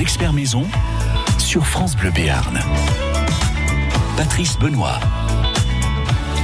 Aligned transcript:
experts 0.00 0.32
maison 0.32 0.64
sur 1.38 1.66
France 1.66 1.94
Bleu 1.96 2.10
Béarn. 2.10 2.58
Patrice 4.16 4.58
Benoît. 4.58 4.98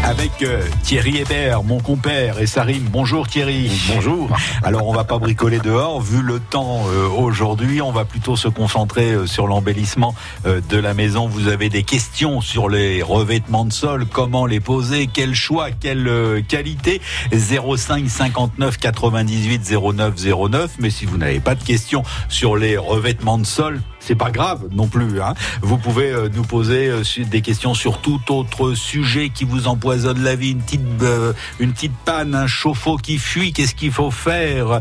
Avec 0.05 0.43
euh, 0.43 0.63
Thierry 0.83 1.19
Hébert, 1.19 1.63
mon 1.63 1.79
compère, 1.79 2.41
et 2.41 2.47
Sarim. 2.47 2.85
Bonjour 2.91 3.29
Thierry. 3.29 3.71
Bonjour. 3.95 4.31
Alors 4.63 4.89
on 4.89 4.93
va 4.93 5.05
pas 5.05 5.19
bricoler 5.19 5.59
dehors, 5.59 6.01
vu 6.01 6.23
le 6.23 6.41
temps 6.41 6.85
euh, 6.89 7.07
aujourd'hui, 7.09 7.83
on 7.83 7.93
va 7.93 8.05
plutôt 8.05 8.35
se 8.35 8.49
concentrer 8.49 9.13
euh, 9.13 9.27
sur 9.27 9.47
l'embellissement 9.47 10.15
de 10.45 10.77
la 10.79 10.95
maison. 10.95 11.29
Vous 11.29 11.49
avez 11.49 11.69
des 11.69 11.83
questions 11.83 12.41
sur 12.41 12.69
les 12.69 13.03
revêtements 13.03 13.65
de 13.65 13.73
sol, 13.73 14.07
comment 14.07 14.47
les 14.47 14.61
poser, 14.61 15.09
quel 15.13 15.35
choix, 15.35 15.71
quelle 15.71 16.43
qualité? 16.49 17.01
05 17.33 18.09
59 18.09 18.79
98 18.79 19.71
09 19.71 20.15
09. 20.51 20.71
Mais 20.79 20.91
si 20.91 21.05
vous 21.05 21.19
n'avez 21.19 21.41
pas 21.41 21.55
de 21.55 21.63
questions 21.63 22.03
sur 22.29 22.57
les 22.57 22.77
revêtements 22.77 23.39
de 23.39 23.47
sol, 23.47 23.81
c'est 24.01 24.15
pas 24.15 24.31
grave 24.31 24.67
non 24.73 24.89
plus. 24.89 25.21
Hein. 25.21 25.35
Vous 25.63 25.79
pouvez 25.79 26.11
euh, 26.11 26.29
nous 26.35 26.43
poser 26.43 26.89
euh, 26.89 27.03
des 27.31 27.43
questions 27.43 27.75
sur 27.75 28.01
tout 28.01 28.21
autre 28.31 28.75
sujet 28.75 29.29
qui 29.29 29.45
vous 29.45 29.69
empoisonne 29.69 30.23
la 30.23 30.35
vie, 30.35 30.53
une 30.53 30.63
petite, 30.63 30.81
euh, 31.03 31.33
une 31.61 31.73
petite 31.73 31.97
panne, 32.05 32.35
un 32.35 32.47
chauffe-eau 32.47 32.97
qui 32.97 33.19
fuit, 33.19 33.53
qu'est-ce 33.53 33.75
qu'il 33.75 33.93
faut 33.93 34.11
faire, 34.11 34.81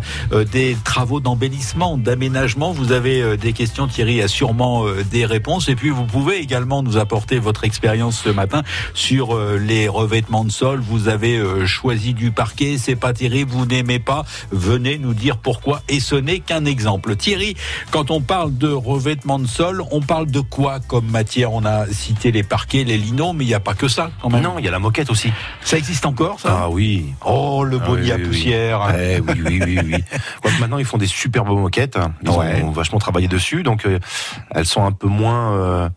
des 0.51 0.77
travaux 0.83 1.19
d'embellissement, 1.19 1.97
d'aménagement? 1.97 2.71
Vous 2.71 2.91
avez 2.91 3.37
des 3.37 3.53
questions, 3.53 3.87
Thierry 3.87 4.21
a 4.21 4.27
sûrement 4.27 4.85
des 5.11 5.25
réponses. 5.25 5.67
Et 5.67 5.75
puis 5.75 5.89
vous 5.89 6.05
pouvez 6.05 6.37
également 6.37 6.81
nous 6.81 6.97
apporter 6.97 7.39
votre 7.39 7.65
expérience 7.65 8.21
ce 8.23 8.29
matin 8.29 8.63
sur 8.93 9.37
les 9.57 9.87
revêtements 9.87 10.45
de 10.45 10.51
sol. 10.51 10.79
Vous 10.79 11.09
avez 11.09 11.41
choisi 11.65 12.13
du 12.13 12.31
parquet, 12.31 12.77
c'est 12.79 12.95
pas 12.95 13.13
terrible, 13.13 13.51
vous 13.51 13.65
n'aimez 13.65 13.99
pas. 13.99 14.23
Venez 14.51 14.97
nous 14.97 15.13
dire 15.13 15.37
pourquoi. 15.37 15.81
Et 15.89 15.99
ce 15.99 16.15
n'est 16.15 16.39
qu'un 16.39 16.65
exemple. 16.65 17.15
Thierry, 17.15 17.55
quand 17.91 18.11
on 18.11 18.21
parle 18.21 18.55
de 18.57 18.69
revêtements 18.69 19.08
de 19.15 19.47
sol, 19.47 19.83
on 19.91 20.01
parle 20.01 20.27
de 20.27 20.39
quoi 20.39 20.79
comme 20.79 21.07
matière? 21.07 21.53
On 21.53 21.65
a 21.65 21.87
cité 21.87 22.31
les 22.31 22.43
parquets, 22.43 22.83
les 22.83 22.97
linos, 22.97 23.33
mais 23.35 23.45
il 23.45 23.47
n'y 23.47 23.53
a 23.53 23.59
pas 23.59 23.73
que 23.73 23.87
ça 23.87 24.11
quand 24.21 24.29
même. 24.29 24.43
Non, 24.43 24.59
il 24.59 24.65
y 24.65 24.67
a 24.67 24.71
la 24.71 24.79
moquette 24.79 25.09
aussi. 25.09 25.31
Ça 25.61 25.77
existe 25.77 26.05
encore 26.05 26.39
ça? 26.39 26.61
Ah 26.63 26.69
oui. 26.69 27.13
Oh, 27.25 27.63
le 27.63 27.79
bonnet 27.79 28.11
ah 28.11 28.15
à 28.15 28.19
poussière. 28.19 28.95
Eh 28.97 29.19
oui, 29.19 29.33
oui, 29.45 29.61
oui, 29.65 29.79
oui. 29.83 30.51
maintenant, 30.59 30.77
ils 30.77 30.85
font 30.85 30.97
des 30.97 31.07
superbes 31.07 31.49
moquettes. 31.49 31.97
Ils 32.23 32.29
ont 32.29 32.71
vachement 32.71 32.99
travaillé 32.99 33.27
dessus, 33.27 33.63
donc 33.63 33.85
euh, 33.85 33.99
elles 34.51 34.65
sont 34.65 34.83
un 34.83 34.91
peu 34.91 35.07
moins... 35.07 35.53
Euh, 35.53 35.89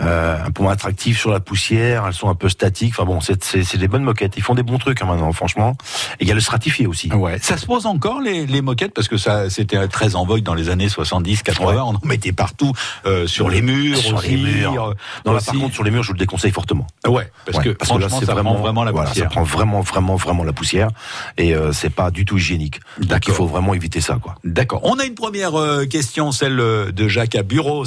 euh, 0.00 0.36
un 0.44 0.50
peu 0.50 0.62
moins 0.62 0.72
attractives 0.72 1.18
sur 1.18 1.30
la 1.30 1.40
poussière, 1.40 2.04
elles 2.06 2.12
sont 2.12 2.28
un 2.28 2.34
peu 2.34 2.48
statiques. 2.48 2.94
Enfin 2.96 3.04
bon, 3.04 3.20
c'est 3.20 3.76
des 3.76 3.88
bonnes 3.88 4.04
moquettes. 4.04 4.34
Ils 4.36 4.42
font 4.42 4.54
des 4.54 4.62
bons 4.62 4.78
trucs 4.78 5.02
hein, 5.02 5.06
maintenant, 5.06 5.32
franchement. 5.32 5.76
Et 6.20 6.24
il 6.24 6.28
y 6.28 6.30
a 6.30 6.34
le 6.34 6.40
stratifié 6.40 6.86
aussi. 6.86 7.12
Ouais. 7.12 7.38
Ça 7.40 7.56
se 7.56 7.66
pose 7.66 7.86
encore 7.86 8.20
les, 8.20 8.46
les 8.46 8.62
moquettes? 8.62 8.94
Parce 8.94 9.08
que 9.08 9.16
ça 9.16 9.50
c'était 9.50 9.88
très 9.88 10.14
en 10.14 10.24
vogue 10.24 10.42
dans 10.42 10.54
les 10.54 10.68
années 10.68 10.88
70, 10.88 11.42
80. 11.42 11.82
On 11.82 11.94
en 11.94 12.00
mettait 12.04 12.32
partout 12.32 12.72
euh, 13.06 13.26
sur 13.26 13.48
les 13.48 13.62
murs, 13.62 13.96
sur 13.98 14.20
les 14.20 14.36
murs. 14.36 14.94
Non, 15.26 15.32
là, 15.32 15.40
par 15.44 15.54
contre, 15.54 15.74
sur 15.74 15.84
les 15.84 15.90
murs, 15.90 16.02
je 16.02 16.08
vous 16.08 16.14
le 16.14 16.18
déconseille 16.18 16.52
fortement. 16.52 16.86
Ouais, 17.06 17.30
parce 17.44 17.58
que 17.64 17.70
parce 17.70 17.90
que 17.90 17.98
là, 17.98 18.08
ça 18.08 18.20
vraiment, 18.32 18.54
prend 18.54 18.62
vraiment 18.62 18.84
la 18.84 18.92
poussière. 18.92 19.24
ça 19.24 19.30
prend 19.30 19.42
vraiment, 19.42 19.80
vraiment, 19.80 20.16
vraiment 20.16 20.44
la 20.44 20.52
poussière 20.52 20.90
et 21.36 21.54
euh, 21.54 21.72
c'est 21.72 21.90
pas 21.90 22.10
du 22.10 22.24
tout 22.24 22.36
hygiénique. 22.36 22.80
Donc 23.00 23.26
il 23.26 23.32
faut 23.32 23.46
vraiment 23.46 23.74
éviter 23.74 24.00
ça, 24.00 24.18
quoi. 24.22 24.36
D'accord. 24.44 24.80
On 24.84 24.98
a 24.98 25.04
une 25.04 25.14
première 25.14 25.58
euh, 25.58 25.86
question, 25.86 26.32
celle 26.32 26.56
de 26.56 27.08
Jacques 27.08 27.34
à 27.34 27.42
Buros, 27.42 27.84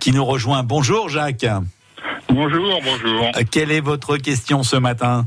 qui 0.00 0.12
nous 0.12 0.24
rejoint. 0.24 0.62
Bonjour, 0.62 1.08
Jacques. 1.08 1.43
Bonjour, 2.28 2.80
bonjour. 2.82 3.24
Euh, 3.36 3.42
quelle 3.50 3.70
est 3.70 3.80
votre 3.80 4.16
question 4.16 4.62
ce 4.62 4.76
matin 4.76 5.26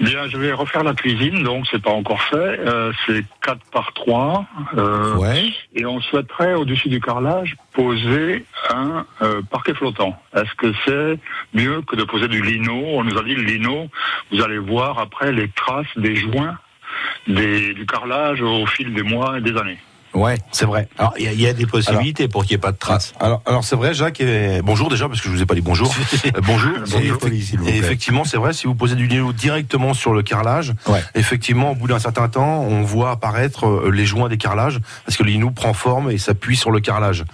Bien, 0.00 0.28
je 0.28 0.36
vais 0.36 0.52
refaire 0.52 0.82
la 0.82 0.94
cuisine, 0.94 1.44
donc 1.44 1.66
c'est 1.70 1.80
pas 1.80 1.92
encore 1.92 2.20
fait. 2.22 2.36
Euh, 2.36 2.92
c'est 3.06 3.24
4 3.42 3.60
par 3.70 3.92
3. 3.92 4.44
Euh, 4.76 5.16
ouais. 5.16 5.50
Et 5.74 5.86
on 5.86 6.00
souhaiterait, 6.00 6.54
au-dessus 6.54 6.88
du 6.88 7.00
carrelage, 7.00 7.56
poser 7.72 8.44
un 8.70 9.06
parquet 9.50 9.74
flottant. 9.74 10.20
Est-ce 10.34 10.52
que 10.56 10.72
c'est 10.84 11.20
mieux 11.54 11.82
que 11.82 11.94
de 11.94 12.04
poser 12.04 12.28
du 12.28 12.42
lino 12.42 12.74
On 12.74 13.04
nous 13.04 13.16
a 13.16 13.22
dit 13.22 13.34
le 13.34 13.42
lino, 13.42 13.88
vous 14.32 14.42
allez 14.42 14.58
voir 14.58 14.98
après 14.98 15.32
les 15.32 15.48
traces 15.48 15.86
des 15.96 16.16
joints 16.16 16.58
du 17.26 17.86
carrelage 17.86 18.42
au 18.42 18.66
fil 18.66 18.92
des 18.92 19.02
mois 19.02 19.38
et 19.38 19.40
des 19.40 19.56
années. 19.56 19.78
Ouais, 20.14 20.38
c'est 20.52 20.64
vrai. 20.64 20.88
Alors, 20.98 21.14
il 21.18 21.40
y, 21.40 21.46
a 21.46 21.52
des 21.52 21.66
possibilités 21.66 22.28
pour 22.28 22.42
qu'il 22.44 22.52
n'y 22.52 22.56
ait 22.56 22.60
pas 22.60 22.72
de 22.72 22.78
traces. 22.78 23.12
Alors, 23.20 23.42
alors 23.46 23.64
c'est 23.64 23.76
vrai, 23.76 23.94
Jacques. 23.94 24.22
Bonjour 24.64 24.88
déjà, 24.88 25.08
parce 25.08 25.20
que 25.20 25.28
je 25.28 25.32
vous 25.32 25.42
ai 25.42 25.46
pas 25.46 25.54
dit 25.54 25.60
bonjour. 25.60 25.94
Euh, 26.28 26.40
bonjour. 26.42 26.72
et, 27.66 27.76
effectivement, 27.76 28.24
c'est 28.24 28.36
vrai. 28.36 28.52
Si 28.52 28.66
vous 28.66 28.74
posez 28.74 28.96
du 28.96 29.06
lino 29.06 29.32
directement 29.32 29.94
sur 29.94 30.12
le 30.12 30.22
carrelage, 30.22 30.74
effectivement, 31.14 31.70
au 31.70 31.74
bout 31.74 31.86
d'un 31.86 31.98
certain 31.98 32.28
temps, 32.28 32.60
on 32.62 32.82
voit 32.82 33.12
apparaître 33.12 33.66
euh, 33.66 33.90
les 33.90 34.04
joints 34.04 34.28
des 34.28 34.36
carrelages, 34.36 34.80
parce 35.04 35.16
que 35.16 35.22
le 35.22 35.30
lino 35.30 35.50
prend 35.50 35.72
forme 35.72 36.10
et 36.10 36.18
s'appuie 36.18 36.56
sur 36.56 36.70
le 36.70 36.80
carrelage. 36.80 37.24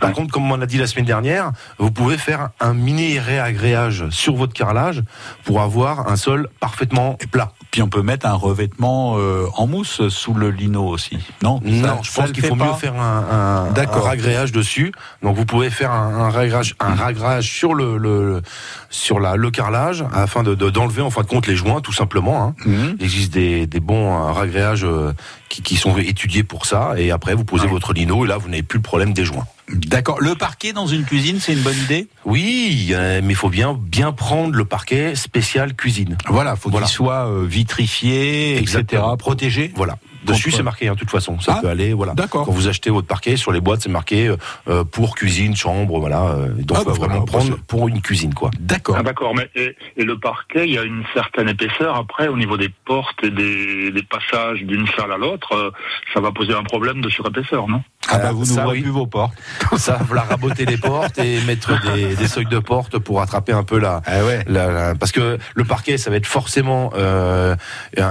Par 0.00 0.12
contre, 0.12 0.32
comme 0.32 0.50
on 0.50 0.60
a 0.60 0.66
dit 0.66 0.78
la 0.78 0.86
semaine 0.86 1.04
dernière, 1.04 1.52
vous 1.78 1.90
pouvez 1.90 2.16
faire 2.16 2.50
un 2.60 2.74
mini 2.74 3.18
réagréage 3.18 4.08
sur 4.10 4.36
votre 4.36 4.52
carrelage 4.52 5.02
pour 5.44 5.60
avoir 5.60 6.08
un 6.08 6.16
sol 6.16 6.48
parfaitement 6.60 7.18
plat. 7.30 7.52
Puis 7.78 7.84
on 7.84 7.88
peut 7.88 8.02
mettre 8.02 8.26
un 8.26 8.32
revêtement 8.32 9.18
euh, 9.18 9.46
en 9.54 9.68
mousse 9.68 10.08
sous 10.08 10.34
le 10.34 10.50
lino 10.50 10.84
aussi. 10.88 11.16
Non, 11.44 11.60
non, 11.62 12.02
je 12.02 12.12
pense 12.12 12.32
qu'il 12.32 12.44
faut 12.44 12.56
mieux 12.56 12.72
faire 12.72 12.96
un, 12.96 13.68
un, 13.72 14.00
ragréage 14.00 14.50
dessus. 14.50 14.90
Donc 15.22 15.36
vous 15.36 15.44
pouvez 15.44 15.70
faire 15.70 15.92
un, 15.92 16.12
un 16.12 16.28
ragréage, 16.28 16.74
un 16.80 16.96
ragréage 16.96 17.48
sur 17.48 17.74
le, 17.74 17.96
le 17.96 18.42
sur 18.90 19.20
la, 19.20 19.36
le 19.36 19.52
carrelage 19.52 20.04
afin 20.12 20.42
de 20.42 20.56
d'enlever 20.56 21.02
en 21.02 21.10
fin 21.10 21.22
de 21.22 21.28
compte 21.28 21.46
les 21.46 21.54
joints 21.54 21.80
tout 21.80 21.92
simplement. 21.92 22.42
Hein. 22.42 22.54
Mhm. 22.66 22.96
Il 22.98 23.04
existe 23.04 23.32
des, 23.32 23.68
des 23.68 23.78
bons 23.78 24.12
euh, 24.12 24.32
ragréages 24.32 24.84
euh, 24.84 25.12
qui, 25.48 25.62
qui, 25.62 25.76
sont 25.76 25.96
étudiés 25.98 26.42
pour 26.42 26.66
ça. 26.66 26.94
Et 26.96 27.12
après 27.12 27.34
vous 27.34 27.44
posez 27.44 27.68
votre 27.68 27.92
lino 27.92 28.24
et 28.24 28.28
là 28.28 28.38
vous 28.38 28.48
n'avez 28.48 28.64
plus 28.64 28.78
le 28.78 28.82
problème 28.82 29.12
des 29.12 29.24
joints. 29.24 29.46
D'accord. 29.70 30.20
Le 30.20 30.34
parquet 30.34 30.72
dans 30.72 30.86
une 30.86 31.04
cuisine, 31.04 31.38
c'est 31.40 31.52
une 31.52 31.62
bonne 31.62 31.76
idée? 31.76 32.08
Oui, 32.24 32.92
mais 32.92 33.20
il 33.28 33.34
faut 33.34 33.50
bien 33.50 33.78
bien 33.78 34.12
prendre 34.12 34.54
le 34.54 34.64
parquet 34.64 35.14
spécial 35.14 35.74
cuisine. 35.74 36.16
Voilà, 36.28 36.56
faut 36.56 36.70
qu'il 36.70 36.86
soit 36.86 37.28
vitrifié, 37.44 38.58
etc., 38.58 39.02
protégé. 39.18 39.72
Voilà. 39.76 39.98
Dessus, 40.24 40.50
c'est 40.50 40.62
marqué, 40.62 40.88
hein, 40.88 40.94
de 40.94 40.98
toute 40.98 41.10
façon. 41.10 41.38
Ça 41.40 41.56
ah, 41.56 41.60
peut 41.60 41.68
aller, 41.68 41.92
voilà. 41.92 42.14
D'accord. 42.14 42.44
Quand 42.44 42.52
vous 42.52 42.68
achetez 42.68 42.90
votre 42.90 43.06
parquet, 43.06 43.36
sur 43.36 43.52
les 43.52 43.60
boîtes, 43.60 43.82
c'est 43.82 43.88
marqué 43.88 44.34
euh, 44.68 44.84
pour 44.84 45.14
cuisine, 45.14 45.56
chambre, 45.56 45.98
voilà. 45.98 46.24
Euh, 46.26 46.48
donc, 46.48 46.78
ah, 46.80 46.80
faut 46.80 46.90
bah 46.90 47.06
vraiment 47.06 47.24
prendre 47.24 47.56
pour 47.66 47.88
une 47.88 48.00
cuisine, 48.00 48.34
quoi. 48.34 48.50
D'accord. 48.58 48.96
Ah, 48.98 49.02
d'accord. 49.02 49.34
Mais 49.34 49.50
et, 49.54 49.74
le 49.96 50.18
parquet, 50.18 50.66
il 50.66 50.74
y 50.74 50.78
a 50.78 50.82
une 50.82 51.04
certaine 51.14 51.48
épaisseur. 51.48 51.96
Après, 51.96 52.28
au 52.28 52.36
niveau 52.36 52.56
des 52.56 52.70
portes 52.84 53.22
et 53.22 53.30
des, 53.30 53.90
des 53.90 54.02
passages 54.02 54.62
d'une 54.62 54.86
salle 54.88 55.12
à 55.12 55.18
l'autre, 55.18 55.54
euh, 55.54 55.70
ça 56.14 56.20
va 56.20 56.32
poser 56.32 56.54
un 56.54 56.64
problème 56.64 57.00
de 57.00 57.08
surépaisseur, 57.08 57.68
non? 57.68 57.82
Ah 58.10 58.18
bah 58.18 58.32
vous 58.32 58.46
ne 58.46 58.62
voyez 58.62 58.82
plus 58.82 58.90
vos 58.90 59.06
portes. 59.06 59.36
ça 59.76 59.98
va 60.08 60.22
raboter 60.22 60.64
les 60.64 60.78
portes 60.78 61.18
et 61.18 61.40
mettre 61.42 61.78
des, 61.82 62.16
des 62.16 62.26
seuils 62.26 62.46
de 62.46 62.58
porte 62.58 62.98
pour 62.98 63.20
attraper 63.20 63.52
un 63.52 63.64
peu 63.64 63.78
la, 63.78 64.00
ah 64.06 64.24
ouais. 64.24 64.44
la, 64.46 64.94
parce 64.94 65.12
que 65.12 65.38
le 65.54 65.64
parquet, 65.64 65.98
ça 65.98 66.10
va 66.10 66.16
être 66.16 66.26
forcément 66.26 66.90
euh, 66.96 67.54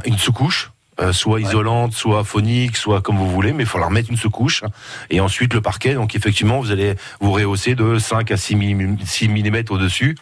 une 0.06 0.18
sous-couche 0.18 0.72
euh, 1.00 1.14
soit 1.14 1.42
isolante, 1.42 1.94
soit 1.94 2.24
phonique, 2.24 2.76
soit 2.76 3.02
comme 3.02 3.18
vous 3.18 3.30
voulez, 3.30 3.54
mais 3.54 3.64
il 3.64 3.70
faut 3.70 3.78
leur 3.78 3.92
mettre 3.92 4.10
une 4.10 4.18
sous-couche. 4.18 4.64
Et 5.10 5.20
ensuite 5.20 5.54
le 5.54 5.62
parquet, 5.62 5.94
donc 5.94 6.16
effectivement, 6.16 6.60
vous 6.60 6.72
allez 6.72 6.96
vous 7.20 7.32
rehausser 7.32 7.76
de 7.76 8.00
5 8.00 8.32
à 8.32 8.38
6 8.38 8.56
mm, 8.56 8.98
6 9.04 9.30
mm 9.30 9.64
au-dessus. 9.70 10.18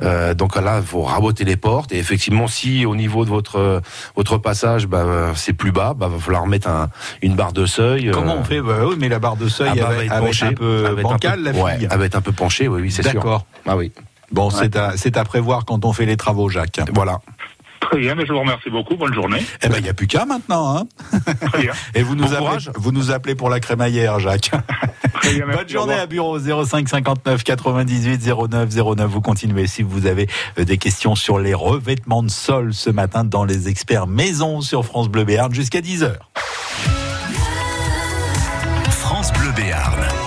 Euh, 0.00 0.34
donc 0.34 0.56
là, 0.56 0.78
il 0.80 0.86
faut 0.86 1.02
raboter 1.02 1.44
les 1.44 1.56
portes. 1.56 1.92
Et 1.92 1.98
effectivement, 1.98 2.46
si 2.46 2.86
au 2.86 2.94
niveau 2.94 3.24
de 3.24 3.30
votre 3.30 3.82
votre 4.16 4.38
passage, 4.38 4.86
bah, 4.86 5.32
c'est 5.34 5.52
plus 5.52 5.72
bas, 5.72 5.94
bah, 5.94 6.08
va 6.08 6.18
falloir 6.18 6.46
mettre 6.46 6.68
un, 6.68 6.90
une 7.20 7.34
barre 7.34 7.52
de 7.52 7.66
seuil. 7.66 8.08
Euh. 8.08 8.12
Comment 8.12 8.36
on 8.36 8.44
fait? 8.44 8.60
Bah, 8.60 8.78
oui, 8.86 8.96
mais 8.98 9.08
la 9.08 9.18
barre 9.18 9.36
de 9.36 9.48
seuil, 9.48 9.70
ah, 9.70 9.74
elle, 9.74 10.08
va 10.08 10.28
être, 10.28 10.42
un 10.44 10.52
peu 10.52 10.96
bancale, 11.02 11.42
la 11.42 11.52
fille. 11.52 11.88
elle 11.90 11.98
va 11.98 12.04
être 12.04 12.16
un 12.16 12.20
peu 12.20 12.32
penchée, 12.32 12.68
oui, 12.68 12.82
oui 12.82 12.90
c'est 12.90 13.02
sûr. 13.02 13.14
D'accord. 13.14 13.46
Ah 13.66 13.76
oui. 13.76 13.92
Bon, 14.30 14.50
c'est 14.50 14.76
à, 14.76 14.94
à 15.14 15.24
prévoir 15.24 15.64
quand 15.66 15.84
on 15.84 15.92
fait 15.92 16.06
les 16.06 16.16
travaux, 16.16 16.48
Jacques. 16.48 16.80
Voilà. 16.94 17.20
Très 17.92 18.00
bien, 18.00 18.14
mais 18.14 18.24
je 18.24 18.32
vous 18.32 18.40
remercie 18.40 18.70
beaucoup. 18.70 18.96
Bonne 18.96 19.12
journée. 19.12 19.44
Eh 19.62 19.68
ben, 19.68 19.76
il 19.76 19.82
n'y 19.82 19.90
a 19.90 19.92
plus 19.92 20.06
qu'à 20.06 20.24
maintenant. 20.24 20.74
Hein 20.74 20.84
Très 21.52 21.60
bien. 21.60 21.72
Et 21.94 22.02
vous 22.02 22.14
nous, 22.14 22.32
appelez, 22.32 22.72
vous 22.74 22.90
nous 22.90 23.10
appelez 23.10 23.34
pour 23.34 23.50
la 23.50 23.60
crémaillère, 23.60 24.18
Jacques. 24.18 24.50
Très 25.20 25.34
bien, 25.34 25.46
Bonne 25.46 25.68
journée 25.68 25.92
à 25.92 26.06
bureau 26.06 26.38
05 26.38 26.88
59 26.88 27.44
98 27.44 28.26
09 28.48 28.96
09. 28.96 29.10
Vous 29.10 29.20
continuez 29.20 29.66
si 29.66 29.82
vous 29.82 30.06
avez 30.06 30.26
euh, 30.58 30.64
des 30.64 30.78
questions 30.78 31.14
sur 31.14 31.38
les 31.38 31.52
revêtements 31.52 32.22
de 32.22 32.30
sol 32.30 32.72
ce 32.72 32.88
matin 32.88 33.24
dans 33.24 33.44
les 33.44 33.68
experts 33.68 34.06
maison 34.06 34.62
sur 34.62 34.86
France 34.86 35.10
Bleu 35.10 35.24
Béarn 35.24 35.52
jusqu'à 35.52 35.80
10h. 35.80 36.14
France 38.88 39.34
Bleu 39.34 39.52
Béarn. 39.54 40.21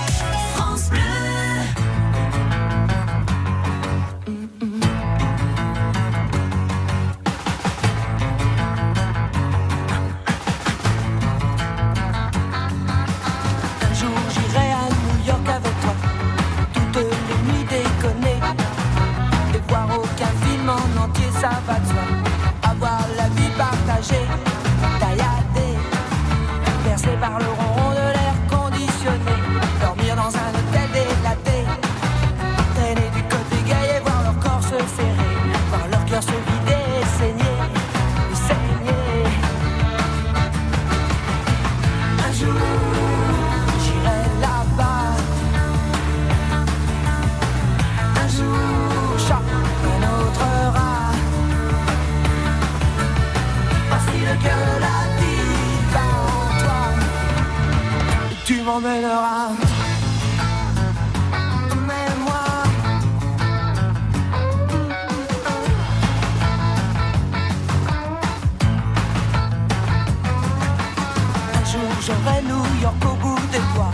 J'aurai 72.06 72.42
New 72.44 72.81
York 72.81 73.04
au 73.04 73.16
bout 73.16 73.40
des 73.52 73.63
doigts. 73.74 73.94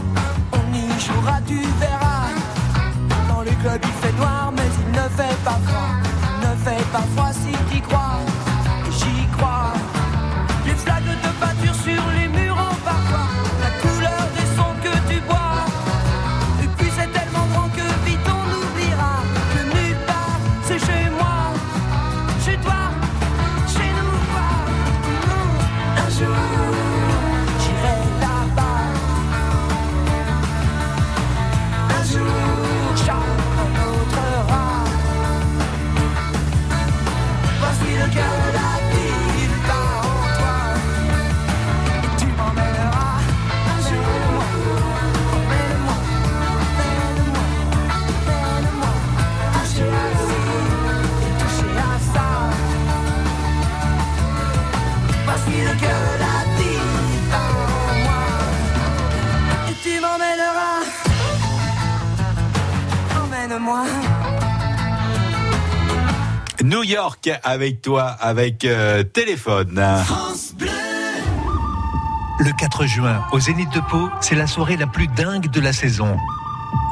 On 0.54 0.74
y 0.74 1.00
jouera, 1.00 1.40
tu 1.48 1.60
verras. 1.80 2.28
Dans 3.28 3.42
le 3.42 3.52
club 3.62 3.80
il 3.84 3.96
fait 4.02 4.16
noir, 4.18 4.52
mais 4.56 4.69
il 4.81 4.92
ne 4.92 5.08
fait 5.18 5.38
pas 5.44 5.60
froid. 5.66 5.92
Ne 6.42 6.56
fait 6.66 6.84
pas 6.92 7.06
froid 7.16 7.20
New 66.71 66.83
York 66.83 67.29
avec 67.44 67.81
toi, 67.81 68.15
avec 68.21 68.63
euh, 68.63 69.03
téléphone. 69.03 69.83
Le 72.39 72.57
4 72.57 72.85
juin, 72.85 73.25
au 73.33 73.41
Zénith 73.41 73.69
de 73.73 73.81
Pau, 73.81 74.09
c'est 74.21 74.35
la 74.35 74.47
soirée 74.47 74.77
la 74.77 74.88
plus 74.88 75.07
dingue 75.07 75.51
de 75.51 75.59
la 75.59 75.73
saison. 75.73 76.15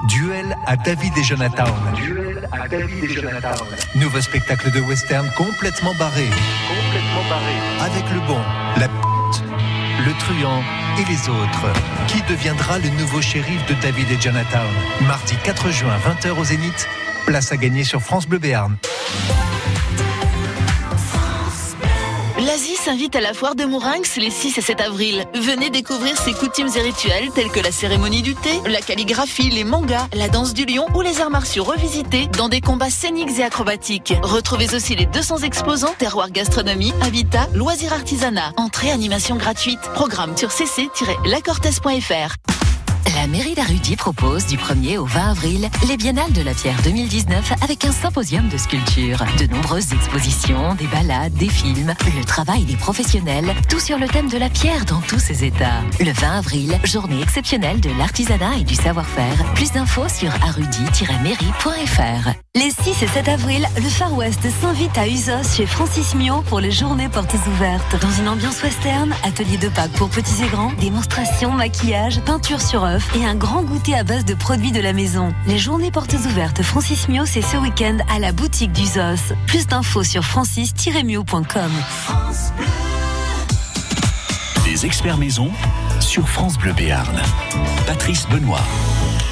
Duel 0.10 0.58
à 0.68 0.76
David 0.76 1.18
et 1.18 1.24
Jonathan. 1.24 1.64
Duel 1.96 2.50
à 2.52 2.68
David 2.68 3.06
et 3.06 3.08
Jonathan. 3.08 3.56
Nouveau 3.96 4.20
spectacle 4.20 4.70
de 4.70 4.82
western 4.82 5.32
complètement 5.38 5.94
barré. 5.98 6.26
Complètement 6.26 7.30
barré. 7.30 7.54
Avec 7.80 8.04
le 8.14 8.20
bon, 8.28 8.42
la 8.76 8.90
p***, 8.90 8.94
le 10.06 10.12
truand 10.20 10.62
et 11.00 11.06
les 11.10 11.30
autres. 11.30 11.72
Qui 12.08 12.22
deviendra 12.24 12.80
le 12.80 12.90
nouveau 13.00 13.22
shérif 13.22 13.66
de 13.68 13.76
David 13.76 14.12
et 14.12 14.20
Jonathan? 14.20 14.66
Mardi 15.08 15.36
4 15.42 15.70
juin, 15.72 15.96
20h 16.06 16.38
au 16.38 16.44
Zénith. 16.44 16.90
Place 17.26 17.54
à 17.54 17.56
gagner 17.56 17.86
sur 17.86 18.02
France 18.02 18.28
Bleu 18.28 18.40
Béarn. 18.40 18.76
S'invite 22.60 23.16
à 23.16 23.22
la 23.22 23.34
foire 23.34 23.56
de 23.56 23.64
Mourinx 23.64 24.18
les 24.18 24.30
6 24.30 24.58
et 24.58 24.62
7 24.62 24.82
avril. 24.82 25.24
Venez 25.34 25.70
découvrir 25.70 26.18
ses 26.18 26.34
coutumes 26.34 26.68
et 26.76 26.82
rituels 26.82 27.30
tels 27.34 27.50
que 27.50 27.62
la 27.62 27.72
cérémonie 27.72 28.22
du 28.22 28.36
thé, 28.36 28.60
la 28.68 28.82
calligraphie, 28.82 29.50
les 29.50 29.64
mangas, 29.64 30.08
la 30.14 30.28
danse 30.28 30.54
du 30.54 30.66
lion 30.66 30.86
ou 30.94 31.02
les 31.02 31.22
arts 31.22 31.30
martiaux 31.30 31.64
revisités 31.64 32.28
dans 32.28 32.50
des 32.50 32.60
combats 32.60 32.90
scéniques 32.90 33.40
et 33.40 33.44
acrobatiques. 33.44 34.14
Retrouvez 34.24 34.76
aussi 34.76 34.96
les 34.96 35.06
200 35.06 35.38
exposants, 35.38 35.94
terroir 35.98 36.32
gastronomie, 36.32 36.94
habitat, 37.02 37.48
loisirs 37.54 37.94
artisanat, 37.94 38.52
entrée 38.58 38.92
animation 38.92 39.38
gratuite. 39.38 39.80
Programme 39.94 40.36
sur 40.36 40.52
cc-lacortez.fr. 40.52 42.59
La 43.06 43.28
mairie 43.28 43.56
d'Arudi 43.56 43.96
propose 43.96 44.46
du 44.46 44.58
1er 44.58 44.98
au 44.98 45.06
20 45.06 45.32
avril 45.32 45.70
les 45.88 45.98
Biennales 45.98 46.32
de 46.32 46.42
la 46.42 46.54
Pierre 46.54 46.82
2019 46.84 47.54
avec 47.62 47.86
un 47.86 47.92
symposium 47.92 48.48
de 48.50 48.58
sculpture, 48.58 49.24
de 49.38 49.48
nombreuses 49.48 49.94
expositions, 49.94 50.76
des 50.76 50.88
balades, 50.88 51.34
des 51.34 51.50
films, 51.50 51.94
le 52.18 52.26
travail 52.26 52.64
des 52.64 52.76
professionnels, 52.76 53.54
tout 53.70 53.80
sur 53.80 53.98
le 53.98 54.08
thème 54.08 54.30
de 54.30 54.38
la 54.38 54.50
pierre 54.50 54.86
dans 54.86 55.02
tous 55.02 55.20
ses 55.20 55.44
états. 55.44 55.82
Le 56.00 56.12
20 56.12 56.38
avril, 56.38 56.80
journée 56.84 57.22
exceptionnelle 57.22 57.80
de 57.80 57.90
l'artisanat 57.98 58.58
et 58.60 58.64
du 58.64 58.76
savoir-faire. 58.76 59.54
Plus 59.56 59.72
d'infos 59.72 60.10
sur 60.10 60.32
arudi-mairie.fr. 60.44 62.30
Les 62.56 62.72
6 62.72 63.04
et 63.04 63.08
7 63.08 63.28
avril, 63.30 63.68
le 63.76 63.90
Far 63.90 64.14
West 64.16 64.42
s'invite 64.62 64.98
à 64.98 65.08
Usos 65.08 65.56
chez 65.56 65.66
Francis 65.66 66.16
Mio 66.16 66.42
pour 66.42 66.60
les 66.60 66.72
journées 66.72 67.10
portes 67.10 67.36
ouvertes. 67.48 67.96
Dans 68.02 68.12
une 68.12 68.28
ambiance 68.28 68.62
western, 68.64 69.14
atelier 69.24 69.58
de 69.58 69.70
Pâques 69.70 69.92
pour 69.92 70.10
petits 70.10 70.44
et 70.44 70.48
grands, 70.48 70.74
démonstration, 70.80 71.52
maquillage, 71.52 72.20
peinture 72.22 72.62
sur 72.62 72.84
œuf 72.90 73.16
et 73.16 73.26
un 73.26 73.36
grand 73.36 73.64
goûter 73.64 73.96
à 73.96 74.04
base 74.04 74.26
de 74.26 74.34
produits 74.34 74.72
de 74.72 74.82
la 74.82 74.94
maison. 74.94 75.34
Les 75.48 75.58
journées 75.58 75.92
portes 75.92 76.14
ouvertes 76.14 76.62
Francis 76.62 77.08
Mio, 77.08 77.26
c'est 77.26 77.42
ce 77.42 77.58
week-end 77.58 77.98
à 78.14 78.20
la 78.20 78.32
boutique 78.32 78.72
d'Usos. 78.72 79.34
Plus 79.48 79.68
d'infos 79.68 80.04
sur 80.04 80.24
francis-mio.com. 80.24 81.72
Les 84.66 84.86
experts 84.86 85.18
maison 85.18 85.52
sur 86.00 86.28
France 86.28 86.58
Bleu 86.58 86.74
Béarn. 86.74 87.20
Patrice 87.86 88.28
Benoît. 88.30 88.62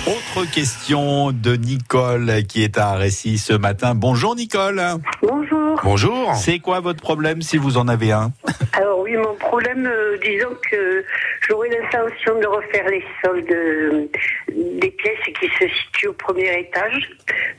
Autre 0.08 0.50
question 0.50 1.31
de 1.31 1.55
Nicole 1.55 2.43
qui 2.48 2.63
est 2.63 2.77
à 2.77 2.93
Récy 2.93 3.38
ce 3.38 3.53
matin. 3.53 3.93
Bonjour 3.93 4.36
Nicole. 4.36 4.81
Bonjour. 5.22 5.79
Bonjour. 5.84 6.36
C'est 6.36 6.60
quoi 6.60 6.79
votre 6.79 7.01
problème 7.01 7.41
si 7.41 7.58
vous 7.58 7.77
en 7.77 7.88
avez 7.88 8.12
un? 8.12 8.31
Alors 8.77 9.00
oui, 9.00 9.17
mon 9.17 9.34
problème, 9.34 9.88
euh, 9.88 10.17
disons 10.19 10.55
que 10.69 11.03
j'aurais 11.48 11.69
l'intention 11.69 12.39
de 12.39 12.46
refaire 12.46 12.88
les 12.88 13.03
sols 13.25 13.43
de, 13.46 14.07
des 14.50 14.91
pièces 14.91 15.34
qui 15.39 15.48
se 15.48 15.67
situent 15.67 16.10
au 16.10 16.13
premier 16.13 16.60
étage 16.60 17.10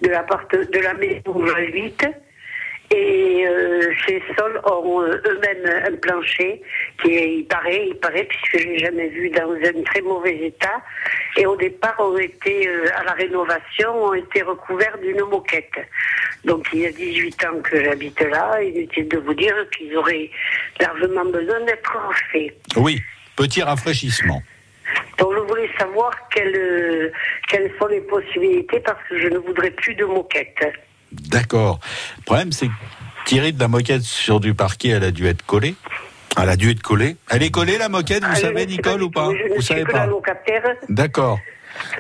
de, 0.00 0.08
de 0.08 0.78
la 0.78 0.94
maison 0.94 1.22
où 1.34 1.44
j'habite. 1.44 2.06
Et 2.90 3.46
euh, 3.46 3.92
ces 4.06 4.22
sols 4.36 4.60
ont 4.64 5.02
eux-mêmes 5.02 5.82
un 5.86 5.96
plancher 5.96 6.62
qui 7.02 7.16
est, 7.16 7.34
il 7.38 7.44
paraît, 7.44 7.88
il 7.88 7.96
paraît, 7.96 8.24
puisque 8.24 8.58
je 8.58 8.68
l'ai 8.68 8.78
jamais 8.78 9.08
vu 9.08 9.28
dans 9.30 9.52
un 9.52 9.82
très 9.82 10.00
mauvais 10.00 10.36
état. 10.36 10.82
Et 11.36 11.44
au 11.44 11.54
départ, 11.56 11.94
ont 11.98 12.16
été 12.16 12.66
euh, 12.66 12.86
à 12.96 13.04
la 13.04 13.12
rénovation, 13.12 14.04
ont 14.04 14.14
été 14.14 14.40
recouverts 14.42 14.96
d'une 14.98 15.22
moquette. 15.24 15.70
Donc 16.44 16.66
il 16.72 16.80
y 16.80 16.86
a 16.86 16.92
18 16.92 17.44
ans 17.44 17.60
que 17.62 17.84
j'habite 17.84 18.20
là. 18.20 18.62
Inutile 18.62 19.08
de 19.08 19.18
vous 19.18 19.34
dire 19.34 19.54
qu'ils 19.76 19.94
auraient 19.96 20.30
largement 20.80 21.26
besoin 21.26 21.60
d'être 21.66 21.92
refaits. 22.08 22.54
Oui, 22.76 23.02
petit 23.36 23.62
rafraîchissement. 23.62 24.42
Donc 25.18 25.34
je 25.34 25.40
voulais 25.40 25.68
savoir 25.78 26.10
quelles, 26.30 26.56
euh, 26.56 27.12
quelles 27.48 27.70
sont 27.78 27.88
les 27.88 28.00
possibilités 28.00 28.80
parce 28.80 29.02
que 29.08 29.18
je 29.18 29.28
ne 29.28 29.38
voudrais 29.38 29.70
plus 29.70 29.94
de 29.94 30.06
moquette. 30.06 30.64
D'accord. 31.12 31.80
Le 32.18 32.22
problème 32.24 32.52
c'est 32.52 32.68
que 32.68 32.72
tirer 33.26 33.52
de 33.52 33.60
la 33.60 33.68
moquette 33.68 34.02
sur 34.02 34.40
du 34.40 34.54
parquet, 34.54 34.88
elle 34.90 35.04
a 35.04 35.10
dû 35.10 35.26
être 35.26 35.44
collée. 35.44 35.74
Elle 36.40 36.48
a 36.48 36.56
dû 36.56 36.70
être 36.70 36.82
collée. 36.82 37.16
Elle 37.30 37.42
est 37.42 37.50
collée 37.50 37.78
la 37.78 37.88
moquette, 37.88 38.22
vous 38.22 38.30
Ah, 38.32 38.36
savez 38.36 38.66
Nicole 38.66 39.02
ou 39.02 39.10
pas 39.10 39.30
Vous 39.56 39.62
savez 39.62 39.84
pas. 39.84 40.06
D'accord. 40.88 41.38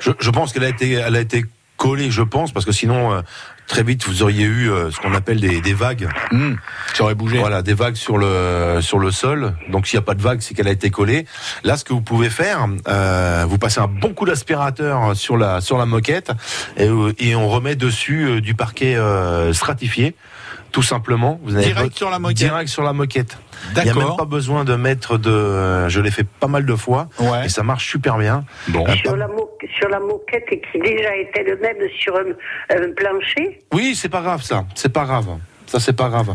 Je, 0.00 0.10
je 0.18 0.30
pense 0.30 0.52
qu'elle 0.52 0.64
a 0.64 0.68
été, 0.68 0.92
elle 0.92 1.16
a 1.16 1.20
été 1.20 1.44
collée, 1.78 2.10
je 2.10 2.22
pense, 2.22 2.52
parce 2.52 2.66
que 2.66 2.72
sinon, 2.72 3.14
euh, 3.14 3.22
très 3.66 3.82
vite, 3.82 4.04
vous 4.06 4.22
auriez 4.22 4.44
eu 4.44 4.70
euh, 4.70 4.90
ce 4.90 4.98
qu'on 4.98 5.14
appelle 5.14 5.40
des, 5.40 5.60
des 5.62 5.72
vagues. 5.72 6.08
Hmm, 6.32 6.54
ça 6.92 7.04
aurait 7.04 7.14
bougé. 7.14 7.38
Voilà, 7.38 7.62
des 7.62 7.74
vagues 7.74 7.94
sur 7.94 8.18
le 8.18 8.80
sur 8.82 8.98
le 8.98 9.10
sol. 9.10 9.54
Donc 9.70 9.86
s'il 9.86 9.98
n'y 9.98 10.02
a 10.02 10.06
pas 10.06 10.14
de 10.14 10.22
vagues, 10.22 10.40
c'est 10.40 10.54
qu'elle 10.54 10.68
a 10.68 10.72
été 10.72 10.90
collée. 10.90 11.24
Là, 11.64 11.76
ce 11.76 11.84
que 11.84 11.92
vous 11.92 12.02
pouvez 12.02 12.28
faire, 12.28 12.66
euh, 12.88 13.44
vous 13.48 13.58
passez 13.58 13.80
un 13.80 13.86
bon 13.86 14.12
coup 14.12 14.26
d'aspirateur 14.26 15.16
sur 15.16 15.36
la 15.36 15.60
sur 15.60 15.78
la 15.78 15.86
moquette 15.86 16.32
et, 16.76 16.88
euh, 16.88 17.12
et 17.18 17.34
on 17.36 17.48
remet 17.48 17.76
dessus 17.76 18.24
euh, 18.26 18.40
du 18.40 18.54
parquet 18.54 18.96
euh, 18.96 19.52
stratifié. 19.52 20.14
Tout 20.72 20.82
simplement, 20.82 21.40
vous 21.42 21.54
avez 21.56 21.64
Direct 21.64 21.90
pas- 21.92 21.96
sur 21.96 22.10
la 22.10 22.18
moquette 22.18 22.36
Direct 22.36 22.68
sur 22.68 22.82
la 22.82 22.92
moquette. 22.92 23.38
Il 23.70 23.74
n'y 23.74 23.80
a 23.80 23.84
même 23.86 23.94
D'accord. 23.96 24.16
pas 24.18 24.24
besoin 24.26 24.64
de 24.64 24.74
mettre 24.76 25.16
de. 25.18 25.88
Je 25.88 26.00
l'ai 26.00 26.10
fait 26.10 26.26
pas 26.26 26.46
mal 26.46 26.66
de 26.66 26.74
fois 26.74 27.08
Ouais. 27.18 27.46
et 27.46 27.48
ça 27.48 27.62
marche 27.62 27.88
super 27.90 28.18
bien. 28.18 28.44
Bon. 28.68 28.84
Euh, 28.86 28.92
Sur 28.96 29.16
la, 29.16 29.28
mo- 29.28 29.50
sur 29.78 29.88
la 29.88 29.98
moquette 29.98 30.44
qui 30.50 30.78
déjà 30.78 31.16
était 31.16 31.42
le 31.44 31.56
même 31.56 31.76
sur 31.98 32.14
un, 32.16 32.76
un 32.76 32.92
plancher. 32.94 33.60
Oui, 33.72 33.94
c'est 33.94 34.08
pas 34.10 34.20
grave 34.20 34.42
ça. 34.42 34.64
C'est 34.74 34.92
pas 34.92 35.04
grave. 35.04 35.26
Ça, 35.68 35.78
c'est 35.80 35.92
pas 35.92 36.08
grave. 36.08 36.34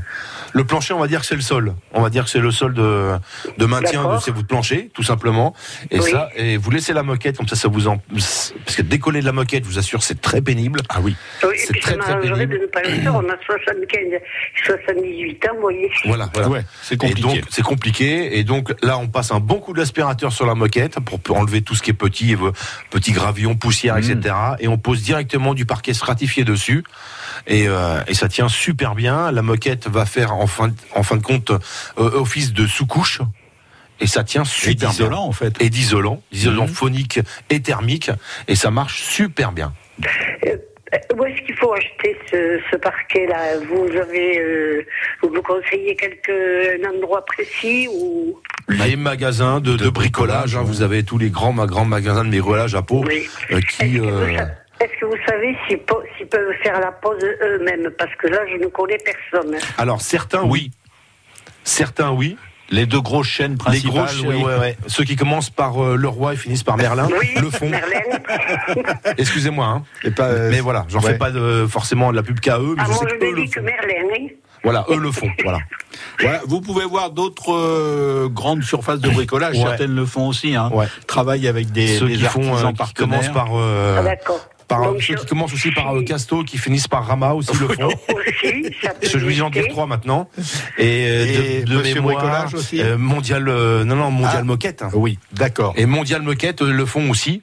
Le 0.54 0.64
plancher, 0.64 0.94
on 0.94 1.00
va 1.00 1.08
dire 1.08 1.22
que 1.22 1.26
c'est 1.26 1.36
le 1.36 1.42
sol. 1.42 1.74
On 1.94 2.02
va 2.02 2.10
dire 2.10 2.26
que 2.26 2.30
c'est 2.30 2.40
le 2.40 2.52
sol 2.52 2.74
de, 2.74 3.14
de 3.58 3.66
maintien 3.66 4.14
de 4.14 4.20
ces 4.20 4.32
bouts 4.32 4.44
de 4.44 4.48
plancher, 4.48 4.92
tout 4.94 5.04
simplement. 5.04 5.56
Et 5.92 6.00
Oui. 6.00 6.12
ça, 6.12 6.30
et 6.36 6.58
vous 6.58 6.70
laissez 6.70 6.94
la 6.94 7.02
moquette, 7.04 7.38
comme 7.38 7.48
ça, 7.48 7.56
ça 7.56 7.68
vous 7.68 7.88
en, 7.88 7.98
parce 8.14 8.54
que 8.78 8.82
décoller 8.84 9.22
de 9.22 9.26
la 9.26 9.32
moquette, 9.32 9.64
je 9.64 9.70
vous 9.70 9.80
assure, 9.80 10.04
c'est 10.04 10.22
très 10.22 10.42
pénible. 10.42 10.82
Ah 10.90 11.00
oui. 11.02 11.16
C'est 11.58 11.80
très, 11.80 11.98
très 11.98 12.20
pénible. 12.20 12.54
de 12.54 12.58
ne 12.60 12.66
pas 12.68 12.82
le 12.84 12.90
faire. 12.92 13.16
On 13.16 13.28
a 13.28 13.36
75, 13.46 14.20
78 14.66 15.46
ans, 15.46 15.50
vous 15.56 15.62
voyez. 15.62 15.92
Voilà, 16.06 16.30
voilà. 16.34 16.50
Ouais, 16.50 16.66
c'est 16.82 16.96
Et 16.96 16.98
compliqué. 16.98 17.22
donc, 17.22 17.42
c'est 17.50 17.62
compliqué. 17.64 18.38
Et 18.38 18.44
donc, 18.44 18.74
là, 18.84 18.98
on 18.98 19.08
passe 19.08 19.32
un 19.32 19.40
bon 19.40 19.60
coup 19.60 19.74
d'aspirateur 19.74 20.32
sur 20.32 20.46
la 20.46 20.56
moquette 20.56 21.00
pour 21.00 21.38
enlever 21.38 21.62
tout 21.62 21.76
ce 21.76 21.82
qui 21.82 21.92
est 21.92 21.94
petit, 21.96 22.36
euh, 22.36 22.52
petits 22.90 23.12
gravillons, 23.12 23.56
poussière, 23.56 23.98
etc. 23.98 24.36
Et 24.60 24.68
on 24.68 24.78
pose 24.78 25.02
directement 25.02 25.54
du 25.54 25.66
parquet 25.66 25.94
stratifié 25.94 26.44
dessus. 26.44 26.84
Et, 27.48 27.68
euh, 27.68 28.00
et 28.08 28.14
ça 28.14 28.30
tient 28.30 28.48
super 28.48 28.96
bien. 28.96 29.23
La 29.32 29.42
moquette 29.42 29.88
va 29.88 30.06
faire, 30.06 30.34
en 30.34 30.48
fin, 30.48 30.70
de- 30.70 30.74
en 30.96 31.04
fin 31.04 31.18
de 31.18 31.24
compte, 31.24 31.52
euh, 31.52 31.58
office 31.98 32.54
de 32.54 32.66
sous-couche. 32.68 33.22
Et 34.00 34.08
ça 34.08 34.24
tient 34.24 34.44
Et 34.44 34.46
super 34.46 34.76
bien. 34.76 34.90
d'isolant, 34.90 35.24
en 35.26 35.32
fait. 35.32 35.62
Et 35.62 35.70
d'isolant, 35.70 36.22
d'isolant 36.32 36.64
Mhm. 36.68 36.74
phonique 36.74 37.20
et 37.50 37.62
thermique. 37.62 38.10
Et 38.48 38.56
ça 38.56 38.72
marche 38.72 39.02
super 39.04 39.52
bien. 39.52 39.74
Euh, 40.46 40.58
Où 41.18 41.26
est-ce 41.26 41.42
qu'il 41.44 41.56
faut 41.56 41.74
acheter 41.74 42.16
ce, 42.30 42.60
ce 42.70 42.76
parquet-là? 42.76 43.58
Vous 43.68 43.98
avez, 43.98 44.38
euh, 44.40 44.86
vous 45.24 45.30
me 45.30 45.42
conseillez 45.42 45.96
quelque, 45.96 46.86
un 46.86 46.90
endroit 46.98 47.26
précis 47.26 47.88
ou? 47.92 48.40
Les 48.70 48.96
magasins 48.96 49.60
de, 49.60 49.76
de 49.76 49.90
bricolage, 49.90 50.56
hein, 50.56 50.62
vous 50.64 50.84
avez 50.84 51.04
tous 51.04 51.18
les 51.18 51.32
grands, 51.32 51.54
grands 51.66 51.86
magasins 51.86 52.24
de 52.26 52.30
bricolage 52.30 52.76
à 52.76 52.84
Oui. 53.08 53.28
euh, 53.52 53.58
Est-ce 53.58 53.78
qui. 53.78 54.00
Que, 54.88 54.92
est-ce 54.94 55.00
que 55.00 55.06
vous 55.06 55.26
savez 55.28 55.56
s'ils 55.68 55.80
peuvent 56.28 56.54
faire 56.64 56.80
la 56.80 56.92
pause 56.92 57.24
eux-mêmes? 57.42 57.90
Parce 57.98 58.14
que 58.16 58.28
là, 58.28 58.40
je 58.52 58.58
ne 58.58 58.68
connais 58.68 58.98
personne. 58.98 59.56
Alors 59.78 60.02
certains 60.02 60.44
oui. 60.44 60.72
Certains 61.64 62.12
oui. 62.12 62.38
Les 62.70 62.86
deux 62.86 63.02
grosses 63.02 63.28
chaînes 63.28 63.52
Les 63.52 63.58
principales, 63.58 64.06
gros, 64.18 64.30
oui. 64.32 64.44
ouais, 64.44 64.58
ouais. 64.58 64.78
ceux 64.88 65.04
qui 65.04 65.16
commencent 65.16 65.50
par 65.52 65.84
euh, 65.84 65.96
Leroy 65.96 66.34
et 66.34 66.38
finissent 66.38 66.64
par 66.64 66.78
Merlin 66.78 67.08
Oui, 67.20 67.30
le 67.40 67.50
font. 67.52 67.70
Merlin. 67.70 68.00
Excusez-moi, 69.18 69.66
hein. 69.66 69.84
Et 70.04 70.12
pas, 70.12 70.28
euh, 70.30 70.50
mais 70.50 70.60
voilà, 70.60 70.86
j'en 70.88 71.00
ouais. 71.02 71.12
fais 71.12 71.18
pas 71.18 71.30
de, 71.30 71.68
forcément 71.70 72.10
de 72.12 72.16
la 72.16 72.24
pub 72.24 72.40
qu'à 72.40 72.58
eux, 72.60 72.74
mais 72.76 72.84
Ah, 72.84 72.88
je 72.88 72.94
sais 72.94 73.06
je 73.10 73.16
qu'eux 73.16 73.32
ne 73.32 73.36
le 73.36 73.48
que. 73.48 73.60
Merlin. 73.60 74.08
Hein. 74.16 74.28
Voilà, 74.64 74.86
eux 74.90 74.98
le 74.98 75.12
font. 75.12 75.30
Voilà. 75.44 75.60
Voilà, 76.20 76.42
vous 76.48 76.62
pouvez 76.62 76.86
voir 76.86 77.10
d'autres 77.10 77.54
euh, 77.54 78.28
grandes 78.30 78.64
surfaces 78.64 79.00
de 79.00 79.10
bricolage, 79.10 79.58
Ouais. 79.58 79.64
certaines 79.64 79.96
le 79.96 80.06
font 80.06 80.28
aussi. 80.28 80.56
Hein. 80.56 80.70
Ouais. 80.74 80.86
Travaillent 81.08 81.48
avec 81.48 81.72
des, 81.72 81.88
ceux 81.98 82.08
des 82.08 82.16
qui 82.16 82.24
font, 82.24 82.50
artisans 82.50 82.74
euh, 82.80 82.84
qui 82.86 82.94
commencent 82.94 83.30
par, 83.30 83.50
euh, 83.56 83.98
Ah, 84.00 84.04
d'accord. 84.04 84.40
Par 84.78 84.92
Donc, 84.94 85.02
ceux 85.02 85.14
je- 85.16 85.20
qui 85.22 85.26
commencent 85.26 85.54
aussi 85.54 85.72
par 85.72 85.96
euh, 85.96 86.04
Casto, 86.04 86.44
qui 86.44 86.58
finissent 86.58 86.88
par 86.88 87.06
Rama 87.06 87.34
aussi 87.34 87.52
le 87.58 87.68
font. 87.68 87.88
Aussi, 88.10 88.76
ça 88.82 88.90
peut 88.94 89.08
Je 89.08 89.18
vais 89.18 89.42
en 89.42 89.50
dire 89.50 89.68
trois 89.70 89.86
maintenant. 89.88 90.30
Et, 90.78 91.06
euh, 91.08 91.26
Et 91.26 91.62
de, 91.64 91.66
de 91.72 91.78
Monsieur 91.78 91.96
mémoire, 91.96 92.16
Bricolage 92.18 92.54
aussi 92.54 92.82
euh, 92.82 92.98
mondial, 92.98 93.48
euh, 93.48 93.84
non 93.84 93.96
non, 93.96 94.12
mondial 94.12 94.38
Ah. 94.40 94.44
moquette. 94.44 94.82
hein. 94.82 94.90
Oui, 94.94 95.18
d'accord. 95.32 95.74
Et 95.78 95.86
Mondial 95.86 96.22
Moquette 96.22 96.62
euh, 96.62 96.72
le 96.72 96.86
font 96.86 97.10
aussi. 97.10 97.42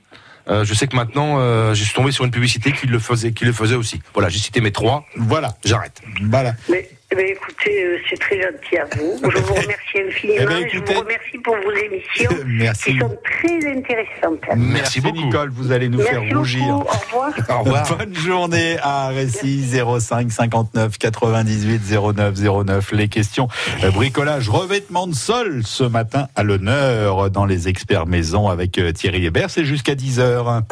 Euh, 0.49 0.65
je 0.65 0.75
sais 0.75 0.87
que 0.89 0.97
maintenant, 0.97 1.37
euh, 1.39 1.75
je 1.75 1.85
suis 1.85 1.95
tombé 1.95 2.13
sur 2.13 2.25
une 2.25 2.31
publicité 2.31 2.73
qui 2.73 2.87
le 2.87 2.99
faisait, 2.99 3.33
qui 3.33 3.45
le 3.45 3.53
faisait 3.53 3.77
aussi. 3.77 4.01
Voilà, 4.15 4.29
j'ai 4.31 4.39
cité 4.39 4.61
mes 4.61 4.73
trois. 4.73 5.05
Voilà, 5.17 5.55
J'arrête. 5.65 6.01
voilà. 6.23 6.55
Mais, 6.69 6.89
mais 7.17 7.31
écoutez, 7.31 7.85
euh, 7.85 7.99
c'est 8.09 8.19
très 8.19 8.41
gentil 8.41 8.77
à 8.79 8.85
vous. 8.97 9.19
Je 9.23 9.39
vous 9.39 9.55
remercie 9.55 10.01
infiniment. 10.09 10.39
Eh 10.43 10.47
ben, 10.47 10.57
et 10.59 10.61
écoutez- 10.63 10.79
je 10.89 10.95
vous 10.95 11.01
remercie 11.01 11.39
pour 11.43 11.57
vos 11.57 11.73
émissions 11.73 12.31
Merci. 12.47 12.93
qui 12.93 12.99
sont 12.99 13.19
très 13.25 13.71
intéressantes. 13.71 14.41
Merci 14.57 15.01
beaucoup. 15.01 15.17
Nicole, 15.25 15.51
vous 15.51 15.73
allez 15.73 15.89
nous 15.89 15.99
Merci 15.99 16.11
faire 16.13 16.23
beaucoup. 16.23 16.39
rougir. 16.39 16.69
Au 16.69 16.79
revoir. 16.79 17.33
Au 17.51 17.63
revoir. 17.63 17.97
Bonne 17.99 18.15
journée 18.15 18.77
à 18.83 19.09
Récy 19.09 19.63
05 19.99 20.31
59 20.31 20.99
98 20.99 21.83
09 22.15 22.35
09. 22.65 22.93
Les 22.93 23.09
questions 23.09 23.49
euh, 23.85 23.91
bricolage, 23.91 24.49
revêtement 24.49 25.07
de 25.07 25.15
sol 25.15 25.63
ce 25.65 25.85
matin 25.85 26.29
à 26.37 26.43
l'honneur 26.43 27.31
dans 27.31 27.45
les 27.47 27.69
experts 27.69 28.07
maison 28.07 28.49
avec 28.49 28.79
euh, 28.79 28.93
Thierry 28.93 29.27
Hébert. 29.27 29.51
C'est 29.51 29.65
jusqu'à 29.65 29.95
10h. 29.95 30.63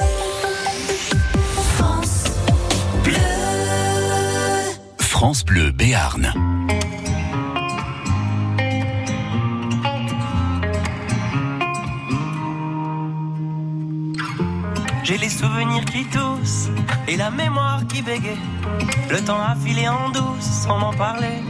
France 5.18 5.44
Bleu 5.44 5.72
Béarn. 5.72 6.32
J'ai 15.02 15.18
les 15.18 15.28
souvenirs 15.28 15.84
qui 15.86 16.04
toussent 16.04 16.70
et 17.08 17.16
la 17.16 17.32
mémoire 17.32 17.84
qui 17.88 18.00
bégaye. 18.00 18.38
Le 19.10 19.20
temps 19.24 19.40
a 19.40 19.56
filé 19.56 19.88
en 19.88 20.10
douce 20.10 20.44
sans 20.44 20.78
m'en 20.78 20.92
parler. 20.92 21.42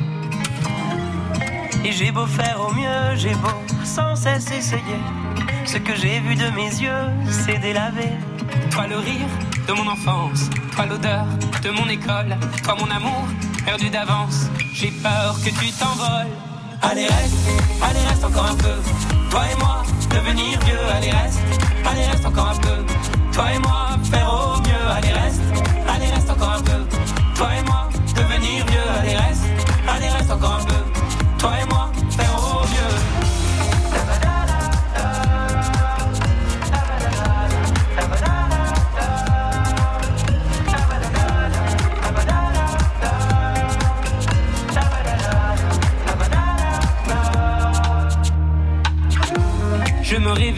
Et 1.85 1.93
j'ai 1.93 2.11
beau 2.11 2.25
faire 2.25 2.59
au 2.67 2.73
mieux, 2.73 3.17
j'ai 3.17 3.35
beau 3.35 3.59
sans 3.85 4.17
cesse 4.17 4.51
essayer. 4.51 5.03
Ce 5.67 5.77
que 5.77 5.95
j'ai 5.95 6.21
vu 6.21 6.37
de 6.37 6.49
mes 6.57 6.71
yeux, 6.85 7.05
c'est 7.31 7.59
délavé. 7.59 8.09
Toi 8.71 8.87
le 8.87 8.97
rire 8.97 9.29
de 9.67 9.75
mon 9.75 9.87
enfance, 9.87 10.49
toi 10.75 10.87
l'odeur 10.87 11.27
de 11.63 11.69
mon 11.69 11.87
école, 11.91 12.35
toi 12.65 12.75
mon 12.81 12.91
amour 12.91 13.29
perdu 13.69 13.91
d'avance. 13.91 14.47
J'ai 14.73 14.91
peur 15.03 15.37
que 15.45 15.51
tu 15.51 15.71
t'envoles. 15.73 16.33
Allez 16.81 17.07
reste, 17.07 17.35
allez 17.83 18.05
reste 18.09 18.25
encore 18.25 18.47
un 18.47 18.55
peu. 18.55 18.77
Toi 19.31 19.43
et 19.53 19.57
moi, 19.57 19.83
devenir 20.09 20.59
vieux, 20.61 20.85
allez 20.97 21.11
reste, 21.11 21.41
allez 21.85 22.07
reste 22.07 22.25
encore 22.25 22.49
un 22.49 22.61
peu. 22.67 22.79
Toi 23.31 23.45
et 23.55 23.59
moi, 23.59 23.89
faire 24.11 24.31
au 24.33 24.59
mieux, 24.67 24.85
allez 24.97 25.13
reste, 25.13 25.43
allez 25.87 26.07
reste 26.07 26.31
encore 26.31 26.55
un 26.59 26.63
peu. 26.63 26.81
Toi 27.37 27.49
et 27.59 27.63
moi, 27.65 27.91
devenir 28.17 28.65
vieux, 28.71 28.89
allez 29.01 29.17
reste, 29.17 29.45
allez 29.87 30.09
reste 30.09 30.31
encore 30.31 30.61
un 30.63 30.65
peu. 30.65 30.88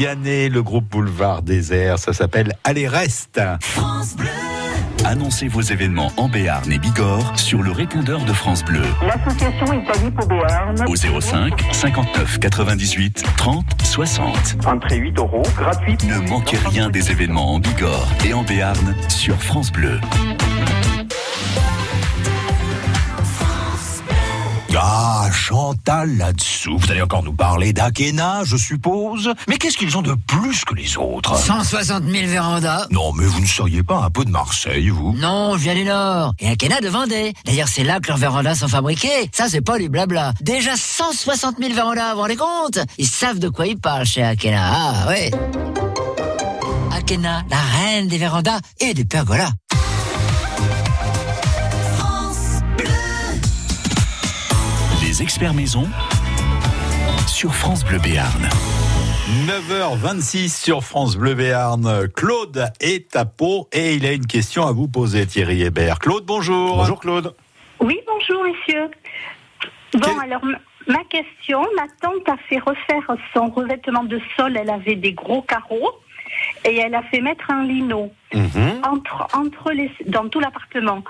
Vianney, 0.00 0.48
le 0.48 0.62
groupe 0.62 0.88
Boulevard 0.88 1.42
Désert, 1.42 1.98
ça 1.98 2.14
s'appelle 2.14 2.54
Allez 2.64 2.88
Reste. 2.88 3.38
Annoncez 5.04 5.46
vos 5.46 5.60
événements 5.60 6.10
en 6.16 6.26
Béarn 6.26 6.72
et 6.72 6.78
Bigorre 6.78 7.38
sur 7.38 7.62
le 7.62 7.70
répondeur 7.70 8.24
de 8.24 8.32
France 8.32 8.64
Bleu 8.64 8.80
L'association 9.06 9.66
Italie 9.74 10.10
pour 10.10 10.26
Béarn. 10.26 10.74
au 10.88 10.96
05 10.96 11.52
59 11.72 12.38
98 12.38 13.24
30 13.36 13.64
60. 13.82 14.66
Entrée 14.66 14.96
8 14.96 15.18
euros, 15.18 15.42
gratuite. 15.54 16.02
Ne 16.04 16.26
manquez 16.30 16.56
rien 16.56 16.88
des 16.88 17.10
événements 17.10 17.56
en 17.56 17.58
Bigorre 17.58 18.08
et 18.24 18.32
en 18.32 18.42
Béarn 18.42 18.94
sur 19.08 19.36
France 19.42 19.70
Bleu. 19.70 20.00
Ah, 24.76 25.28
Chantal 25.32 26.16
là-dessous. 26.16 26.78
Vous 26.78 26.90
allez 26.90 27.02
encore 27.02 27.22
nous 27.22 27.32
parler 27.32 27.72
d'Akena, 27.72 28.42
je 28.44 28.56
suppose. 28.56 29.32
Mais 29.48 29.56
qu'est-ce 29.56 29.76
qu'ils 29.76 29.96
ont 29.96 30.02
de 30.02 30.14
plus 30.14 30.64
que 30.64 30.74
les 30.74 30.96
autres? 30.96 31.36
160 31.36 32.04
000 32.04 32.26
vérandas. 32.28 32.86
Non, 32.90 33.12
mais 33.12 33.24
vous 33.24 33.40
ne 33.40 33.46
seriez 33.46 33.82
pas 33.82 33.98
un 33.98 34.10
peu 34.10 34.24
de 34.24 34.30
Marseille, 34.30 34.88
vous 34.90 35.12
Non, 35.16 35.54
je 35.56 35.62
viens 35.62 35.74
du 35.74 35.84
Nord. 35.84 36.34
Et 36.38 36.48
Akena 36.48 36.80
de 36.80 36.88
Vendée. 36.88 37.32
D'ailleurs, 37.44 37.68
c'est 37.68 37.84
là 37.84 38.00
que 38.00 38.08
leurs 38.08 38.16
vérandas 38.18 38.54
sont 38.56 38.68
fabriqués. 38.68 39.28
Ça, 39.32 39.48
c'est 39.48 39.60
pas 39.60 39.78
du 39.78 39.88
blabla. 39.88 40.32
Déjà 40.40 40.76
160 40.76 41.56
000 41.58 41.74
vérandas, 41.74 42.10
vous 42.10 42.16
vous 42.16 42.22
rendez 42.22 42.36
compte? 42.36 42.78
Ils 42.98 43.06
savent 43.08 43.38
de 43.40 43.48
quoi 43.48 43.66
ils 43.66 43.78
parlent 43.78 44.06
chez 44.06 44.22
Akena. 44.22 44.70
Ah, 44.72 45.08
ouais. 45.08 45.30
Akena, 46.96 47.42
la 47.50 47.58
reine 47.58 48.06
des 48.08 48.18
vérandas 48.18 48.60
et 48.80 48.94
des 48.94 49.04
pergolas. 49.04 49.50
Les 55.20 55.24
experts 55.24 55.52
maison 55.52 55.86
sur 57.26 57.54
France 57.54 57.84
Bleu 57.84 57.98
Béarn. 57.98 58.48
9h26 59.46 60.48
sur 60.48 60.82
France 60.82 61.16
Bleu 61.16 61.34
Béarn. 61.34 62.08
Claude 62.08 62.72
est 62.80 63.14
à 63.14 63.26
Pau 63.26 63.68
et 63.70 63.96
il 63.96 64.06
a 64.06 64.12
une 64.12 64.26
question 64.26 64.66
à 64.66 64.72
vous 64.72 64.88
poser, 64.88 65.26
Thierry 65.26 65.60
Hébert. 65.60 65.98
Claude, 65.98 66.24
bonjour. 66.24 66.78
Bonjour 66.78 67.00
Claude. 67.00 67.34
Oui, 67.80 68.00
bonjour, 68.06 68.44
messieurs. 68.44 68.90
Bon, 69.92 70.18
alors, 70.22 70.40
ma 70.88 71.04
question, 71.04 71.66
ma 71.76 71.86
tante 72.00 72.26
a 72.26 72.38
fait 72.48 72.58
refaire 72.58 73.14
son 73.34 73.50
revêtement 73.50 74.04
de 74.04 74.18
sol. 74.38 74.56
Elle 74.56 74.70
avait 74.70 74.96
des 74.96 75.12
gros 75.12 75.42
carreaux 75.42 75.90
et 76.64 76.78
elle 76.78 76.94
a 76.94 77.02
fait 77.02 77.20
mettre 77.20 77.50
un 77.50 77.64
lino 77.64 78.10
entre, 78.84 79.28
entre 79.34 79.72
les, 79.72 79.90
dans 80.06 80.30
tout 80.30 80.40
l'appartement. 80.40 81.04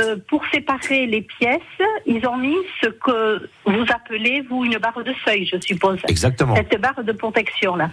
Euh, 0.00 0.16
pour 0.28 0.44
séparer 0.52 1.06
les 1.06 1.22
pièces, 1.22 1.60
ils 2.04 2.26
ont 2.26 2.36
mis 2.36 2.56
ce 2.82 2.88
que 2.88 3.48
vous 3.64 3.84
appelez, 3.94 4.40
vous, 4.40 4.64
une 4.64 4.78
barre 4.78 5.04
de 5.04 5.14
seuil, 5.24 5.46
je 5.46 5.56
suppose. 5.60 6.00
Exactement. 6.08 6.56
Cette 6.56 6.80
barre 6.80 7.04
de 7.04 7.12
protection, 7.12 7.76
là. 7.76 7.90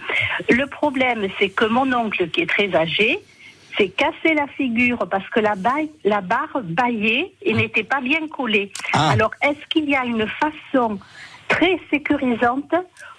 Le 0.50 0.66
problème, 0.66 1.28
c'est 1.38 1.50
que 1.50 1.64
mon 1.64 1.92
oncle, 1.92 2.28
qui 2.30 2.40
est 2.40 2.48
très 2.48 2.74
âgé, 2.74 3.20
s'est 3.78 3.88
cassé 3.90 4.34
la 4.34 4.48
figure 4.48 5.08
parce 5.08 5.28
que 5.30 5.38
la, 5.38 5.54
baille- 5.54 5.92
la 6.04 6.20
barre 6.20 6.60
baillait 6.64 7.32
et 7.40 7.54
n'était 7.54 7.84
pas 7.84 8.00
bien 8.00 8.26
collée. 8.26 8.72
Alors, 8.92 9.30
est-ce 9.40 9.64
qu'il 9.68 9.88
y 9.88 9.94
a 9.94 10.04
une 10.04 10.26
façon 10.26 10.98
très 11.46 11.78
sécurisante 11.90 12.74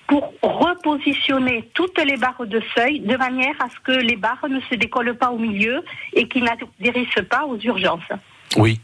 pour 0.08 0.34
repositionner 0.42 1.70
toutes 1.74 2.00
les 2.04 2.18
barres 2.18 2.46
de 2.46 2.62
seuil 2.76 3.00
de 3.00 3.16
manière 3.16 3.56
à 3.62 3.70
ce 3.70 3.80
que 3.80 3.98
les 3.98 4.18
barres 4.18 4.46
ne 4.50 4.60
se 4.60 4.76
décollent 4.76 5.16
pas 5.16 5.32
au 5.32 5.38
milieu 5.38 5.84
et 6.14 6.28
qui 6.28 6.42
n'atterrissent 6.42 7.24
pas 7.30 7.46
aux 7.46 7.58
urgences? 7.58 8.12
Oui. 8.58 8.80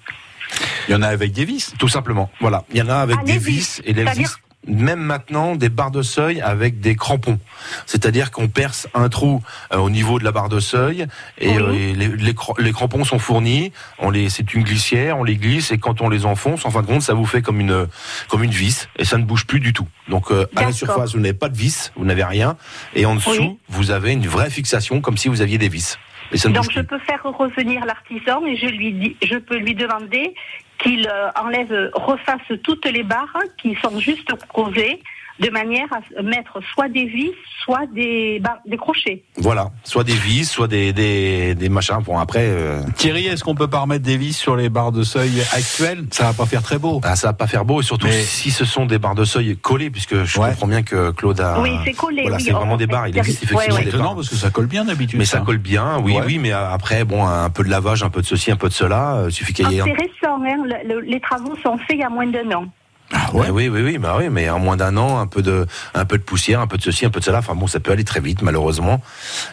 Il 0.88 0.92
y 0.92 0.96
en 0.96 1.02
a 1.04 1.08
avec 1.08 1.32
des 1.32 1.46
vis 1.46 1.74
Tout 1.78 1.88
simplement. 1.90 2.30
Voilà. 2.42 2.64
Il 2.72 2.78
y 2.78 2.82
en 2.82 2.90
a 2.90 2.96
avec 2.98 3.18
Ah, 3.22 3.24
des 3.24 3.38
vis 3.38 3.58
vis. 3.58 3.82
et 3.86 3.92
il 3.92 3.96
C'est-à-dire- 3.96 4.12
existe 4.22 4.40
même 4.68 5.00
maintenant 5.00 5.56
des 5.56 5.70
barres 5.70 5.90
de 5.90 6.02
seuil 6.02 6.42
avec 6.42 6.82
des 6.82 6.96
crampons. 6.98 7.40
C'est-à-dire 7.86 8.30
qu'on 8.30 8.50
perce 8.50 8.88
un 8.94 9.08
trou 9.08 9.42
euh, 9.74 9.78
au 9.78 9.90
niveau 9.90 10.20
de 10.20 10.26
la 10.26 10.32
barre 10.34 10.50
de 10.50 10.60
seuil 10.60 11.08
et, 11.38 11.56
euh, 11.58 11.72
et 11.72 11.94
les, 11.94 12.08
les 12.10 12.34
cra- 12.34 12.60
les 12.62 12.74
crampons 12.74 13.06
sont 13.06 13.20
fournis. 13.20 13.72
On 14.00 14.10
les, 14.10 14.30
c'est 14.30 14.54
une 14.54 14.64
glissière, 14.64 15.18
on 15.18 15.24
les 15.24 15.38
glisse 15.38 15.72
et 15.72 15.78
quand 15.78 16.02
on 16.02 16.10
les 16.10 16.26
enfonce, 16.26 16.66
en 16.66 16.72
fin 16.72 16.82
de 16.82 16.88
compte, 16.88 17.02
ça 17.04 17.14
vous 17.14 17.26
fait 17.26 17.42
comme 17.42 17.62
une 17.62 17.88
comme 18.28 18.44
une 18.44 18.52
vis 18.52 18.90
et 18.98 19.06
ça 19.06 19.18
ne 19.18 19.24
bouge 19.24 19.46
plus 19.46 19.62
du 19.62 19.72
tout. 19.72 19.88
Donc 20.10 20.30
euh, 20.30 20.46
à 20.58 20.64
la 20.64 20.72
surface, 20.74 21.14
vous 21.14 21.22
n'avez 21.22 21.34
pas 21.34 21.48
de 21.50 21.58
vis, 21.58 21.94
vous 21.96 22.04
n'avez 22.06 22.26
rien 22.26 22.58
et 22.96 23.06
en 23.06 23.16
dessous, 23.16 23.32
Oui. 23.32 23.58
vous 23.70 23.92
avez 23.92 24.12
une 24.12 24.28
vraie 24.28 24.50
fixation 24.50 25.00
comme 25.00 25.18
si 25.18 25.30
vous 25.30 25.42
aviez 25.42 25.58
des 25.58 25.70
vis. 25.70 25.98
Ça 26.34 26.50
Donc 26.50 26.72
je 26.72 26.82
peux 26.82 27.00
faire 27.00 27.24
revenir 27.24 27.86
l'artisan 27.86 28.46
et 28.46 28.56
je 28.56 28.68
lui 28.68 28.94
dis, 28.94 29.18
je 29.24 29.38
peux 29.38 29.58
lui 29.58 29.74
demander 29.74 30.36
qu'il 30.78 31.08
euh, 31.08 31.30
enlève, 31.36 31.92
refasse 31.94 32.60
toutes 32.64 32.86
les 32.86 33.04
barres 33.04 33.38
qui 33.58 33.76
sont 33.82 34.00
juste 34.00 34.32
posées 34.54 35.02
de 35.40 35.50
manière 35.50 35.88
à 35.94 36.22
mettre 36.22 36.60
soit 36.74 36.90
des 36.90 37.06
vis, 37.06 37.32
soit 37.64 37.86
des, 37.94 38.40
barres- 38.42 38.60
des 38.66 38.78
crochets. 38.78 39.24
Voilà, 39.38 39.70
soit 39.84 40.04
des 40.04 40.14
vis, 40.14 40.50
soit 40.50 40.68
des 40.68 40.92
des, 40.94 41.56
des 41.56 41.70
machins. 41.70 42.00
Bon 42.06 42.18
après. 42.18 42.42
euh, 42.44 42.82
Thierry, 42.96 43.28
est-ce 43.28 43.44
qu'on 43.44 43.56
peut 43.56 43.68
pas 43.68 43.80
remettre 43.80 44.04
des 44.04 44.18
vis 44.18 44.34
sur 44.34 44.56
les 44.56 44.70
barres 44.70 44.92
de 44.92 45.04
seuil 45.04 45.42
actuelles? 45.54 46.06
Ça 46.12 46.26
va 46.26 46.34
pas 46.34 46.46
faire 46.46 46.62
très 46.64 46.78
beau. 46.78 47.00
Ah, 47.04 47.16
ça 47.16 47.28
va 47.28 47.34
pas 47.34 47.48
faire 47.48 47.66
beau, 47.66 47.82
et 47.82 47.84
surtout 47.84 48.08
Mais- 48.08 48.22
si 48.22 48.52
ce 48.52 48.66
sont 48.66 48.86
des 48.86 49.00
barres 49.00 49.16
de 49.16 49.26
seuil 49.26 49.56
collées, 49.58 49.90
puisque 49.90 50.24
je 50.24 50.36
comprends 50.40 50.68
bien 50.68 50.84
que 50.84 51.12
Claude 51.12 51.40
a. 51.40 51.60
Oui, 51.62 51.72
c'est 51.86 51.94
collé, 51.94 52.22
Voilà, 52.24 52.38
oui, 52.38 52.44
c'est 52.44 52.52
vraiment 52.52 52.74
en 52.74 52.78
des 52.78 52.88
barres. 52.88 53.08
Il 53.08 53.18
existe 53.18 53.42
Ouais, 53.52 53.64
effectivement 53.66 53.76
ouais. 53.80 53.86
des 53.86 53.98
barres. 53.98 54.16
parce 54.16 54.30
que 54.30 54.36
ça 54.36 54.50
colle 54.50 54.68
bien 54.68 54.86
d'habitude. 54.86 55.18
Mais 55.20 55.26
ça 55.26 55.40
colle 55.40 55.58
bien, 55.58 56.00
oui, 56.04 56.16
Ouais. 56.18 56.24
oui, 56.26 56.38
mais 56.40 56.52
après, 56.52 57.04
bon, 57.06 57.26
un 57.26 57.50
peu 57.50 57.64
de 57.64 57.70
lavage, 57.70 58.04
un 58.04 58.10
peu 58.10 58.22
de 58.22 58.26
ceci, 58.26 58.52
un 58.52 58.56
peu 58.58 58.68
de 58.70 58.74
cela, 58.74 59.16
euh, 59.16 59.30
suffit 59.30 59.54
qu'il 59.54 59.66
Ah, 59.68 59.72
y 59.72 59.78
ait 59.78 59.82
un. 59.82 59.86
c'est 59.86 59.92
récent, 59.94 60.42
hein, 60.44 60.64
le- 60.66 60.96
le- 60.96 61.02
les 61.02 61.20
travaux 61.20 61.56
sont 61.64 61.78
faits 61.78 61.92
il 61.92 62.00
y 62.00 62.04
a 62.04 62.10
moins 62.10 62.28
d'un 62.28 62.52
an. 62.52 62.66
Ah 63.12 63.32
ouais. 63.34 63.50
Oui, 63.50 63.68
oui, 63.70 63.82
oui, 63.82 63.98
bah 63.98 64.16
oui, 64.20 64.30
mais 64.30 64.50
en 64.50 64.60
moins 64.60 64.78
d'un 64.78 64.96
an, 64.98 65.18
un 65.20 65.26
peu 65.26 65.42
de, 65.42 65.66
un 65.96 66.06
peu 66.06 66.18
de 66.18 66.24
poussière, 66.24 66.60
un 66.62 66.68
peu 66.68 66.78
de 66.78 66.84
ceci, 66.84 67.06
un 67.06 67.10
peu 67.10 67.20
de 67.20 67.26
cela. 67.26 67.40
Enfin 67.40 67.56
bon, 67.56 67.66
ça 67.66 67.80
peut 67.80 67.92
aller 67.92 68.04
très 68.04 68.20
vite, 68.20 68.42
malheureusement, 68.44 69.02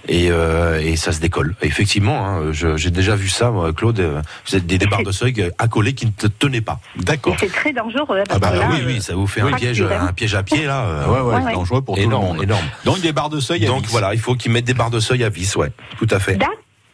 et, 0.09 0.29
euh, 0.31 0.79
et 0.81 0.97
ça 0.97 1.12
se 1.12 1.21
décolle. 1.21 1.55
Effectivement, 1.62 2.27
hein, 2.27 2.53
je- 2.53 2.77
j'ai 2.77 2.90
déjà 2.90 3.16
vu 3.16 3.29
ça, 3.31 3.51
moi, 3.51 3.73
Claude. 3.73 3.99
euh, 4.01 4.21
Vous 4.47 4.57
êtes 4.57 4.66
des, 4.66 4.79
barres 4.79 5.03
de 5.05 5.11
seuil 5.12 5.51
accolées 5.59 5.95
qui 5.95 6.05
ne 6.07 6.11
te 6.11 6.27
tenaient 6.27 6.61
pas. 6.61 6.81
D'accord. 6.97 7.37
C'est 7.40 7.51
très 7.53 7.73
dangereux. 7.73 8.19
hein, 8.19 8.25
Ah 8.29 8.38
parce 8.38 8.40
bah 8.40 8.51
que 8.53 8.59
là, 8.59 8.69
oui, 8.73 8.83
oui, 8.87 9.01
ça 9.03 9.14
vous 9.14 9.27
fait 9.27 9.40
un 9.40 9.53
piège, 9.53 9.81
un 9.83 10.12
piège 10.12 10.35
à 10.35 10.42
pied 10.42 10.66
là. 10.66 10.81
euh, 10.85 11.07
Ouais, 11.07 11.21
ouais, 11.21 11.35
Ouais, 11.35 11.40
c'est 11.40 11.47
ouais. 11.47 11.53
dangereux 11.55 11.81
pour 11.83 11.99
énorme, 11.99 12.25
tout 12.27 12.33
le 12.33 12.35
monde. 12.35 12.42
énorme. 12.45 12.64
Donc 12.85 13.01
des 13.01 13.12
barres 13.12 13.31
de 13.31 13.40
seuil 13.40 13.64
à 13.64 13.69
Donc 13.69 13.85
vis. 13.85 13.90
voilà, 13.90 14.12
il 14.12 14.21
faut 14.21 14.35
qu'ils 14.35 14.53
mettent 14.53 14.64
des 14.66 14.75
barres 14.75 14.90
de 14.90 15.01
seuil 15.01 15.25
à 15.25 15.29
vis, 15.31 15.57
ouais, 15.57 15.73
tout 15.99 16.09
à 16.11 16.19
fait. 16.19 16.38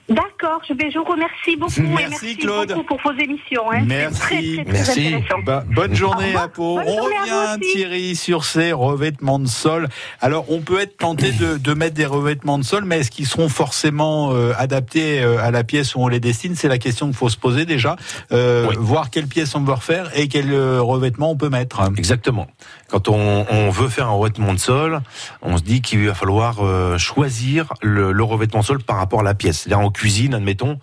D'accord, 0.08 0.60
je, 0.68 0.74
vais- 0.74 0.90
je 0.90 0.98
vous 0.98 1.04
remercie 1.04 1.56
beaucoup 1.56 1.72
et 1.80 1.82
Merci, 2.08 2.08
merci 2.24 2.36
Claude. 2.36 2.74
beaucoup 2.74 2.98
pour 2.98 3.12
vos 3.12 3.18
émissions. 3.18 3.70
Hein. 3.70 3.84
Merci. 3.86 4.16
C'est 4.16 4.64
très, 4.64 4.64
très, 4.64 4.82
très 4.82 5.10
Merci. 5.10 5.24
Bah, 5.46 5.64
bonne 5.74 5.94
journée 5.94 6.34
à 6.34 6.48
Pau. 6.48 6.74
Bonne 6.74 6.84
on 6.88 7.02
revient. 7.04 7.60
Thierry, 7.72 8.16
sur 8.16 8.44
ces 8.44 8.72
revêtements 8.72 9.38
de 9.38 9.46
sol. 9.46 9.88
Alors, 10.20 10.46
on 10.50 10.60
peut 10.60 10.80
être 10.80 10.96
tenté 10.98 11.30
de, 11.32 11.56
de 11.56 11.74
mettre 11.74 11.94
des 11.94 12.04
revêtements 12.04 12.58
de 12.58 12.64
sol, 12.64 12.84
mais 12.84 12.98
est-ce 12.98 13.10
qu'ils 13.12 13.26
seront 13.28 13.48
forcément 13.48 14.32
euh, 14.32 14.52
adaptés 14.58 15.22
euh, 15.22 15.38
à 15.42 15.50
la 15.52 15.62
pièce 15.62 15.94
où 15.94 16.00
on 16.00 16.08
les 16.08 16.20
destine? 16.20 16.56
C'est 16.56 16.68
la 16.68 16.78
question 16.78 17.06
qu'il 17.06 17.16
faut 17.16 17.28
se 17.30 17.38
poser 17.38 17.64
déjà. 17.64 17.96
Euh, 18.32 18.66
Voir 18.78 19.08
quelle 19.08 19.28
pièce 19.28 19.54
on 19.54 19.60
veut 19.62 19.72
refaire 19.72 20.10
et 20.18 20.26
quel 20.28 20.52
euh, 20.52 20.82
revêtement 20.82 21.30
on 21.30 21.36
peut 21.36 21.48
mettre. 21.48 21.80
Exactement. 21.96 22.48
Quand 22.88 23.08
on, 23.08 23.46
on 23.48 23.70
veut 23.70 23.88
faire 23.88 24.08
un 24.08 24.12
revêtement 24.18 24.52
de 24.52 24.58
sol, 24.58 25.00
on 25.42 25.56
se 25.56 25.62
dit 25.62 25.80
qu'il 25.80 26.06
va 26.08 26.14
falloir 26.14 26.56
euh, 26.60 26.98
choisir 26.98 27.72
le, 27.80 28.10
le 28.12 28.24
revêtement 28.24 28.60
de 28.60 28.64
sol 28.66 28.82
par 28.82 28.96
rapport 28.96 29.20
à 29.20 29.22
la 29.22 29.34
pièce. 29.34 29.66
Là, 29.68 29.78
en 29.78 29.91
cuisine, 29.92 30.34
admettons, 30.34 30.78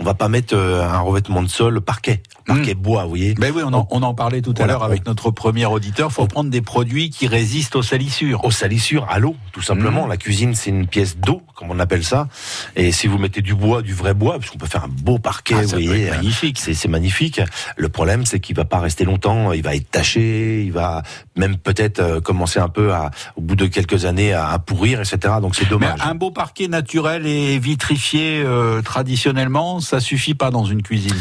on 0.00 0.04
va 0.04 0.14
pas 0.14 0.28
mettre 0.28 0.54
euh, 0.56 0.82
un 0.82 1.00
revêtement 1.00 1.42
de 1.42 1.48
sol 1.48 1.80
parquet, 1.80 2.22
parquet 2.46 2.74
bois, 2.74 3.04
vous 3.04 3.10
voyez. 3.10 3.34
Ben 3.34 3.52
oui, 3.54 3.62
on 3.64 3.72
en, 3.72 3.86
on 3.90 4.02
en 4.02 4.14
parlait 4.14 4.42
tout 4.42 4.54
à 4.58 4.66
l'heure 4.66 4.82
avec 4.82 5.06
notre 5.06 5.30
premier 5.30 5.66
auditeur. 5.66 6.10
faut 6.12 6.26
prendre 6.26 6.50
des 6.50 6.60
produits 6.60 7.10
qui 7.10 7.26
résistent 7.26 7.76
aux 7.76 7.82
salissures. 7.82 8.44
Aux 8.44 8.50
salissures, 8.50 9.06
à 9.08 9.18
l'eau, 9.18 9.36
tout 9.52 9.62
simplement. 9.62 10.04
Mhm. 10.04 10.08
La 10.08 10.16
cuisine, 10.16 10.54
c'est 10.54 10.70
une 10.70 10.86
pièce 10.86 11.16
d'eau, 11.16 11.42
comme 11.54 11.70
on 11.70 11.78
appelle 11.78 12.04
ça. 12.04 12.28
Et 12.76 12.90
si 12.92 13.06
vous 13.06 13.18
mettez 13.18 13.42
du 13.42 13.54
bois, 13.54 13.82
du 13.82 13.94
vrai 13.94 14.14
bois, 14.14 14.38
parce 14.38 14.50
qu'on 14.50 14.58
peut 14.58 14.66
faire 14.66 14.84
un 14.84 14.88
beau 14.88 15.18
parquet, 15.18 15.54
Ah, 15.58 15.62
vous 15.62 15.68
voyez, 15.68 16.10
magnifique. 16.10 16.58
C'est, 16.58 16.88
magnifique. 16.88 17.40
Le 17.76 17.88
problème, 17.88 18.26
c'est 18.26 18.40
qu'il 18.40 18.56
va 18.56 18.64
pas 18.64 18.80
rester 18.80 19.04
longtemps. 19.04 19.52
Il 19.52 19.62
va 19.62 19.74
être 19.74 19.90
taché. 19.90 20.64
Il 20.64 20.72
va 20.72 21.02
même 21.36 21.56
peut-être 21.56 22.00
euh, 22.00 22.20
commencer 22.20 22.60
un 22.60 22.68
peu 22.68 22.92
à, 22.92 23.10
au 23.36 23.40
bout 23.40 23.56
de 23.56 23.66
quelques 23.66 24.04
années, 24.04 24.32
à, 24.32 24.58
pourrir, 24.58 25.00
etc. 25.00 25.34
Donc 25.40 25.54
c'est 25.56 25.64
Mais 25.64 25.70
dommage. 25.70 26.00
un 26.02 26.14
beau 26.14 26.30
parquet 26.30 26.68
naturel 26.68 27.26
et 27.26 27.58
vitrifié 27.58 28.42
euh, 28.54 28.82
traditionnellement, 28.82 29.80
ça 29.80 30.00
suffit 30.00 30.34
pas 30.34 30.50
dans 30.50 30.64
une 30.64 30.82
cuisine. 30.82 31.16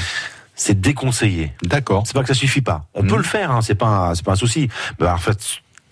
C'est 0.56 0.80
déconseillé. 0.80 1.52
D'accord. 1.63 2.04
C'est 2.06 2.13
pas 2.13 2.22
que 2.22 2.28
ça 2.28 2.34
suffit 2.36 2.62
pas. 2.62 2.86
On 2.93 3.04
peut 3.04 3.17
le 3.17 3.24
faire, 3.24 3.50
hein, 3.52 3.62
c'est 3.62 3.76
pas, 3.76 3.88
un- 3.88 4.15
c'est 4.15 4.24
pas 4.24 4.34
un 4.34 4.36
souci. 4.36 4.69
Mais 5.00 5.08
en 5.08 5.17
fait, 5.17 5.39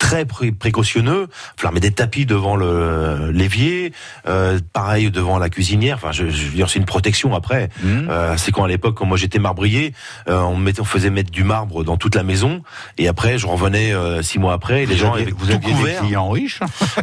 très 0.02 0.24
pré- 0.26 0.52
précautionneux. 0.52 1.28
Mettre 1.64 1.80
des 1.80 1.90
tapis 1.92 2.26
devant 2.26 2.56
le 2.56 3.30
l'évier, 3.32 3.92
euh, 4.28 4.58
pareil 4.74 5.10
devant 5.10 5.38
la 5.38 5.48
cuisinière. 5.48 5.96
Enfin, 5.96 6.12
je, 6.12 6.28
je 6.28 6.44
veux 6.46 6.50
dire, 6.54 6.68
c'est 6.68 6.78
une 6.80 6.84
protection 6.84 7.34
après. 7.34 7.70
Mmh. 7.82 8.08
Euh, 8.10 8.36
c'est 8.36 8.52
quand 8.52 8.64
à 8.64 8.68
l'époque, 8.68 8.96
quand 8.96 9.06
moi 9.06 9.16
j'étais 9.16 9.38
marbrier, 9.38 9.94
euh, 10.28 10.40
on, 10.40 10.56
mettait, 10.56 10.80
on 10.80 10.84
faisait 10.84 11.08
mettre 11.08 11.30
du 11.30 11.44
marbre 11.44 11.82
dans 11.84 11.96
toute 11.96 12.14
la 12.14 12.24
maison, 12.24 12.62
et 12.98 13.08
après 13.08 13.38
je 13.38 13.46
revenais 13.46 13.94
euh, 13.94 14.20
six 14.22 14.38
mois 14.38 14.52
après, 14.52 14.82
et 14.82 14.86
les 14.86 14.94
Vous 14.96 15.00
gens 15.00 15.12
aviez- 15.14 15.22
avaient 15.22 15.30
vous 15.38 15.46
tout 15.46 15.52
aviez 15.52 15.72
des 15.72 15.78
couvert. 15.78 16.00
clients 16.02 16.28
riches 16.30 16.60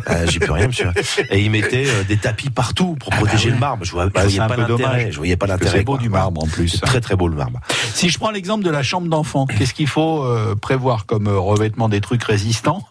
Euh, 0.09 0.27
J'y 0.27 0.39
peux 0.39 0.51
rien, 0.51 0.67
monsieur. 0.67 0.91
Et 1.31 1.39
ils 1.41 1.49
mettaient 1.49 1.87
euh, 1.87 2.03
des 2.03 2.17
tapis 2.17 2.49
partout 2.51 2.95
pour 2.99 3.09
protéger 3.11 3.49
le 3.49 3.57
marbre. 3.57 3.85
Je, 3.85 3.91
vois, 3.91 4.03
je 4.05 4.09
Bah, 4.09 4.21
voyais 4.21 4.35
c'est 4.35 4.41
un 4.41 4.47
pas 4.47 4.57
l'intérêt. 4.57 5.11
Je 5.11 5.17
voyais 5.17 5.37
pas 5.37 5.47
l'intérêt. 5.47 5.77
c'est 5.79 5.83
beau 5.83 5.93
quoi. 5.93 6.01
du 6.01 6.09
marbre 6.09 6.43
en 6.43 6.47
plus. 6.47 6.79
Très 6.81 7.01
très 7.01 7.15
beau 7.15 7.27
le 7.27 7.35
marbre. 7.35 7.59
Si 7.93 8.09
je 8.09 8.19
prends 8.19 8.31
l'exemple 8.31 8.63
de 8.63 8.69
la 8.69 8.83
chambre 8.83 9.07
d'enfant, 9.07 9.45
qu'est-ce 9.47 9.73
qu'il 9.73 9.87
faut 9.87 10.23
euh, 10.25 10.53
prévoir 10.55 11.05
comme 11.05 11.27
revêtement 11.27 11.89
des 11.89 12.01
trucs 12.01 12.23
résistants? 12.23 12.85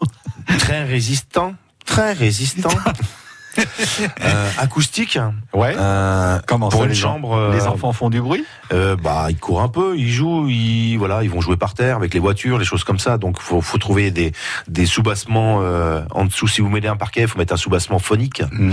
Très 0.57 0.83
résistant, 0.83 1.53
très 1.85 2.13
résistant. 2.13 2.69
Euh, 4.21 4.49
acoustique. 4.57 5.19
Ouais. 5.53 5.73
Euh, 5.77 6.39
Comment 6.47 6.69
pour 6.69 6.79
ça, 6.79 6.85
une 6.85 6.91
les 6.91 6.95
chambre. 6.95 7.33
euh, 7.35 7.51
Les 7.53 7.63
enfants 7.63 7.91
font 7.91 8.09
du 8.09 8.21
bruit 8.21 8.45
euh, 8.71 8.95
bah, 8.95 9.25
ils 9.29 9.37
courent 9.37 9.61
un 9.61 9.67
peu, 9.67 9.97
ils 9.97 10.09
jouent, 10.11 10.47
ils 10.47 10.95
voilà, 10.97 11.23
ils 11.23 11.29
vont 11.29 11.41
jouer 11.41 11.57
par 11.57 11.73
terre 11.73 11.97
avec 11.97 12.13
les 12.13 12.21
voitures, 12.21 12.57
les 12.57 12.63
choses 12.63 12.85
comme 12.85 12.99
ça. 12.99 13.17
Donc, 13.17 13.41
faut 13.41 13.59
faut 13.59 13.77
trouver 13.79 14.11
des 14.11 14.31
des 14.69 14.85
soubassements 14.85 15.59
euh, 15.61 16.03
en 16.11 16.25
dessous. 16.25 16.47
Si 16.47 16.61
vous 16.61 16.69
mettez 16.69 16.87
un 16.87 16.95
parquet, 16.95 17.27
faut 17.27 17.37
mettre 17.37 17.53
un 17.53 17.57
soubassement 17.57 17.99
phonique. 17.99 18.43
Mmh. 18.51 18.71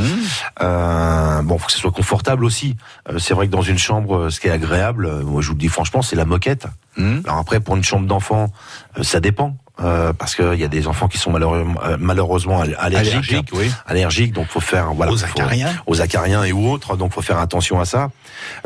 Euh, 0.62 1.42
bon, 1.42 1.58
faut 1.58 1.66
que 1.66 1.72
ce 1.72 1.78
soit 1.78 1.90
confortable 1.90 2.44
aussi. 2.44 2.76
Euh, 3.10 3.18
c'est 3.18 3.34
vrai 3.34 3.46
que 3.46 3.52
dans 3.52 3.62
une 3.62 3.78
chambre, 3.78 4.16
euh, 4.16 4.30
ce 4.30 4.38
qui 4.38 4.46
est 4.46 4.52
agréable, 4.52 5.06
euh, 5.06 5.22
moi 5.24 5.40
je 5.42 5.48
vous 5.48 5.54
le 5.54 5.58
dis 5.58 5.68
franchement, 5.68 6.02
c'est 6.02 6.16
la 6.16 6.26
moquette. 6.26 6.66
Mmh. 6.96 7.20
Alors 7.24 7.38
après, 7.38 7.58
pour 7.58 7.74
une 7.76 7.84
chambre 7.84 8.06
d'enfant, 8.06 8.52
euh, 8.98 9.02
ça 9.02 9.18
dépend. 9.20 9.56
Euh, 9.78 10.14
parce 10.14 10.34
qu'il 10.34 10.54
y 10.54 10.64
a 10.64 10.68
des 10.68 10.86
enfants 10.86 11.06
qui 11.06 11.18
sont 11.18 11.30
malheureusement, 11.30 11.78
euh, 11.84 11.98
malheureusement 12.00 12.62
all- 12.62 12.74
allergiques, 12.78 13.12
Allergiques, 13.14 13.48
oui. 13.52 13.70
allergiques, 13.86 14.32
donc 14.32 14.46
faut 14.46 14.58
faire 14.60 14.94
voilà, 14.94 15.12
Aux 15.12 15.18
faut- 15.18 15.26
acariens. 15.26 15.68
aux 15.86 16.00
acariens 16.00 16.44
et 16.44 16.52
autres, 16.52 16.96
donc 16.96 17.12
faut 17.12 17.20
faire 17.20 17.38
attention 17.38 17.78
à 17.78 17.84
ça. 17.84 18.08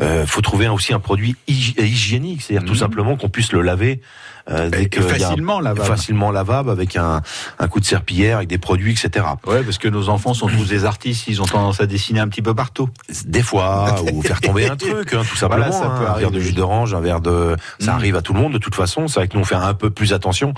Euh, 0.01 0.25
faut 0.25 0.41
trouver 0.41 0.67
aussi 0.67 0.93
un 0.93 0.99
produit 0.99 1.35
hygi- 1.47 1.79
hygiénique, 1.81 2.41
c'est-à-dire 2.41 2.65
tout 2.65 2.73
Mhm. 2.73 2.79
simplement 2.79 3.15
qu'on 3.17 3.29
puisse 3.29 3.51
le 3.51 3.61
laver 3.61 4.01
euh, 4.49 4.69
dès 4.71 4.87
que 4.89 4.99
a- 4.99 5.03
facilement 5.03 5.59
lavable. 5.59 5.87
facilement 5.87 6.31
lavable 6.31 6.71
avec 6.71 6.95
un, 6.95 7.21
un 7.59 7.67
coup 7.67 7.79
de 7.79 7.85
serpillière, 7.85 8.37
avec 8.37 8.49
des 8.49 8.57
produits, 8.57 8.91
etc. 8.91 9.25
Ouais, 9.45 9.61
parce 9.63 9.77
que 9.77 9.87
nos 9.87 10.09
enfants 10.09 10.33
sont 10.33 10.47
tous 10.47 10.65
des 10.67 10.85
artistes, 10.85 11.27
ils 11.27 11.41
ont 11.41 11.45
tendance 11.45 11.79
à 11.79 11.85
dessiner 11.85 12.19
un 12.19 12.27
petit 12.27 12.41
peu 12.41 12.55
partout. 12.55 12.89
Des 13.25 13.43
fois, 13.43 13.95
ou 14.11 14.21
faire 14.23 14.41
tomber 14.41 14.67
un 14.67 14.75
truc, 14.75 15.13
hein, 15.13 15.21
tout 15.29 15.35
simplement. 15.35 15.67
Voilà, 15.67 15.71
ça 15.71 15.85
hein, 15.85 15.99
peut 15.99 16.09
un 16.09 16.17
verre 16.17 16.31
de 16.31 16.39
jus 16.39 16.53
d'orange, 16.53 16.93
un 16.95 17.01
verre 17.01 17.21
de, 17.21 17.55
ça 17.79 17.91
Mm. 17.93 17.95
arrive 17.95 18.15
à 18.15 18.21
tout 18.23 18.33
le 18.33 18.39
monde 18.39 18.53
de 18.53 18.57
toute 18.57 18.75
façon. 18.75 19.07
C'est 19.07 19.19
vrai 19.19 19.27
que 19.27 19.35
nous 19.35 19.41
on 19.41 19.45
fait 19.45 19.55
un 19.55 19.73
peu 19.75 19.91
plus 19.91 20.11
attention. 20.13 20.53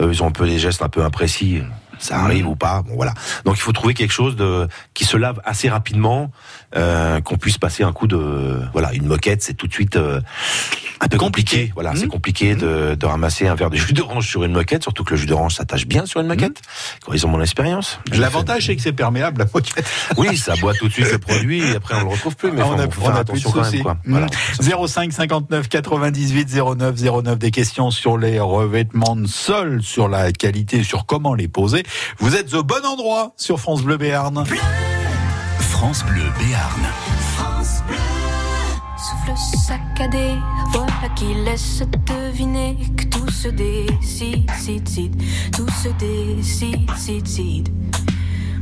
Euh, 0.00 0.10
ils 0.12 0.22
ont 0.22 0.26
un 0.26 0.30
peu 0.32 0.46
des 0.46 0.58
gestes 0.58 0.82
un 0.82 0.88
peu 0.90 1.02
imprécis. 1.02 1.62
Ça 2.02 2.18
arrive 2.18 2.48
ou 2.48 2.56
pas, 2.56 2.82
bon 2.82 2.96
voilà. 2.96 3.14
Donc 3.44 3.56
il 3.56 3.60
faut 3.60 3.70
trouver 3.70 3.94
quelque 3.94 4.10
chose 4.10 4.34
de 4.34 4.66
qui 4.92 5.04
se 5.04 5.16
lave 5.16 5.40
assez 5.44 5.68
rapidement, 5.68 6.32
euh, 6.74 7.20
qu'on 7.20 7.36
puisse 7.36 7.58
passer 7.58 7.84
un 7.84 7.92
coup 7.92 8.08
de 8.08 8.60
voilà 8.72 8.92
une 8.92 9.06
moquette, 9.06 9.40
c'est 9.40 9.54
tout 9.54 9.68
de 9.68 9.72
suite 9.72 9.94
euh, 9.94 10.20
un 11.04 11.08
peu 11.08 11.18
compliqué. 11.18 11.72
Voilà, 11.74 11.94
c'est 11.96 12.06
compliqué 12.06 12.54
de, 12.54 12.94
de 12.94 13.06
ramasser 13.06 13.48
un 13.48 13.54
verre 13.56 13.70
de 13.70 13.76
jus 13.76 13.92
d'orange 13.92 14.28
sur 14.28 14.44
une 14.44 14.52
moquette, 14.52 14.82
surtout 14.84 15.02
que 15.02 15.10
le 15.10 15.16
jus 15.16 15.26
d'orange 15.26 15.56
s'attache 15.56 15.84
bien 15.86 16.06
sur 16.06 16.20
une 16.20 16.28
moquette. 16.28 16.62
Quand 17.04 17.12
ils 17.12 17.26
ont 17.26 17.28
mon 17.28 17.40
expérience. 17.42 17.98
L'avantage, 18.12 18.66
c'est 18.66 18.76
que 18.76 18.82
c'est 18.82 18.92
perméable, 18.92 19.40
la 19.40 19.46
moquette. 19.52 19.84
oui, 20.16 20.36
ça 20.36 20.54
boit 20.56 20.74
tout 20.74 20.86
de 20.86 20.92
suite 20.92 21.10
le 21.10 21.18
produit 21.18 21.60
et 21.62 21.74
après 21.76 21.96
on 21.96 22.04
le 22.04 22.08
retrouve 22.10 22.36
plus. 22.36 22.52
Mais 22.52 22.60
Ah, 22.62 22.66
on 22.66 22.76
faut- 22.76 22.80
a, 22.80 22.86
on 22.86 22.90
faire 22.90 23.16
a 23.16 23.24
plus 23.24 23.40
de 23.42 23.46
attention 23.48 23.50
quand 23.50 23.64
soucis. 23.64 23.74
même. 23.76 23.82
Quoi. 23.82 23.96
Voilà. 24.06 24.26
05 24.86 25.12
59 25.12 25.68
98 25.68 26.54
09 26.76 26.94
09 27.24 27.38
des 27.38 27.50
questions 27.50 27.90
sur 27.90 28.16
les 28.16 28.38
revêtements 28.38 29.16
de 29.16 29.26
sol, 29.26 29.82
sur 29.82 30.08
la 30.08 30.30
qualité, 30.30 30.84
sur 30.84 31.04
comment 31.06 31.34
les 31.34 31.48
poser. 31.48 31.82
Vous 32.18 32.36
êtes 32.36 32.54
au 32.54 32.62
bon 32.62 32.84
endroit 32.86 33.32
sur 33.36 33.58
France 33.58 33.82
Bleu 33.82 33.96
Béarn. 33.96 34.44
France 35.58 36.04
Bleu 36.04 36.22
Béarn. 36.38 36.86
Souffle 39.02 39.36
saccadé, 39.36 40.36
voilà 40.70 41.08
qui 41.16 41.34
laisse 41.44 41.82
deviner 42.06 42.76
que 42.96 43.04
tout 43.06 43.28
se 43.30 43.48
décide, 43.48 44.48
cide, 44.52 44.88
cide, 44.88 45.22
tout 45.50 45.68
se 45.70 45.88
décide, 45.98 46.88
cide, 47.26 47.68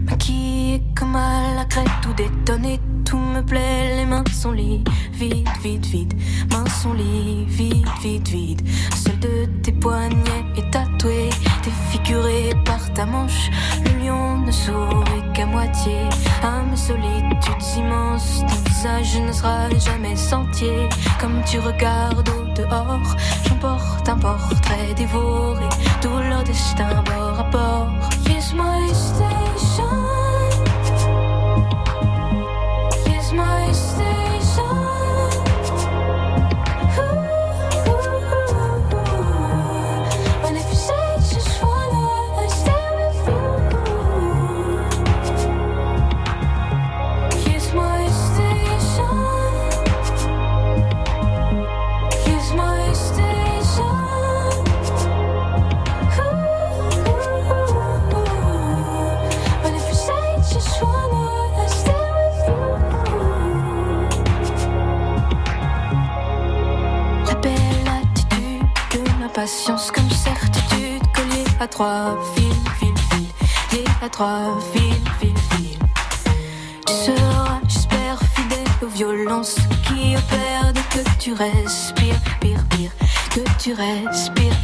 cide. 0.00 0.10
Maquillé 0.10 0.82
comme 0.94 1.16
à 1.16 1.54
la 1.54 1.64
crête, 1.64 1.88
tout 2.02 2.12
détonné, 2.14 2.80
tout 3.04 3.16
me 3.16 3.42
plaît, 3.42 3.96
les 3.96 4.06
mains 4.06 4.24
sont 4.32 4.52
liées, 4.52 4.82
vide, 5.12 5.48
vide, 5.62 5.86
vide, 5.86 6.14
mains 6.50 6.68
sont 6.82 6.92
liées, 6.92 7.44
vide, 7.46 7.88
vide, 8.02 8.28
vide. 8.28 8.62
Seul 8.94 9.18
de 9.18 9.46
tes 9.62 9.72
poignets 9.72 10.44
est 10.56 10.70
tatoué, 10.70 11.30
défiguré 11.64 12.50
par 12.64 12.92
ta 12.92 13.06
manche, 13.06 13.50
le 13.84 14.06
lion 14.06 14.38
ne 14.38 14.50
sourit 14.50 15.32
qu'à 15.34 15.46
moitié, 15.46 15.96
à 16.42 16.62
mes 16.62 16.76
solitudes 16.76 17.78
immenses, 17.78 18.40
ton 18.40 18.70
visage 18.70 19.20
ne 19.20 19.32
sera 19.32 19.68
jamais 19.70 20.16
sentier, 20.16 20.88
comme 21.20 21.42
tu 21.44 21.58
regardes 21.58 22.28
au 22.28 22.44
dehors, 22.54 23.16
j'emporte 23.46 24.08
un 24.08 24.18
portrait 24.18 24.94
dévoré, 24.96 25.68
tout 26.00 26.18
leur 26.28 26.44
destin 26.44 27.02
bord 27.04 27.40
à 27.40 27.50
bord. 27.50 28.10
Here's 28.26 28.54
my. 28.54 29.49
Fil, 74.20 74.26
liée 74.26 74.26
à 74.26 74.26
trois 74.26 74.60
fils, 74.72 74.94
fil, 75.18 75.34
fil. 75.50 75.78
Tu 76.86 76.92
seras, 76.92 77.60
j'espère, 77.68 78.18
fidèle 78.34 78.66
aux 78.82 78.86
violences 78.86 79.56
qui 79.86 80.16
opèrent 80.16 80.72
que 80.90 81.18
tu 81.18 81.32
respires, 81.32 82.20
pire, 82.40 82.64
pire, 82.70 82.90
que 83.30 83.40
tu 83.58 83.72
respires, 83.72 84.56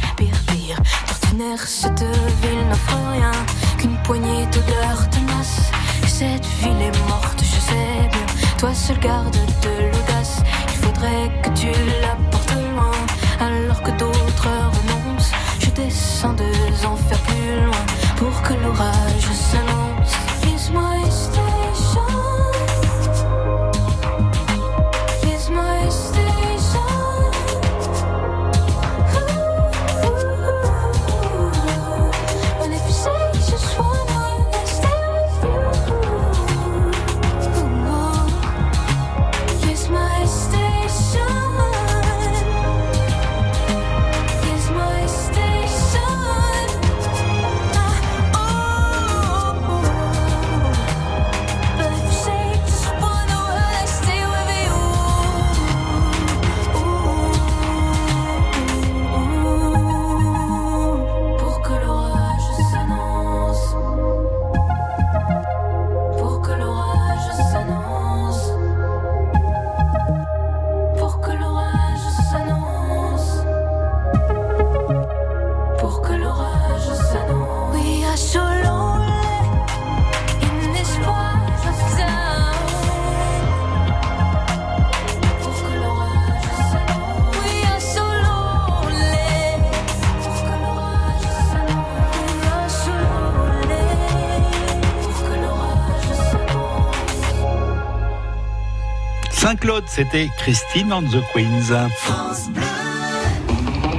Saint-Claude, 99.47 99.85
c'était 99.87 100.29
Christine 100.37 100.91
and 100.91 101.03
the 101.03 101.23
Queens. 101.33 101.87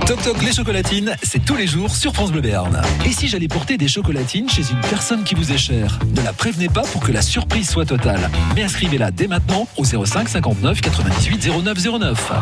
Toc 0.06 0.22
Toc 0.22 0.42
les 0.42 0.52
chocolatines, 0.52 1.16
c'est 1.22 1.42
tous 1.42 1.56
les 1.56 1.66
jours 1.66 1.96
sur 1.96 2.12
France 2.12 2.32
Bleu 2.32 2.42
Béarn. 2.42 2.82
Et 3.06 3.12
si 3.12 3.28
j'allais 3.28 3.48
porter 3.48 3.78
des 3.78 3.88
chocolatines 3.88 4.50
chez 4.50 4.60
une 4.70 4.80
personne 4.90 5.24
qui 5.24 5.34
vous 5.34 5.50
est 5.50 5.56
chère? 5.56 6.00
Ne 6.14 6.20
la 6.20 6.34
prévenez 6.34 6.68
pas 6.68 6.82
pour 6.82 7.02
que 7.02 7.12
la 7.12 7.22
surprise 7.22 7.66
soit 7.66 7.86
totale. 7.86 8.30
Mais 8.56 8.62
inscrivez-la 8.62 9.10
dès 9.10 9.26
maintenant 9.26 9.66
au 9.78 9.84
05 9.86 10.28
59 10.28 10.82
98 10.82 11.48
09 11.64 11.98
09. 11.98 12.32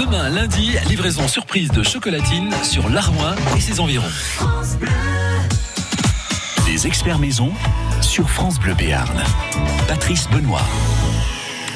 Demain 0.00 0.28
lundi, 0.30 0.72
livraison 0.88 1.28
surprise 1.28 1.70
de 1.70 1.84
chocolatines 1.84 2.52
sur 2.64 2.88
l'Armoin 2.88 3.36
et 3.56 3.60
ses 3.60 3.78
environs. 3.78 4.02
Les 6.66 6.84
experts 6.88 7.20
maison 7.20 7.52
sur 8.00 8.28
France 8.28 8.58
Bleu 8.58 8.74
Béarn. 8.74 9.22
Patrice 9.86 10.28
Benoît. 10.32 10.66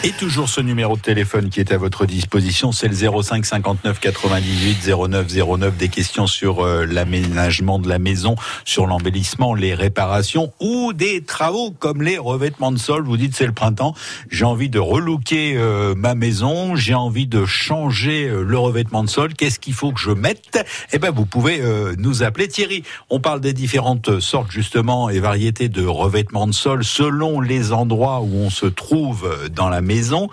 Et 0.06 0.12
toujours 0.12 0.50
ce 0.50 0.60
numéro 0.60 0.98
de 0.98 1.00
téléphone 1.00 1.48
qui 1.48 1.60
est 1.60 1.72
à 1.72 1.78
votre 1.78 2.04
disposition, 2.04 2.72
c'est 2.72 2.88
le 2.88 3.22
05 3.22 3.46
59 3.46 4.00
98 4.00 4.86
09 4.86 5.26
09. 5.58 5.76
Des 5.78 5.88
questions 5.88 6.26
sur 6.26 6.62
euh, 6.62 6.84
l'aménagement 6.84 7.78
de 7.78 7.88
la 7.88 7.98
maison, 7.98 8.36
sur 8.66 8.86
l'embellissement, 8.86 9.54
les 9.54 9.72
réparations 9.72 10.52
ou 10.60 10.92
des 10.92 11.22
travaux 11.22 11.70
comme 11.70 12.02
les 12.02 12.18
revêtements 12.18 12.70
de 12.70 12.76
sol. 12.76 13.02
Vous 13.06 13.16
dites 13.16 13.34
c'est 13.34 13.46
le 13.46 13.54
printemps, 13.54 13.94
j'ai 14.30 14.44
envie 14.44 14.68
de 14.68 14.78
relooker 14.78 15.54
euh, 15.56 15.94
ma 15.94 16.14
maison, 16.14 16.76
j'ai 16.76 16.92
envie 16.92 17.26
de 17.26 17.46
changer 17.46 18.28
euh, 18.28 18.42
le 18.42 18.58
revêtement 18.58 19.04
de 19.04 19.08
sol. 19.08 19.32
Qu'est-ce 19.32 19.58
qu'il 19.58 19.72
faut 19.72 19.92
que 19.92 20.00
je 20.00 20.10
mette? 20.10 20.62
Eh 20.92 20.98
ben 20.98 21.12
vous 21.12 21.24
pouvez 21.24 21.62
nous 21.96 22.22
appeler 22.22 22.48
Thierry. 22.48 22.82
On 23.08 23.20
parle 23.20 23.40
des 23.40 23.54
différentes 23.54 24.20
sortes 24.20 24.50
justement 24.50 25.08
et 25.08 25.18
variétés 25.18 25.70
de 25.70 25.86
revêtements 25.86 26.46
de 26.46 26.52
sol 26.52 26.84
selon 26.84 27.40
les 27.40 27.72
endroits 27.72 28.20
où 28.20 28.34
on 28.34 28.50
se 28.50 28.66
trouve 28.66 29.34
dans 29.50 29.70
la 29.70 29.80
maison 29.80 29.93
maison. 29.94 30.28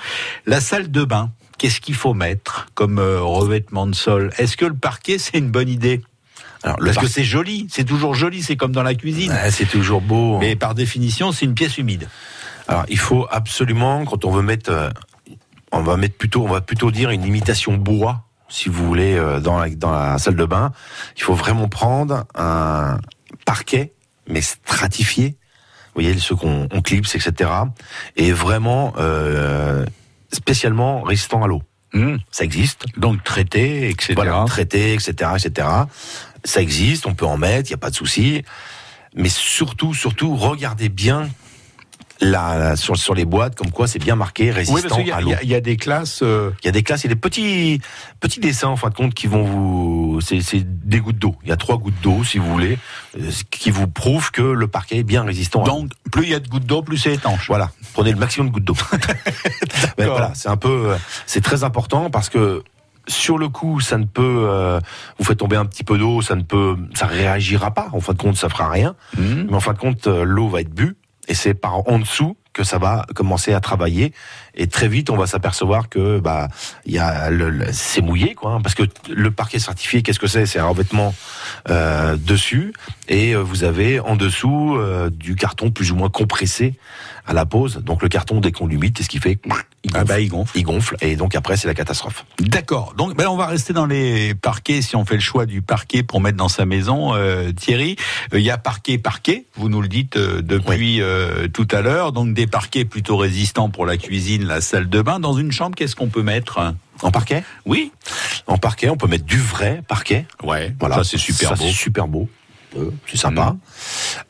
La 0.46 0.60
salle 0.60 0.92
de 0.92 1.04
bain, 1.04 1.32
qu'est-ce 1.58 1.82
qu'il 1.82 1.96
faut 1.96 2.14
mettre 2.14 2.68
comme 2.74 3.00
euh, 3.00 3.22
revêtement 3.22 3.88
de 3.88 3.96
sol? 3.96 4.32
Est-ce 4.38 4.58
que 4.58 4.66
le 4.66 4.74
parquet, 4.76 5.18
c'est 5.18 5.38
une 5.38 5.52
bonne 5.52 5.70
idée? 5.70 6.02
Alors, 6.64 6.78
Parce 6.84 6.98
que 6.98 7.08
c'est 7.08 7.24
joli, 7.24 7.68
c'est 7.72 7.84
toujours 7.84 8.14
joli, 8.14 8.44
c'est 8.44 8.56
comme 8.56 8.72
dans 8.72 8.84
la 8.84 8.94
cuisine. 8.94 9.34
c'est 9.50 9.66
toujours 9.70 10.02
beau. 10.02 10.38
Mais 10.40 10.56
par 10.56 10.76
définition, 10.76 11.32
c'est 11.32 11.46
une 11.46 11.56
pièce 11.56 11.78
humide. 11.78 12.08
Alors, 12.68 12.86
il 12.88 13.00
faut 13.00 13.28
absolument, 13.32 14.06
quand 14.06 14.26
on 14.26 14.32
veut 14.32 14.44
mettre, 14.44 14.72
euh, 14.72 14.90
on 15.72 15.82
va 15.82 15.98
mettre 15.98 16.16
plutôt, 16.18 16.44
on 16.44 16.48
va 16.48 16.62
plutôt 16.62 16.92
dire 16.92 17.10
une 17.10 17.24
imitation 17.24 17.74
bois, 17.78 18.26
si 18.48 18.70
vous 18.70 18.86
voulez, 18.86 19.16
euh, 19.16 19.40
dans 19.40 19.58
la, 19.58 19.70
dans 19.70 19.92
la 19.92 20.18
salle 20.20 20.36
de 20.36 20.46
bain. 20.46 20.72
Il 21.18 21.24
faut 21.24 21.34
vraiment 21.34 21.68
prendre 21.68 22.26
un 22.36 23.00
parquet, 23.46 23.94
mais 24.28 24.42
stratifié, 24.42 25.36
vous 25.94 26.02
voyez 26.02 26.18
ceux 26.20 26.36
qu'on 26.36 26.68
clipse, 26.82 27.16
etc. 27.16 27.50
Et 28.16 28.32
vraiment 28.32 28.94
euh, 28.98 29.86
spécialement 30.32 31.02
résistant 31.02 31.44
à 31.44 31.48
l'eau. 31.48 31.62
Hmm. 31.94 32.18
Ça 32.32 32.46
existe. 32.46 32.86
Donc 32.98 33.24
traité, 33.24 33.90
etc. 33.90 34.14
Voilà, 34.16 34.46
traité, 34.48 34.94
etc., 34.94 35.32
etc. 35.36 35.68
Ça 36.46 36.62
existe, 36.62 37.06
on 37.06 37.14
peut 37.14 37.26
en 37.26 37.38
mettre, 37.38 37.70
il 37.70 37.74
n'y 37.74 37.76
a 37.76 37.78
pas 37.78 37.90
de 37.90 37.96
souci. 37.96 38.44
Mais 39.14 39.30
surtout, 39.30 39.94
surtout, 39.94 40.36
regardez 40.38 40.88
bien 40.88 41.30
la, 42.22 42.76
sur, 42.76 42.96
sur 42.98 43.16
les 43.16 43.26
boîtes, 43.26 43.56
comme 43.56 43.72
quoi 43.72 43.88
c'est 43.88 44.00
bien 44.00 44.16
marqué, 44.16 44.52
résistant 44.52 44.98
oui, 44.98 45.12
à 45.12 45.22
l'eau. 45.22 45.32
Il 45.42 45.50
y, 45.50 45.56
a 45.56 45.62
des 45.62 45.76
classes. 45.76 46.22
Euh, 46.22 46.52
il 46.62 46.68
y 46.68 46.70
a 46.70 46.72
des 46.72 46.84
classes, 46.84 47.04
il 47.04 47.08
y 47.08 47.12
a 47.12 47.16
des 47.16 47.20
petits 47.20 47.82
petits 48.20 48.40
dessins 48.40 48.68
en 48.68 48.76
fin 48.76 48.90
de 48.90 48.94
compte 48.94 49.14
qui 49.14 49.28
vont 49.28 49.44
vous, 49.44 50.20
c'est 50.22 50.64
des 50.64 51.00
gouttes 51.00 51.18
d'eau. 51.18 51.36
Il 51.44 51.50
y 51.50 51.52
a 51.52 51.58
trois 51.58 51.78
gouttes 51.78 52.00
d'eau, 52.04 52.24
si 52.24 52.38
vous 52.38 52.52
voulez, 52.52 52.78
euh, 53.20 53.32
qui 53.50 53.72
vous 53.72 53.88
prouvent 53.88 54.32
que 54.32 54.44
le 54.44 54.68
parquet 54.68 54.98
est 54.98 55.04
bien 55.04 55.24
résistant. 55.24 55.64
Donc, 55.64 55.92
plus 56.12 56.24
il 56.24 56.30
y 56.30 56.36
a 56.36 56.40
de 56.40 56.48
gouttes 56.48 56.66
d'eau, 56.66 56.84
plus 56.84 56.98
c'est 56.98 57.14
étanche. 57.14 57.48
Voilà, 57.48 57.72
prenez 57.94 58.12
le 58.12 58.18
maximum 58.18 58.50
de 58.50 58.54
gouttes 58.54 58.66
d'eau. 58.66 58.78
voilà, 59.98 60.32
c'est 60.36 60.50
un 60.50 60.58
peu, 60.58 60.92
euh, 60.92 60.98
c'est 61.26 61.42
très 61.42 61.64
important 61.64 62.12
parce 62.12 62.30
que 62.30 62.64
sur 63.08 63.40
le 63.40 63.50
coup, 63.50 63.80
ça 63.80 63.98
ne 63.98 64.06
peut, 64.06 64.80
vous 65.18 65.26
fait 65.26 65.36
tomber 65.36 65.56
un 65.56 65.66
petit 65.66 65.84
peu 65.84 65.98
d'eau, 65.98 66.22
ça 66.22 66.36
ne 66.36 66.44
peut, 66.44 66.78
ça 66.94 67.08
réagira 67.08 67.72
pas. 67.72 67.90
En 67.94 68.00
fin 68.00 68.14
de 68.14 68.20
compte, 68.20 68.38
ça 68.38 68.48
fera 68.48 68.70
rien. 68.70 68.96
Mmh. 69.18 69.46
Mais 69.50 69.56
en 69.56 69.60
fin 69.60 69.74
de 69.74 69.80
compte, 69.80 70.06
l'eau 70.06 70.48
va 70.50 70.62
être 70.62 70.72
bue 70.72 70.96
et 71.32 71.34
c'est 71.34 71.54
par 71.54 71.88
en 71.88 71.98
dessous 71.98 72.36
que 72.52 72.66
ça 72.66 72.78
va 72.78 73.06
commencer 73.16 73.54
à 73.54 73.62
travailler. 73.62 74.12
Et 74.54 74.68
très 74.68 74.90
vite 74.90 75.10
on 75.10 75.16
va 75.16 75.28
s'apercevoir 75.28 75.88
que 75.88 76.20
bah 76.20 76.50
il 76.86 76.92
y 76.92 77.00
a 77.00 77.30
c'est 77.72 78.02
mouillé 78.02 78.36
quoi 78.36 78.52
hein, 78.52 78.62
parce 78.62 78.76
que 78.76 78.84
le 79.10 79.32
parquet 79.32 79.58
certifié 79.58 80.04
qu'est-ce 80.04 80.20
que 80.20 80.28
c'est? 80.28 80.46
C'est 80.46 80.60
un 80.60 80.68
revêtement 80.68 81.16
euh, 81.70 82.18
dessus 82.18 82.74
et 83.12 83.36
euh, 83.36 83.44
vous 83.44 83.64
avez 83.64 84.00
en 84.00 84.16
dessous 84.16 84.76
euh, 84.78 85.10
du 85.12 85.36
carton 85.36 85.70
plus 85.70 85.92
ou 85.92 85.96
moins 85.96 86.10
compressé 86.10 86.74
à 87.28 87.34
la 87.34 87.46
pose 87.46 87.78
donc 87.84 88.02
le 88.02 88.10
carton 88.10 88.40
dès 88.40 88.52
qu'on 88.52 88.66
l'humide 88.66 88.98
c'est 88.98 89.04
ce 89.04 89.10
qui 89.10 89.20
fait 89.20 89.38
il 89.84 89.92
gonfle. 89.92 90.02
Ah 90.02 90.06
bah, 90.06 90.20
il 90.20 90.30
gonfle. 90.30 90.58
Il 90.58 90.64
gonfle 90.64 90.96
et 91.02 91.16
donc 91.16 91.36
après 91.36 91.58
c'est 91.58 91.68
la 91.68 91.74
catastrophe. 91.74 92.26
D'accord. 92.40 92.94
Donc 92.98 93.16
ben, 93.16 93.28
on 93.28 93.36
va 93.36 93.48
rester 93.48 93.74
dans 93.74 93.88
les 93.88 94.36
parquets 94.36 94.82
si 94.82 94.96
on 94.96 95.06
fait 95.06 95.16
le 95.16 95.22
choix 95.22 95.48
du 95.48 95.64
parquet 95.64 96.04
pour 96.04 96.22
mettre 96.22 96.38
dans 96.38 96.50
sa 96.50 96.66
maison. 96.66 97.16
Euh, 97.16 97.52
Thierry, 97.52 97.96
il 98.32 98.42
y 98.42 98.52
a 98.52 98.60
parquet 98.60 99.00
parquet. 99.00 99.46
Vous 99.56 99.70
nous 99.70 99.82
le 99.82 99.88
dites 99.88 100.18
euh, 100.18 100.42
depuis 100.42 101.02
euh, 101.02 101.48
tout 101.48 101.68
à 101.72 101.82
l'heure. 101.82 102.12
Donc 102.12 102.34
des 102.36 102.46
parquets 102.46 102.86
plutôt 102.86 103.18
résistants 103.18 103.70
pour 103.70 103.88
la 103.88 103.98
cuisine, 103.98 104.46
la 104.46 104.62
salle 104.62 104.88
de 104.88 105.02
bain. 105.02 105.20
Dans 105.20 105.34
une 105.34 105.52
chambre, 105.52 105.76
qu'est-ce 105.76 105.96
qu'on 105.96 106.10
peut 106.10 106.24
mettre? 106.24 106.76
En 107.02 107.10
parquet? 107.10 107.44
Oui. 107.66 107.92
En 108.46 108.60
parquet, 108.60 108.90
on 108.90 108.98
peut 108.98 109.08
mettre 109.08 109.26
du 109.26 109.40
vrai 109.40 109.82
parquet. 109.88 110.28
Ouais. 110.44 110.76
Voilà. 110.80 110.98
Ça 110.98 111.04
c'est 111.04 111.18
super 111.18 111.50
ça, 111.50 111.56
beau. 111.56 111.64
C'est 111.64 111.72
super 111.72 112.08
beau. 112.08 112.30
C'est 113.08 113.18
sympa. 113.18 113.56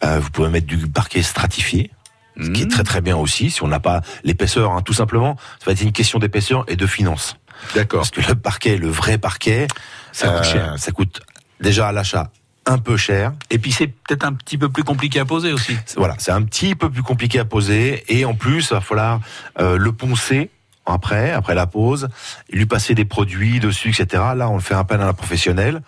Mmh. 0.03 0.17
vous 0.17 0.29
pouvez 0.31 0.49
mettre 0.49 0.67
du 0.67 0.77
parquet 0.87 1.21
stratifié 1.21 1.91
ce 2.39 2.49
qui 2.49 2.61
est 2.61 2.67
très 2.67 2.83
très 2.83 3.01
bien 3.01 3.17
aussi, 3.17 3.51
si 3.51 3.63
on 3.63 3.67
n'a 3.67 3.79
pas 3.79 4.01
l'épaisseur, 4.23 4.71
hein, 4.71 4.81
tout 4.81 4.93
simplement, 4.93 5.35
ça 5.59 5.65
va 5.65 5.71
être 5.73 5.81
une 5.81 5.91
question 5.91 6.19
d'épaisseur 6.19 6.63
et 6.67 6.75
de 6.75 6.87
finance. 6.87 7.35
D'accord. 7.75 8.01
Parce 8.01 8.11
que 8.11 8.21
le 8.21 8.35
parquet, 8.35 8.77
le 8.77 8.89
vrai 8.89 9.17
parquet, 9.17 9.67
ça 10.11 10.27
coûte 10.27 10.39
euh, 10.39 10.43
cher. 10.43 10.73
Ça 10.77 10.91
coûte 10.91 11.21
déjà 11.59 11.89
à 11.89 11.91
l'achat 11.91 12.31
un 12.65 12.77
peu 12.77 12.95
cher. 12.97 13.33
Et 13.49 13.59
puis 13.59 13.71
c'est 13.71 13.87
peut-être 13.87 14.23
un 14.23 14.33
petit 14.33 14.57
peu 14.57 14.69
plus 14.69 14.83
compliqué 14.83 15.19
à 15.19 15.25
poser 15.25 15.51
aussi. 15.51 15.77
Voilà, 15.97 16.15
c'est 16.19 16.31
un 16.31 16.41
petit 16.43 16.75
peu 16.75 16.89
plus 16.89 17.03
compliqué 17.03 17.39
à 17.39 17.45
poser 17.45 18.03
et 18.07 18.25
en 18.25 18.33
plus, 18.33 18.69
il 18.71 18.73
va 18.73 18.81
falloir 18.81 19.19
euh, 19.59 19.77
le 19.77 19.91
poncer 19.91 20.49
après, 20.85 21.31
après 21.31 21.53
la 21.53 21.67
pose, 21.67 22.07
lui 22.51 22.65
passer 22.65 22.95
des 22.95 23.05
produits 23.05 23.59
dessus, 23.59 23.89
etc. 23.89 24.23
Là, 24.35 24.49
on 24.49 24.55
le 24.55 24.61
fait 24.61 24.73
appel 24.73 25.01
à 25.01 25.07
un 25.07 25.13
professionnel. 25.13 25.81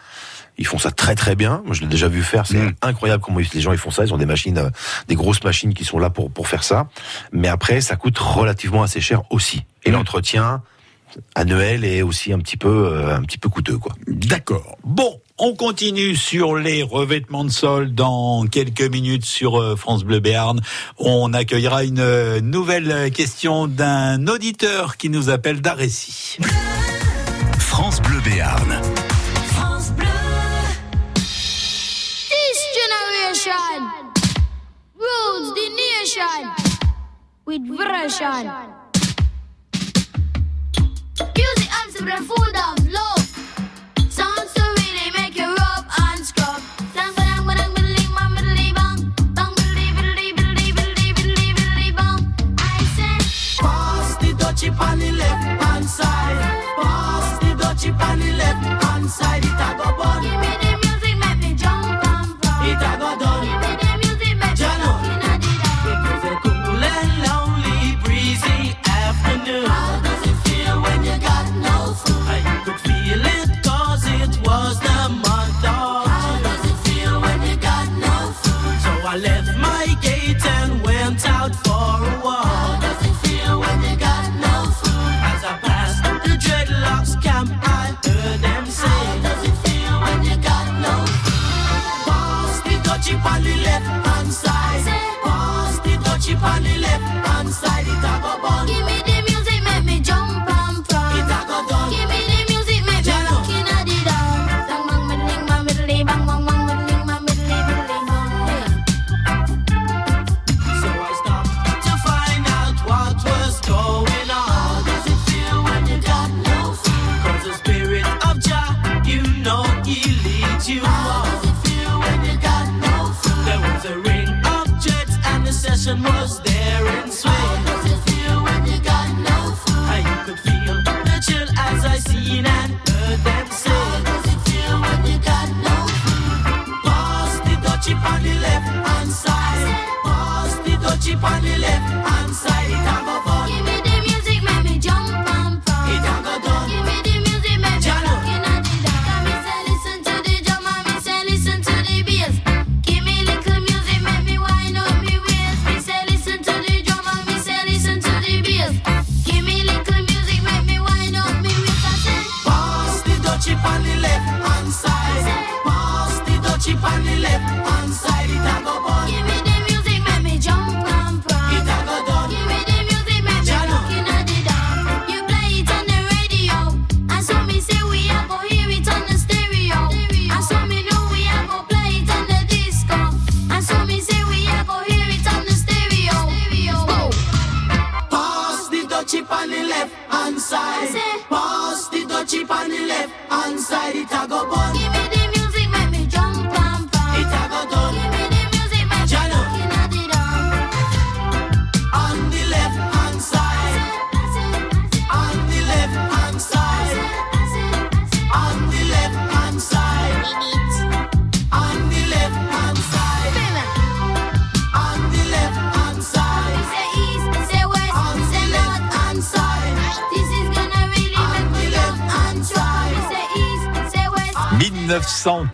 Ils 0.58 0.68
font 0.68 0.78
ça 0.78 0.92
très 0.92 1.16
très 1.16 1.36
bien. 1.36 1.62
Moi, 1.66 1.74
je 1.74 1.82
l'ai 1.82 1.88
déjà 1.88 2.08
vu 2.08 2.22
faire. 2.24 2.46
C'est 2.46 2.58
Mm. 2.58 2.74
incroyable 2.82 3.24
comment 3.24 3.40
les 3.40 3.62
gens 3.62 3.72
ils 3.72 3.78
font 3.78 3.92
ça. 3.92 4.04
Ils 4.06 4.14
ont 4.14 4.18
des 4.18 4.26
machines, 4.28 4.58
euh, 4.58 4.70
des 5.08 5.16
grosses 5.16 5.44
machines 5.44 5.74
qui 5.74 5.84
sont 5.86 5.98
là 6.00 6.10
pour 6.10 6.30
pour 6.32 6.48
faire 6.48 6.64
ça. 6.64 6.88
Mais 7.32 7.48
après, 7.48 7.82
ça 7.82 7.96
coûte 7.96 8.18
relativement 8.20 8.84
assez 8.84 9.02
cher 9.02 9.24
aussi. 9.32 9.64
Et 9.84 9.90
Mm. 9.90 9.94
l'entretien 9.94 10.62
annuel 11.36 11.86
est 11.86 12.02
aussi 12.02 12.34
un 12.34 12.40
petit 12.40 12.58
peu 12.58 12.70
euh, 12.92 13.16
un 13.16 13.22
petit 13.22 13.38
peu 13.38 13.50
coûteux 13.50 13.78
quoi. 13.78 13.94
D'accord. 14.08 14.78
Bon, 14.84 15.20
on 15.38 15.54
continue 15.56 16.16
sur 16.16 16.56
les 16.56 16.82
revêtements 16.84 17.44
de 17.44 17.52
sol 17.52 17.94
dans 17.94 18.46
quelques 18.48 18.82
minutes 18.82 19.26
sur 19.26 19.60
euh, 19.60 19.76
France 19.76 20.04
Bleu 20.06 20.20
Béarn. 20.20 20.60
On 20.98 21.34
accueillera 21.34 21.84
une 21.84 22.40
nouvelle 22.40 23.12
question 23.12 23.68
d'un 23.68 24.26
auditeur 24.28 24.98
qui 24.98 25.10
nous 25.10 25.30
appelle 25.30 25.62
d'Arécy. 25.62 26.38
France 27.60 28.02
Bleu 28.02 28.20
Béarn. 28.24 28.82
The 36.16 36.20
nation 36.20 36.50
with 37.46 37.62
version. 37.68 38.52
Music 41.36 41.70
and 41.74 42.28
food 42.28 42.56
of 42.56 42.92
love. 42.92 43.13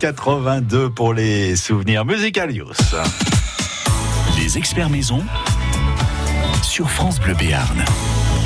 82 0.00 0.88
pour 0.88 1.12
les 1.12 1.56
souvenirs 1.56 2.06
musicalios. 2.06 2.72
Les 4.38 4.56
experts 4.56 4.88
maison 4.88 5.22
sur 6.62 6.88
France 6.88 7.20
Bleu 7.20 7.34
Béarn. 7.34 7.84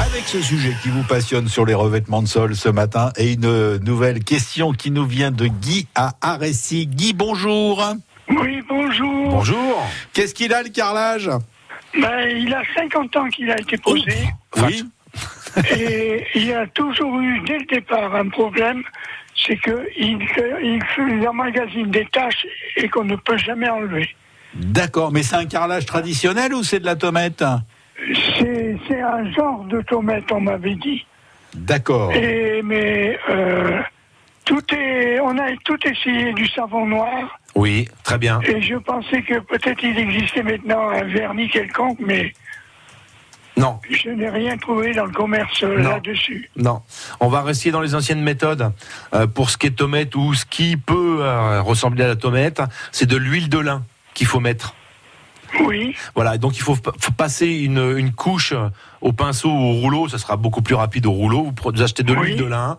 Avec 0.01 0.25
ce 0.25 0.43
sujet 0.43 0.75
qui 0.83 0.89
vous 0.89 1.05
passionne 1.05 1.47
sur 1.47 1.65
les 1.65 1.75
revêtements 1.75 2.23
de 2.23 2.27
sol 2.27 2.57
ce 2.57 2.69
matin 2.69 3.13
et 3.17 3.35
une 3.35 3.77
nouvelle 3.85 4.25
question 4.25 4.73
qui 4.73 4.91
nous 4.91 5.07
vient 5.07 5.31
de 5.31 5.47
Guy 5.47 5.87
à 5.95 6.15
Arécy. 6.21 6.89
Guy, 6.89 7.13
bonjour. 7.13 7.85
Oui, 8.31 8.61
bonjour. 8.69 9.29
Bonjour. 9.31 9.87
Qu'est-ce 10.13 10.35
qu'il 10.35 10.53
a 10.53 10.65
le 10.65 10.71
carrelage? 10.71 11.31
Ben, 11.97 12.37
Il 12.37 12.53
a 12.53 12.63
50 12.75 13.17
ans 13.17 13.29
qu'il 13.29 13.49
a 13.53 13.61
été 13.61 13.79
posé. 13.79 14.13
Oui. 14.57 14.63
oui. 14.65 14.91
Et 15.71 16.27
il 16.35 16.47
y 16.47 16.53
a 16.53 16.67
toujours 16.67 17.21
eu 17.21 17.41
dès 17.47 17.59
le 17.59 17.67
départ 17.67 18.13
un 18.17 18.29
problème, 18.29 18.83
c'est 19.47 19.57
qu'il 19.59 19.79
il, 19.99 21.29
emmagasine 21.29 21.91
des 21.91 22.07
tâches 22.07 22.47
et 22.77 22.89
qu'on 22.89 23.05
ne 23.05 23.17
peut 23.17 23.37
jamais 23.37 23.69
enlever. 23.69 24.09
D'accord, 24.55 25.13
mais 25.13 25.23
c'est 25.23 25.37
un 25.37 25.47
carrelage 25.47 25.85
traditionnel 25.85 26.55
ou 26.55 26.63
c'est 26.63 26.81
de 26.81 26.87
la 26.87 26.97
tomate? 26.97 27.43
C'est 28.39 29.01
un 29.01 29.33
genre 29.33 29.65
de 29.65 29.81
tomate, 29.83 30.31
on 30.33 30.41
m'avait 30.41 30.77
dit. 30.77 31.05
D'accord. 31.55 32.11
Mais 32.11 33.19
euh, 33.29 33.81
tout 34.45 34.63
est, 34.75 35.21
on 35.21 35.39
a 35.39 35.57
tout 35.65 35.79
essayé 35.87 36.33
du 36.33 36.47
savon 36.49 36.87
noir. 36.87 37.39
Oui, 37.55 37.89
très 38.03 38.19
bien. 38.19 38.41
Et 38.43 38.61
je 38.63 38.75
pensais 38.77 39.23
que 39.23 39.39
peut-être 39.39 39.83
il 39.83 39.99
existait 39.99 40.43
maintenant 40.43 40.91
un 40.91 41.05
vernis 41.05 41.49
quelconque, 41.49 41.99
mais 42.01 42.33
Non. 43.57 43.79
je 43.89 44.11
n'ai 44.11 44.29
rien 44.29 44.57
trouvé 44.57 44.93
dans 44.95 45.05
le 45.05 45.13
commerce 45.13 45.63
euh, 45.63 45.79
là-dessus. 45.79 46.51
Non, 46.57 46.83
on 47.21 47.29
va 47.29 47.43
rester 47.43 47.71
dans 47.71 47.81
les 47.81 47.95
anciennes 47.95 48.23
méthodes. 48.23 48.73
Euh, 49.15 49.27
pour 49.27 49.51
ce 49.51 49.57
qui 49.57 49.69
est 49.69 49.71
tomate 49.71 50.15
ou 50.17 50.35
ce 50.35 50.45
qui 50.45 50.77
peut 50.77 51.19
euh, 51.21 51.63
ressembler 51.63 52.05
à 52.05 52.09
la 52.09 52.17
tomate, 52.17 52.61
c'est 52.91 53.07
de 53.07 53.17
l'huile 53.17 53.49
de 53.49 53.59
lin 53.59 53.85
qu'il 54.15 54.27
faut 54.27 54.41
mettre. 54.41 54.75
Oui. 55.61 55.95
Voilà, 56.15 56.39
donc 56.39 56.57
il 56.57 56.63
faut, 56.63 56.77
passer 57.17 57.47
une, 57.47 57.97
une 57.97 58.13
couche 58.13 58.55
au 59.01 59.13
pinceau 59.13 59.51
ou 59.51 59.53
au 59.53 59.73
rouleau, 59.73 60.09
ça 60.09 60.19
sera 60.19 60.37
beaucoup 60.37 60.63
plus 60.63 60.75
rapide 60.75 61.07
au 61.07 61.13
rouleau. 61.13 61.53
Vous, 61.63 61.83
achetez 61.83 62.03
de 62.03 62.13
l'huile 62.15 62.37
de 62.37 62.45
lin, 62.45 62.79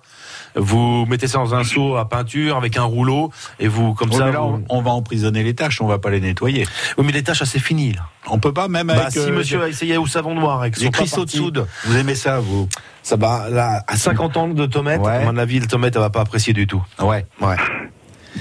vous 0.56 1.06
mettez 1.06 1.28
ça 1.28 1.38
dans 1.38 1.54
un 1.54 1.64
seau 1.64 1.96
à 1.96 2.10
peinture 2.10 2.58
avec 2.58 2.78
un 2.78 2.84
rouleau 2.84 3.32
et 3.60 3.68
vous 3.68 3.94
comme 3.94 4.10
Oui, 4.10 4.18
ça. 4.18 4.26
mais 4.26 4.32
là, 4.32 4.40
vous- 4.40 4.64
on, 4.70 4.82
va 4.82 4.92
emprisonner 4.92 5.44
les 5.44 5.54
tâches, 5.54 5.82
on 5.82 5.88
va 5.88 6.00
pas 6.00 6.10
les 6.10 6.22
nettoyer. 6.22 6.68
Oui, 6.98 7.06
mais 7.06 7.12
les 7.12 7.24
tâches, 7.24 7.44
c'est 7.44 7.60
fini. 7.60 7.94
Là. 7.94 8.08
On 8.28 8.40
peut 8.40 8.54
pas 8.54 8.68
même 8.68 8.88
Bah, 8.88 8.94
avec 8.94 9.12
si 9.12 9.20
euh, 9.20 9.32
monsieur 9.36 9.62
a 9.62 9.68
essayé 9.70 9.98
au 9.98 10.08
savon 10.08 10.34
noir 10.34 10.62
avec 10.62 10.78
les 10.78 10.86
son 10.86 10.92
cristaux 10.92 11.26
de 11.26 11.30
soude. 11.30 11.68
Vous 11.86 11.98
aimez 11.98 12.16
ça, 12.16 12.40
vous 12.40 12.68
Ça 13.04 13.16
va, 13.16 13.50
là, 13.50 13.84
à 13.88 13.96
50 13.98 14.38
ans 14.38 14.48
de 14.48 14.66
tomate, 14.66 15.06
à 15.06 15.20
mon 15.26 15.38
avis, 15.38 15.60
le 15.60 15.68
tomate, 15.68 15.96
elle 15.96 16.02
va 16.02 16.10
pas 16.10 16.22
apprécier 16.22 16.54
du 16.54 16.68
tout. 16.68 16.84
Ouais. 17.00 17.26
Ouais. 17.42 17.56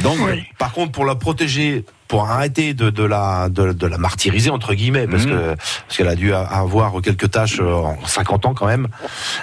Donc, 0.03 0.19
par 0.59 0.73
contre, 0.73 0.93
pour 0.93 1.05
la 1.05 1.15
protéger, 1.15 1.85
pour 2.09 2.29
arrêter 2.29 2.75
de, 2.75 2.91
de 2.91 3.03
la 3.03 3.49
de, 3.49 3.73
de 3.73 3.87
la 3.87 3.97
martyriser 3.99 4.51
entre 4.51 4.75
guillemets, 4.75 5.07
parce 5.07 5.25
Mhm. 5.25 5.31
que 5.31 5.55
parce 5.55 5.97
qu'elle 5.97 6.09
a 6.09 6.15
dû 6.17 6.33
avoir 6.35 7.01
quelques 7.03 7.31
tâches 7.31 7.61
euh, 7.61 7.73
en 7.75 8.05
50 8.05 8.47
ans 8.47 8.55
quand 8.55 8.67
même. 8.67 8.89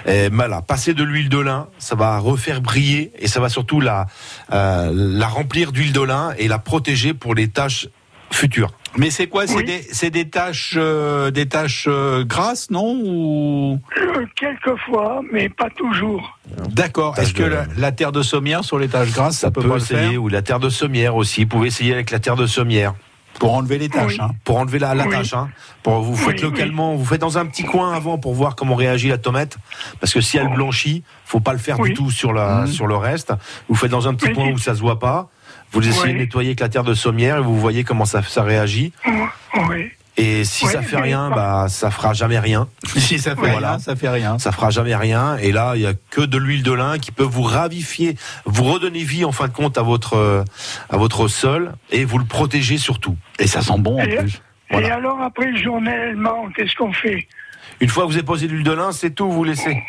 Et 0.05 0.29
voilà, 0.29 0.61
passer 0.61 0.93
de 0.93 1.03
l'huile 1.03 1.29
de 1.29 1.39
lin, 1.39 1.67
ça 1.79 1.95
va 1.95 2.17
refaire 2.19 2.61
briller 2.61 3.11
et 3.19 3.27
ça 3.27 3.39
va 3.39 3.49
surtout 3.49 3.79
la 3.79 4.05
euh, 4.53 4.91
la 4.93 5.27
remplir 5.27 5.71
d'huile 5.71 5.93
de 5.93 6.01
lin 6.01 6.33
et 6.37 6.47
la 6.47 6.59
protéger 6.59 7.13
pour 7.13 7.33
les 7.33 7.47
tâches 7.47 7.87
futures. 8.31 8.71
Mais 8.97 9.09
c'est 9.09 9.27
quoi? 9.27 9.47
C'est 9.47 9.63
des, 9.63 9.81
c'est 9.91 10.09
des 10.09 10.29
tâches, 10.29 10.75
euh, 10.77 11.31
des 11.31 11.45
tâches 11.47 11.85
euh, 11.87 12.25
grasses, 12.25 12.69
non? 12.71 12.99
Ou... 13.03 13.79
Euh, 13.97 14.25
quelquefois, 14.35 15.21
mais 15.31 15.47
pas 15.49 15.69
toujours. 15.69 16.37
D'accord. 16.69 17.17
Est-ce 17.17 17.33
que 17.33 17.43
de- 17.43 17.47
la, 17.47 17.65
la 17.77 17.91
terre 17.93 18.11
de 18.11 18.21
sommière 18.21 18.63
sur 18.65 18.77
les 18.79 18.89
tâches 18.89 19.11
grasses, 19.13 19.35
ça, 19.35 19.47
Ça 19.47 19.51
peut, 19.51 19.61
peut 19.61 19.69
pas 19.69 19.75
le 19.75 19.81
essayer 19.81 20.09
faire 20.11 20.23
ou 20.23 20.27
la 20.27 20.41
terre 20.41 20.59
de 20.59 20.69
sommière 20.69 21.15
aussi. 21.15 21.43
Vous 21.43 21.49
pouvez 21.49 21.67
essayer 21.67 21.93
avec 21.93 22.11
la 22.11 22.19
terre 22.19 22.35
de 22.35 22.45
sommière. 22.47 22.93
Pour 23.39 23.53
enlever 23.53 23.77
les 23.77 23.87
tâches, 23.87 24.19
hein. 24.19 24.31
Pour 24.43 24.57
enlever 24.57 24.77
la, 24.77 24.93
la 24.93 25.05
Oui. 25.05 25.11
tâche, 25.11 25.33
hein. 25.33 25.49
Pour 25.83 26.01
vous 26.01 26.15
faites 26.17 26.35
Oui, 26.35 26.41
localement, 26.41 26.95
vous 26.95 27.05
faites 27.05 27.21
dans 27.21 27.37
un 27.37 27.45
petit 27.45 27.63
coin 27.63 27.93
avant 27.93 28.17
pour 28.17 28.33
voir 28.33 28.57
comment 28.57 28.75
réagit 28.75 29.07
la 29.07 29.17
tomate, 29.17 29.57
parce 30.01 30.13
que 30.13 30.19
si 30.19 30.37
elle 30.37 30.49
blanchit, 30.49 31.03
faut 31.25 31.39
pas 31.39 31.53
le 31.53 31.57
faire 31.59 31.79
du 31.79 31.93
tout 31.93 32.11
sur 32.11 32.33
la 32.33 32.63
Mhm. 32.63 32.67
sur 32.67 32.87
le 32.87 32.97
reste. 32.97 33.33
Vous 33.69 33.75
faites 33.75 33.89
dans 33.89 34.07
un 34.09 34.13
petit 34.15 34.27
Oui. 34.27 34.33
coin 34.35 34.51
où 34.51 34.57
ça 34.57 34.75
se 34.75 34.81
voit 34.81 34.99
pas. 34.99 35.29
Vous 35.71 35.87
essayez 35.87 36.13
de 36.13 36.19
nettoyer 36.19 36.49
avec 36.49 36.59
la 36.59 36.69
terre 36.69 36.83
de 36.83 36.93
sommière 36.93 37.37
et 37.37 37.41
vous 37.41 37.57
voyez 37.59 37.83
comment 37.83 38.05
ça, 38.05 38.21
ça 38.23 38.43
réagit. 38.43 38.91
Oui. 39.69 39.91
Et 40.17 40.43
si 40.43 40.65
Oui, 40.65 40.71
ça 40.71 40.81
fait 40.81 40.97
rien, 40.99 41.29
pas- 41.29 41.35
bah 41.63 41.65
ça 41.69 41.89
fera 41.89 42.13
jamais 42.13 42.37
rien. 42.37 42.67
Si 42.97 43.17
ça 43.17 43.35
fait 43.35 43.51
rien, 43.55 43.79
ça 43.79 43.95
fait 43.95 44.09
rien. 44.09 44.37
Ça 44.39 44.51
fera 44.51 44.69
jamais 44.69 44.95
rien. 44.95 45.37
Et 45.37 45.51
là, 45.53 45.73
il 45.75 45.81
y 45.81 45.87
a 45.87 45.93
que 46.09 46.21
de 46.21 46.37
l'huile 46.37 46.63
de 46.63 46.73
lin 46.73 46.99
qui 46.99 47.11
peut 47.11 47.23
vous 47.23 47.43
ravifier, 47.43 48.17
vous 48.45 48.65
redonner 48.65 49.03
vie 49.03 49.23
en 49.23 49.31
fin 49.31 49.47
de 49.47 49.53
compte 49.53 49.77
à 49.77 49.81
votre 49.83 50.15
euh, 50.17 50.43
à 50.89 50.97
votre 50.97 51.27
sol 51.29 51.71
et 51.91 52.03
vous 52.03 52.17
le 52.17 52.25
protéger 52.25 52.77
surtout. 52.77 53.15
Et 53.39 53.47
ça 53.47 53.61
sent 53.61 53.79
bon 53.79 53.99
Et, 54.03 54.17
et 54.71 54.91
alors 54.91 55.21
après, 55.21 55.55
journellement, 55.55 56.47
qu'est-ce 56.55 56.75
qu'on 56.75 56.91
fait? 56.93 57.27
Une 57.79 57.89
fois 57.89 58.03
que 58.03 58.09
vous 58.09 58.15
avez 58.15 58.25
posé 58.25 58.47
l'huile 58.47 58.63
de 58.63 58.73
lin, 58.73 58.91
c'est 58.91 59.11
tout, 59.11 59.31
vous 59.31 59.43
laissez. 59.45 59.81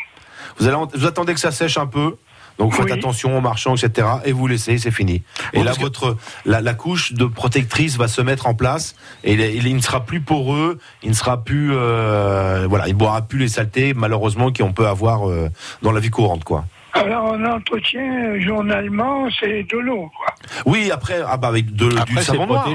Vous, 0.57 0.67
allez, 0.67 0.77
vous 0.95 1.05
attendez 1.05 1.33
que 1.33 1.39
ça 1.39 1.51
sèche 1.51 1.77
un 1.77 1.85
peu. 1.87 2.15
Donc 2.59 2.73
faites 2.73 2.91
attention 2.91 3.37
en 3.37 3.41
marchant, 3.41 3.75
etc. 3.75 4.07
Et 4.25 4.31
vous 4.31 4.47
laissez, 4.47 4.77
c'est 4.77 4.91
fini. 4.91 5.23
Et 5.53 5.63
là, 5.63 5.73
que- 5.73 5.79
votre 5.81 6.17
la, 6.45 6.61
la 6.61 6.73
couche 6.73 7.13
de 7.13 7.25
protectrice 7.25 7.97
va 7.97 8.07
se 8.07 8.21
mettre 8.21 8.47
en 8.47 8.53
place 8.53 8.95
et 9.23 9.33
il, 9.33 9.41
il- 9.41 9.67
il 9.67 9.75
ne 9.75 9.81
sera 9.81 10.05
plus 10.05 10.21
poreux, 10.21 10.77
il 11.01 11.09
ne 11.09 11.15
sera 11.15 11.43
plus, 11.43 11.71
euh, 11.73 12.65
voilà, 12.69 12.87
il 12.87 12.93
boira 12.93 13.21
plus 13.23 13.39
les 13.39 13.47
saletés 13.47 13.93
malheureusement 13.93 14.51
qu'on 14.53 14.71
peut 14.73 14.87
avoir 14.87 15.29
euh, 15.29 15.49
dans 15.81 15.91
la 15.91 15.99
vie 15.99 16.09
courante, 16.11 16.43
quoi. 16.43 16.65
Alors, 16.95 17.31
on 17.33 17.43
entretient 17.45 18.01
euh, 18.35 18.39
journalement, 18.39 19.27
c'est 19.39 19.63
de 19.63 19.77
l'eau, 19.79 20.11
quoi. 20.15 20.35
Oui, 20.67 20.91
après, 20.91 21.21
ah 21.27 21.37
bah 21.37 21.47
avec 21.47 21.73
de, 21.75 21.87
Après, 21.87 22.05
du 22.05 22.15
c'est 22.17 22.23
savon 22.33 22.45
noir, 22.45 22.69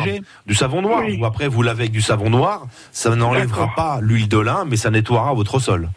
du 0.45 0.55
savon 0.57 0.83
noir. 0.83 1.03
Ou 1.21 1.25
après, 1.25 1.47
vous 1.47 1.63
lavez 1.63 1.83
avec 1.83 1.93
du 1.93 2.01
savon 2.01 2.29
noir, 2.29 2.67
ça 2.91 3.15
n'enlèvera 3.15 3.71
pas 3.77 4.01
l'huile 4.03 4.29
de 4.29 4.39
lin, 4.39 4.65
mais 4.69 4.77
ça 4.77 4.91
nettoiera 4.91 5.35
votre 5.35 5.61
sol. 5.61 5.89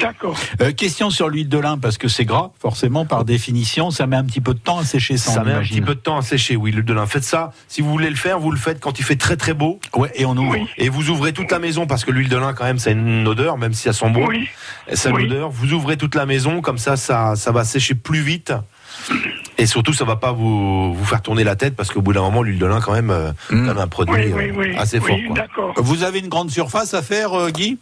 D'accord. 0.00 0.36
Euh, 0.60 0.72
question 0.72 1.10
sur 1.10 1.28
l'huile 1.28 1.48
de 1.48 1.58
lin, 1.58 1.78
parce 1.78 1.98
que 1.98 2.08
c'est 2.08 2.24
gras, 2.24 2.50
forcément, 2.60 3.04
par 3.04 3.24
définition, 3.24 3.90
ça 3.90 4.06
met 4.06 4.16
un 4.16 4.24
petit 4.24 4.40
peu 4.40 4.54
de 4.54 4.58
temps 4.58 4.78
à 4.78 4.84
sécher 4.84 5.16
ça. 5.16 5.32
Ça 5.32 5.44
met 5.44 5.52
un 5.52 5.60
petit 5.62 5.80
peu 5.80 5.94
de 5.94 6.00
temps 6.00 6.16
à 6.16 6.22
sécher, 6.22 6.56
oui, 6.56 6.70
l'huile 6.72 6.84
de 6.84 6.92
lin. 6.94 7.06
Faites 7.06 7.24
ça. 7.24 7.52
Si 7.68 7.80
vous 7.82 7.90
voulez 7.90 8.10
le 8.10 8.16
faire, 8.16 8.38
vous 8.38 8.50
le 8.50 8.58
faites 8.58 8.80
quand 8.80 8.98
il 8.98 9.04
fait 9.04 9.16
très 9.16 9.36
très 9.36 9.54
beau. 9.54 9.78
Ouais, 9.94 10.10
et 10.14 10.24
on 10.24 10.36
ouvre. 10.36 10.56
Et 10.78 10.88
vous 10.88 11.10
ouvrez 11.10 11.32
toute 11.32 11.50
la 11.50 11.58
maison 11.58 11.86
parce 11.86 12.04
que 12.04 12.10
l'huile 12.10 12.28
de 12.28 12.36
lin, 12.36 12.52
quand 12.54 12.64
même, 12.64 12.78
ça 12.78 12.90
a 12.90 12.92
une 12.92 13.26
odeur, 13.28 13.58
même 13.58 13.72
si 13.74 13.82
ça 13.82 13.92
sent 13.92 14.10
bon. 14.10 14.26
Oui. 14.26 14.48
Ça 14.94 15.08
a 15.08 15.12
une 15.12 15.16
Oui. 15.18 15.24
odeur. 15.26 15.50
Vous 15.50 15.72
ouvrez 15.72 15.96
toute 15.96 16.14
la 16.14 16.26
maison, 16.26 16.60
comme 16.60 16.78
ça, 16.78 16.96
ça, 16.96 17.34
ça 17.36 17.52
va 17.52 17.64
sécher 17.64 17.94
plus 17.94 18.20
vite. 18.22 18.52
Et 19.58 19.66
surtout, 19.66 19.92
ça 19.92 20.04
va 20.04 20.16
pas 20.16 20.32
vous, 20.32 20.94
vous 20.94 21.04
faire 21.04 21.22
tourner 21.22 21.44
la 21.44 21.56
tête 21.56 21.76
parce 21.76 21.90
qu'au 21.90 22.02
bout 22.02 22.12
d'un 22.12 22.20
moment, 22.22 22.42
l'huile 22.42 22.58
de 22.58 22.66
lin, 22.66 22.80
quand 22.80 22.92
même, 22.92 23.10
euh, 23.10 23.32
quand 23.48 23.56
même 23.56 23.78
un 23.78 23.86
produit 23.86 24.14
Oui, 24.14 24.32
oui, 24.34 24.48
euh, 24.50 24.52
oui. 24.56 24.76
assez 24.76 24.98
Oui, 24.98 25.06
fort. 25.06 25.18
quoi. 25.28 25.36
D'accord. 25.36 25.72
Vous 25.76 26.02
avez 26.02 26.18
une 26.18 26.28
grande 26.28 26.50
surface 26.50 26.94
à 26.94 27.02
faire, 27.02 27.32
euh, 27.34 27.50
Guy? 27.50 27.78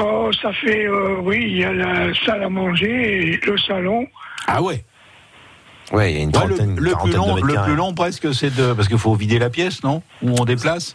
Oh, 0.00 0.30
ça 0.40 0.52
fait, 0.52 0.86
euh, 0.86 1.16
oui, 1.22 1.38
il 1.42 1.58
y 1.58 1.64
a 1.64 1.72
la 1.72 2.14
salle 2.24 2.42
à 2.42 2.48
manger 2.48 3.28
et 3.28 3.40
le 3.44 3.56
salon. 3.58 4.06
Ah 4.46 4.62
ouais. 4.62 4.84
Ouais, 5.92 6.12
il 6.12 6.16
y 6.16 6.20
a 6.20 6.22
une 6.22 6.36
Ouais, 6.36 6.46
le, 6.46 6.56
trentaine, 6.56 6.76
le 6.76 6.94
plus 6.94 7.12
long, 7.12 7.36
le 7.36 7.64
plus 7.64 7.74
long 7.76 7.94
presque, 7.94 8.34
c'est 8.34 8.54
de 8.54 8.72
parce 8.72 8.88
qu'il 8.88 8.98
faut 8.98 9.14
vider 9.14 9.38
la 9.38 9.50
pièce, 9.50 9.84
non? 9.84 10.02
Ou 10.22 10.34
on 10.38 10.44
déplace? 10.44 10.94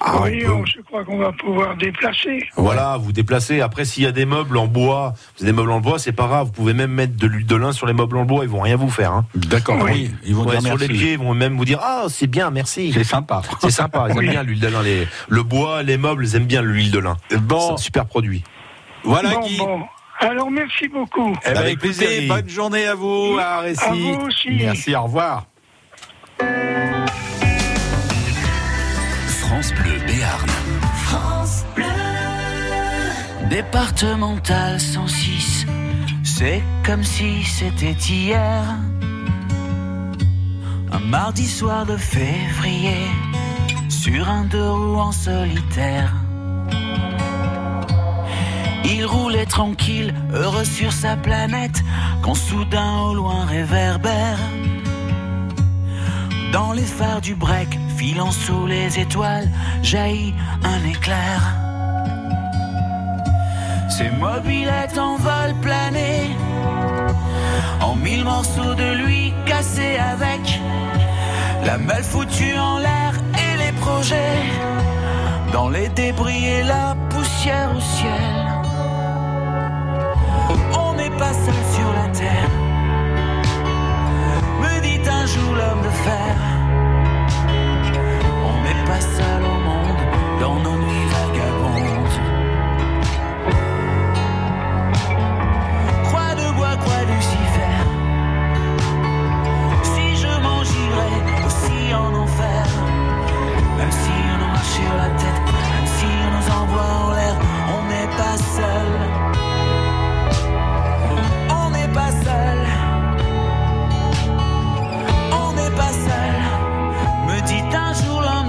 Ah, 0.00 0.22
oui, 0.22 0.42
on 0.44 0.48
peut. 0.48 0.52
on- 0.54 0.64
je 0.66 0.80
crois 0.82 1.04
qu'on 1.04 1.18
va 1.18 1.32
pouvoir 1.32 1.76
déplacer. 1.76 2.44
Voilà, 2.56 2.96
vous 2.98 3.12
déplacez. 3.12 3.60
Après, 3.60 3.84
s'il 3.84 4.04
y 4.04 4.06
a 4.06 4.12
des 4.12 4.26
meubles 4.26 4.56
en 4.56 4.66
bois, 4.66 5.14
vous 5.36 5.44
avez 5.44 5.52
des 5.52 5.56
meubles 5.56 5.72
en 5.72 5.80
bois, 5.80 5.98
c'est 5.98 6.12
pas 6.12 6.26
grave. 6.28 6.46
Vous 6.46 6.52
pouvez 6.52 6.72
même 6.72 6.92
mettre 6.92 7.16
de 7.16 7.26
l'huile 7.26 7.46
de 7.46 7.56
lin 7.56 7.72
sur 7.72 7.86
les 7.86 7.92
meubles 7.92 8.16
en 8.16 8.24
bois, 8.24 8.44
ils 8.44 8.50
vont 8.50 8.60
rien 8.60 8.76
vous 8.76 8.90
faire. 8.90 9.12
Hein. 9.12 9.26
D'accord, 9.34 9.78
oui. 9.82 10.10
Ils 10.24 10.34
vont 10.34 10.44
dire 10.44 10.60
sur 10.62 10.70
merci. 10.76 10.88
les 10.88 10.94
pieds, 10.94 11.12
ils 11.14 11.18
vont 11.18 11.34
même 11.34 11.56
vous 11.56 11.64
dire 11.64 11.80
ah 11.82 12.04
c'est 12.08 12.26
bien, 12.28 12.50
merci. 12.50 12.92
C'est 12.92 13.02
sympa. 13.04 13.42
C'est 13.60 13.70
sympa. 13.70 14.06
Ils 14.10 14.18
aiment 14.18 14.30
bien 14.30 14.42
l'huile 14.44 14.60
de 14.60 14.68
lin. 14.68 14.82
Les, 14.82 15.06
le 15.28 15.42
bois, 15.42 15.82
les 15.82 15.98
meubles, 15.98 16.24
ils 16.24 16.36
aiment 16.36 16.46
bien 16.46 16.62
l'huile 16.62 16.90
de 16.92 16.98
lin. 17.00 17.16
Bon. 17.40 17.60
C'est 17.60 17.72
un 17.72 17.76
super 17.78 18.06
produit. 18.06 18.44
Voilà, 19.04 19.30
bon, 19.34 19.40
Guy. 19.46 19.56
bon. 19.58 19.82
Alors, 20.20 20.50
merci 20.50 20.88
beaucoup. 20.88 21.32
Eh 21.46 21.50
ben, 21.50 21.56
Avec 21.58 21.72
écoutez, 21.74 22.04
plaisir, 22.06 22.34
bonne 22.34 22.48
journée 22.48 22.86
à 22.86 22.94
vous, 22.96 23.36
à 23.40 23.60
Récy. 23.60 23.84
À 23.84 23.92
vous 23.92 24.26
aussi. 24.26 24.48
Merci, 24.50 24.94
au 24.96 25.02
revoir. 25.04 25.46
France 29.58 29.74
Bleu 29.74 29.98
Béarn. 30.06 30.48
France 30.94 31.64
Bleu. 31.74 33.48
Départemental 33.50 34.78
106, 34.78 35.66
C'est 36.22 36.62
comme 36.86 37.02
si 37.02 37.42
c'était 37.42 37.96
hier. 38.08 38.62
Un 40.92 41.00
mardi 41.00 41.44
soir 41.44 41.86
de 41.86 41.96
février, 41.96 43.08
sur 43.88 44.28
un 44.28 44.44
deux 44.44 44.70
roues 44.70 45.00
en 45.00 45.10
solitaire. 45.10 46.14
Il 48.84 49.04
roulait 49.06 49.46
tranquille, 49.46 50.14
heureux 50.32 50.64
sur 50.64 50.92
sa 50.92 51.16
planète, 51.16 51.82
quand 52.22 52.36
soudain 52.36 53.00
au 53.00 53.14
loin 53.14 53.44
réverbère. 53.44 54.38
Dans 56.52 56.72
les 56.72 56.82
phares 56.82 57.20
du 57.20 57.34
break, 57.34 57.78
filant 57.96 58.30
sous 58.30 58.66
les 58.66 58.98
étoiles, 58.98 59.48
jaillit 59.82 60.34
un 60.64 60.88
éclair. 60.88 61.54
Ses 63.90 64.10
mobilettes 64.10 64.98
en 64.98 65.16
vol 65.16 65.54
plané, 65.60 66.30
en 67.80 67.94
mille 67.96 68.24
morceaux 68.24 68.74
de 68.74 69.04
lui 69.04 69.32
cassés 69.46 69.98
avec 69.98 70.60
la 71.64 71.76
malle 71.76 72.04
foutue 72.04 72.56
en 72.56 72.78
l'air 72.78 73.12
et 73.34 73.56
les 73.58 73.72
projets, 73.80 74.40
dans 75.52 75.68
les 75.68 75.88
débris 75.90 76.46
et 76.46 76.62
la 76.62 76.96
poussière 77.10 77.70
au 77.76 77.80
ciel. 77.80 78.36
On 80.78 80.94
n'est 80.94 81.16
pas 81.18 81.32
seul 81.32 81.62
sur 81.74 81.92
la 81.92 82.08
terre, 82.08 82.50
l'homme 85.54 85.82
de 85.82 85.92
fer. 86.06 86.34
On 88.50 88.56
n'est 88.64 88.84
pas 88.86 89.00
seul 89.00 89.42
au 89.42 89.58
monde 89.68 90.02
dans 90.40 90.58
nos 90.60 90.76
nuits 90.76 91.08
vagabondes. 91.16 92.16
Croix 96.04 96.34
de 96.40 96.46
bois, 96.56 96.76
croix 96.82 97.02
Lucifer. 97.12 97.76
Si 99.92 100.16
je 100.22 100.32
m'en 100.44 100.62
j'irai 100.64 101.12
aussi 101.46 101.94
en 101.94 102.14
enfer, 102.24 102.66
même 103.78 103.92
si 104.02 104.14
on 104.32 104.38
nous 104.42 104.52
marche 104.52 104.74
sur 104.80 104.94
la 105.02 105.10
tête, 105.22 105.42
même 105.74 105.88
si 105.96 106.06
on 106.24 106.30
nous 106.36 106.48
envoie 106.60 106.90
en 107.04 107.10
l'air, 107.12 107.36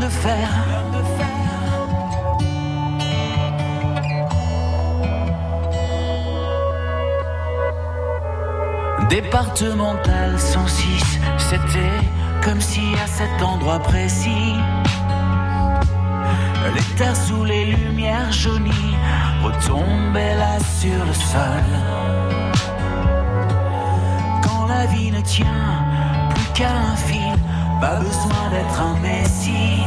de. 0.10 1.20
Départemental 9.10 10.40
106, 10.40 11.20
c'était 11.38 11.80
comme 12.44 12.62
si 12.62 12.82
à 13.04 13.08
cet 13.08 13.42
endroit 13.42 13.80
précis, 13.80 14.56
les 16.76 16.96
terres 16.98 17.16
sous 17.16 17.44
les 17.44 17.66
lumières 17.66 18.32
jaunies 18.32 18.96
retombaient 19.44 20.36
là 20.36 20.60
sur 20.80 21.06
le 21.06 21.14
sol. 21.14 21.64
Quand 24.44 24.68
la 24.68 24.86
vie 24.88 25.12
ne 25.12 25.22
tient 25.22 25.86
plus 26.30 26.46
qu'à 26.54 26.72
un 26.72 26.96
fil, 26.96 27.40
pas 27.80 27.96
besoin 27.96 28.50
d'être 28.52 28.82
un 28.82 28.96
messie. 29.00 29.84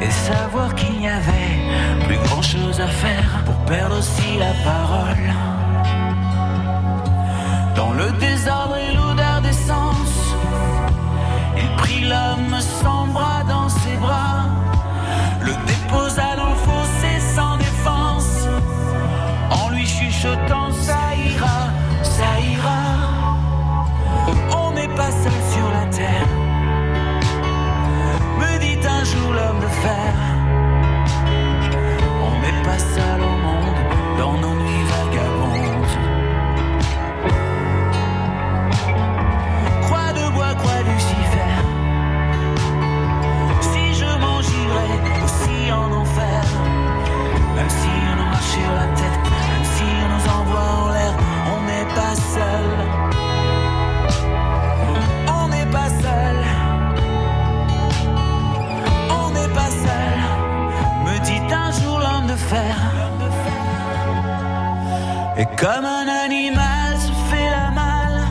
Et 0.00 0.10
savoir 0.10 0.74
qu'il 0.74 0.98
n'y 1.00 1.08
avait 1.08 1.58
plus 2.06 2.18
grand 2.18 2.42
chose 2.42 2.80
à 2.80 2.86
faire 2.88 3.42
pour 3.44 3.56
perdre 3.66 3.98
aussi 3.98 4.38
la 4.38 4.52
parole. 4.70 5.26
Dans 7.74 7.92
le 7.92 8.10
désordre 8.12 8.76
et 8.76 8.94
l'odeur 8.94 9.40
d'essence, 9.42 10.18
il 11.56 11.68
prit 11.76 12.04
l'homme 12.04 12.60
sans 12.60 13.06
bras 13.08 13.37
dans 34.18 34.32
nos 34.32 34.54
nuits 34.54 34.84
vagabondes. 34.92 35.94
Croix 39.82 40.12
de 40.18 40.24
bois, 40.34 40.54
croix 40.60 40.82
Lucifer. 40.90 41.54
Si 43.70 43.84
je 44.00 44.10
m'en 44.22 44.40
j'irai 44.42 44.90
aussi 45.24 45.72
en 45.72 45.92
enfer, 46.02 46.42
même 47.56 47.70
si 47.80 47.92
on 48.10 48.16
nous 48.20 48.30
marche 48.34 48.52
sur 48.58 48.72
la 48.80 48.88
tête, 48.98 49.20
même 49.50 49.66
si 49.74 49.86
on 50.04 50.08
nous 50.14 50.26
envoie 50.38 50.68
en 50.82 50.88
l'air, 50.94 51.14
on 51.54 51.60
n'est 51.70 51.90
pas 51.94 52.14
seul. 52.34 52.66
On 55.28 55.48
Et 65.40 65.46
comme 65.56 65.84
un 65.84 66.08
animal 66.24 66.96
se 66.96 67.12
fait 67.30 67.50
la 67.50 67.70
malle. 67.70 68.22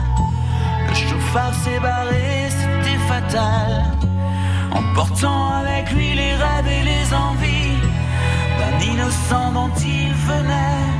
Le 0.88 0.94
chauffard 0.94 1.54
s'est 1.54 1.80
barré, 1.80 2.48
c'était 2.50 2.98
fatal. 3.08 3.84
Emportant 4.70 5.54
avec 5.54 5.90
lui 5.92 6.12
les 6.14 6.34
rêves 6.34 6.68
et 6.68 6.82
les 6.82 7.14
envies 7.14 7.80
d'un 8.58 8.92
innocent 8.92 9.52
dont 9.52 9.72
il 9.80 10.12
venait 10.12 10.97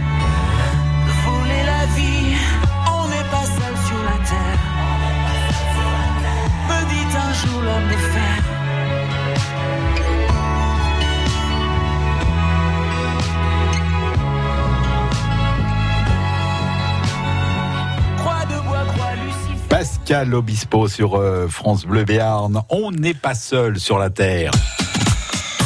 Pascal 20.19 20.35
Obispo 20.35 20.89
sur 20.89 21.15
euh, 21.15 21.47
France 21.47 21.87
Bleu 21.87 22.03
Béarn. 22.03 22.63
On 22.71 22.91
n'est 22.91 23.15
pas 23.15 23.35
seul 23.35 23.79
sur 23.79 24.01
la 24.01 24.11
terre. 24.11 24.51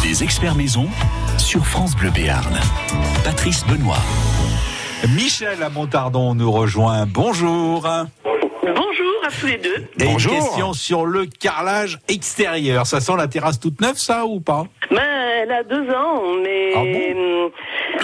Les 0.05 0.23
experts 0.23 0.55
maison 0.55 0.89
sur 1.39 1.65
France 1.65 1.97
Bleu 1.97 2.11
Béarn. 2.11 2.61
Patrice 3.25 3.67
Benoît. 3.67 3.97
Michel 5.17 5.63
à 5.63 5.71
Montardon 5.71 6.35
nous 6.35 6.53
rejoint. 6.53 7.07
Bonjour. 7.07 7.89
Bonjour 8.63 9.15
à 9.27 9.31
tous 9.41 9.47
les 9.47 9.57
deux. 9.57 9.89
Et 9.99 10.05
une 10.05 10.19
question 10.19 10.75
sur 10.75 11.07
le 11.07 11.25
carrelage 11.25 11.99
extérieur. 12.09 12.87
Ça 12.87 13.01
sent 13.01 13.17
la 13.17 13.29
terrasse 13.29 13.59
toute 13.59 13.81
neuve, 13.81 13.97
ça, 13.97 14.27
ou 14.27 14.41
pas? 14.41 14.67
Ben, 14.91 15.01
elle 15.43 15.53
a 15.53 15.63
deux 15.63 15.89
ans, 15.91 16.21
mais 16.43 17.15
hum, 17.15 17.51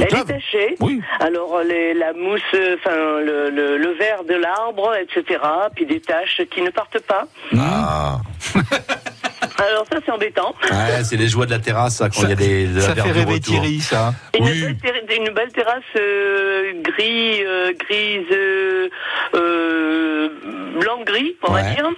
elle 0.01 0.19
est 0.19 0.25
tachée. 0.25 0.77
Alors 1.21 1.61
les- 1.67 1.95
la 1.95 2.13
mousse, 2.13 2.41
euh, 2.55 2.77
enfin 2.79 2.97
le, 3.25 3.51
le, 3.51 3.77
le 3.79 3.91
verre 3.95 4.25
de 4.25 4.35
l'arbre, 4.35 4.95
etc. 4.97 5.41
Puis 5.75 5.87
des 5.87 6.01
taches 6.01 6.43
qui 6.51 6.63
ne 6.63 6.71
partent 6.71 7.01
pas. 7.01 7.27
Ah. 7.59 8.19
Alors 9.59 9.85
ça 9.91 9.99
c'est 10.05 10.13
embêtant. 10.13 10.55
Ouais, 10.71 11.03
c'est 11.05 11.17
les 11.17 11.29
joies 11.29 11.47
de 11.47 11.51
la 11.51 11.59
terrasse, 11.59 11.97
ça, 11.97 12.09
quand 12.09 12.23
il 12.23 12.29
y 12.29 12.33
a 12.33 12.37
des, 12.37 12.67
de 12.67 12.77
la 12.77 12.81
ça 12.83 12.95
fait 12.95 13.11
rêver. 13.11 13.41
Thierry, 13.41 13.81
ça. 13.81 14.15
Une, 14.39 14.45
belle, 14.45 14.77
terra- 14.79 15.15
une 15.17 15.31
belle 15.31 15.53
terrasse 15.53 15.83
euh, 15.97 16.73
gris, 16.83 17.43
euh, 17.45 17.73
grise, 17.79 18.27
euh, 18.33 18.89
euh, 19.35 20.29
blanc 20.81 21.03
gris, 21.05 21.37
on 21.43 21.53
va 21.53 21.63
dire. 21.63 21.89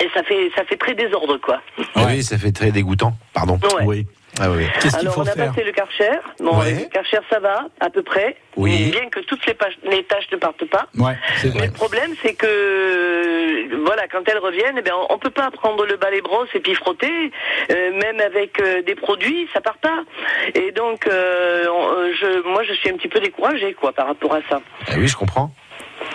Et 0.00 0.08
ça 0.14 0.22
fait 0.24 0.50
ça 0.56 0.64
fait 0.64 0.76
très 0.76 0.94
désordre 0.94 1.36
quoi. 1.38 1.60
Ah 1.94 2.04
Oui, 2.08 2.22
ça 2.22 2.36
fait 2.38 2.52
très 2.52 2.72
dégoûtant. 2.72 3.14
Pardon. 3.34 3.58
Ouais. 3.78 3.84
Oui. 3.84 4.06
Ah 4.40 4.50
oui. 4.50 4.66
Alors 4.98 5.18
on 5.18 5.22
a 5.22 5.34
passé 5.34 5.62
le 5.62 5.72
Karcher. 5.72 6.10
Bon, 6.40 6.58
Ouais. 6.58 6.72
le 6.72 6.88
Karcher 6.88 7.18
ça 7.30 7.38
va 7.38 7.66
à 7.80 7.90
peu 7.90 8.02
près. 8.02 8.36
Oui. 8.56 8.90
Bien 8.90 9.08
que 9.10 9.20
toutes 9.20 9.44
les, 9.46 9.54
pages- 9.54 9.78
les 9.84 10.04
tâches 10.04 10.30
ne 10.32 10.36
partent 10.38 10.64
pas. 10.66 10.86
Ouais, 10.98 11.16
c'est 11.36 11.54
Mais 11.54 11.66
le 11.66 11.72
problème, 11.72 12.14
c'est 12.22 12.34
que, 12.34 13.84
voilà, 13.84 14.08
quand 14.08 14.26
elles 14.28 14.38
reviennent, 14.38 14.76
eh 14.78 14.82
bien, 14.82 14.94
on, 14.96 15.14
on 15.14 15.18
peut 15.18 15.30
pas 15.30 15.50
prendre 15.50 15.86
le 15.86 15.96
balai 15.96 16.20
brosse 16.20 16.48
et 16.54 16.60
puis 16.60 16.74
frotter, 16.74 17.30
euh, 17.70 17.92
même 18.02 18.20
avec 18.20 18.60
euh, 18.60 18.82
des 18.82 18.94
produits, 18.94 19.48
ça 19.54 19.60
part 19.60 19.78
pas. 19.78 20.00
Et 20.54 20.72
donc, 20.72 21.06
euh, 21.06 21.64
on- 21.70 21.92
euh, 21.92 22.12
je, 22.20 22.48
moi, 22.48 22.62
je 22.64 22.72
suis 22.74 22.90
un 22.90 22.96
petit 22.96 23.08
peu 23.08 23.20
découragée, 23.20 23.72
quoi, 23.74 23.92
par 23.92 24.06
rapport 24.06 24.34
à 24.34 24.40
ça. 24.48 24.60
Ah 24.88 24.92
oui, 24.98 25.08
je 25.08 25.16
comprends. 25.16 25.50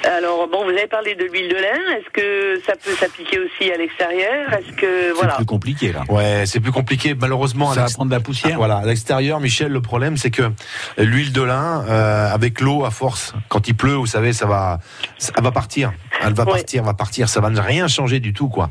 Alors, 0.04 0.48
bon, 0.48 0.64
vous 0.64 0.70
avez 0.72 0.88
parlé 0.88 1.16
de 1.16 1.24
l'huile 1.26 1.50
de 1.50 1.56
lin. 1.56 1.98
Est-ce 1.98 2.10
que 2.12 2.62
ça 2.66 2.74
peut 2.76 2.96
s'appliquer 3.00 3.40
aussi 3.40 3.72
à 3.72 3.78
l'extérieur? 3.78 4.54
Est-ce 4.54 4.76
que, 4.76 5.14
voilà. 5.14 5.32
C'est 5.32 5.38
plus 5.38 5.46
compliqué 5.46 5.92
là. 5.92 6.04
Ouais, 6.10 6.44
c'est 6.46 6.60
plus 6.60 6.72
compliqué. 6.72 7.14
Malheureusement, 7.14 7.74
Ça 7.74 7.84
à 7.84 7.86
va 7.88 7.92
prendre 7.94 8.10
de 8.12 8.16
la 8.16 8.22
poussière. 8.22 8.58
Voilà, 8.58 8.78
à 8.78 8.86
l'extérieur, 8.86 9.40
Michel, 9.40 9.72
le 9.72 9.82
problème, 9.82 10.18
c'est 10.18 10.32
que 10.32 10.52
l'huile 10.98 11.34
de 11.34 11.42
lin, 11.42 11.84
euh, 11.90 12.32
avec 12.34 12.62
l'eau, 12.62 12.86
à 12.86 12.92
force, 12.92 13.34
quand 13.50 13.68
il 13.68 13.76
pleut, 13.76 13.94
vous 13.96 14.06
savez, 14.08 14.34
ça 14.34 14.46
va, 14.46 14.80
ça 15.18 15.34
va 15.42 15.52
partir. 15.52 15.92
Elle 16.24 16.34
va 16.34 16.46
partir, 16.46 16.84
va 16.84 16.94
partir. 16.94 17.30
Ça 17.30 17.42
va 17.42 17.50
ne 17.50 17.60
rien 17.60 17.88
changer 17.88 18.20
du 18.20 18.34
tout, 18.34 18.48
quoi. 18.50 18.70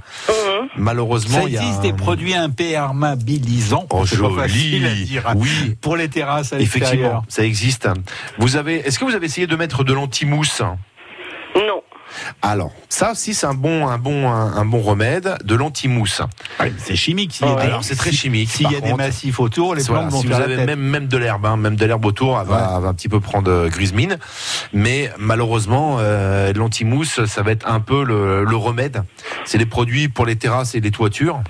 Malheureusement, 0.77 1.43
Ça 1.43 1.45
il 1.47 1.55
y 1.55 1.59
a 1.59 1.61
existe 1.62 1.79
un- 1.79 1.83
des 1.83 1.93
produits 1.93 2.35
imperméabilisants. 2.35 3.87
Oh, 3.91 4.05
c'est 4.07 4.17
pas 4.17 4.25
joli. 4.29 4.37
facile 4.37 4.87
à 4.87 4.91
dire. 4.95 5.33
Oui. 5.37 5.77
Pour 5.81 5.97
les 5.97 6.09
terrasses 6.09 6.53
à 6.53 6.59
Effectivement, 6.61 7.23
ça 7.29 7.45
existe. 7.45 7.89
Vous 8.39 8.57
avez, 8.57 8.77
est-ce 8.87 8.99
que 8.99 9.05
vous 9.05 9.14
avez 9.14 9.27
essayé 9.27 9.47
de 9.47 9.57
mettre 9.57 9.85
de 9.85 9.93
l'anti-mousse? 9.93 10.62
Alors, 12.43 12.73
ça 12.89 13.12
aussi, 13.12 13.35
c'est 13.35 13.47
un 13.47 13.55
bon, 13.55 13.87
un 13.89 13.99
bon, 13.99 14.29
un, 14.31 14.57
un 14.57 14.64
bon 14.64 14.81
remède, 14.81 15.37
de 15.45 15.55
l'anti-mousse. 15.55 16.23
c'est 16.79 16.97
chimique. 16.97 17.41
y 17.41 17.45
des- 17.45 17.61
Alors, 17.61 17.85
c'est 17.85 17.97
très 17.97 18.11
si- 18.11 18.17
chimique. 18.17 18.51
s'il 18.51 18.62
y 18.71 18.75
par 18.75 18.79
a 18.79 18.81
des 18.81 18.95
massifs 18.95 19.41
autour, 19.41 19.75
les 19.75 19.83
Voilà, 19.83 20.03
plantes 20.03 20.12
vont 20.12 20.21
si 20.21 20.27
vous 20.27 20.33
la 20.33 20.39
avez 20.45 20.57
tête. 20.57 20.67
même, 20.67 20.81
même 20.81 21.07
de 21.09 21.17
l'herbe, 21.17 21.47
hein, 21.47 21.57
même 21.57 21.77
de 21.77 21.85
l'herbe 21.87 22.05
autour, 22.05 22.39
elle 22.41 22.47
va, 22.47 22.73
elle 22.77 22.83
va 22.83 22.89
un 22.89 22.95
petit 22.95 23.09
peu 23.09 23.21
prendre 23.21 23.51
euh, 23.51 23.69
grise 23.69 23.93
mine. 23.93 24.19
Mais 24.73 25.11
malheureusement, 25.19 25.97
euh, 26.01 26.53
l'anti-mousse, 26.53 27.25
ça 27.27 27.43
va 27.43 27.51
être 27.53 27.69
un 27.69 27.81
peu 27.81 28.05
le, 28.05 28.45
le 28.45 28.57
remède. 28.57 29.03
C'est 29.45 29.59
les 29.59 29.67
produits 29.67 30.09
pour 30.09 30.27
les 30.27 30.37
terrasses 30.37 30.75
et 30.75 30.81
les 30.81 30.91
toitures 30.91 31.41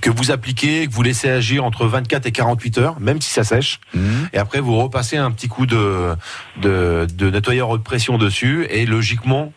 que 0.00 0.10
vous 0.10 0.30
appliquez, 0.30 0.86
que 0.86 0.92
vous 0.92 1.02
laissez 1.02 1.28
agir 1.30 1.64
entre 1.64 1.86
24 1.86 2.26
et 2.26 2.32
48 2.32 2.78
heures, 2.78 3.00
même 3.00 3.20
si 3.20 3.30
ça 3.30 3.44
sèche. 3.44 3.80
Mhm. 3.94 4.28
Et 4.32 4.38
après, 4.38 4.60
vous 4.60 4.76
repassez 4.76 5.16
un 5.16 5.30
petit 5.30 5.48
coup 5.48 5.66
de, 5.66 6.14
de, 6.60 7.06
de 7.14 7.30
nettoyeur 7.30 7.68
haute 7.70 7.82
pression 7.84 8.18
dessus, 8.18 8.66
et 8.70 8.84
logiquement, 8.86 9.52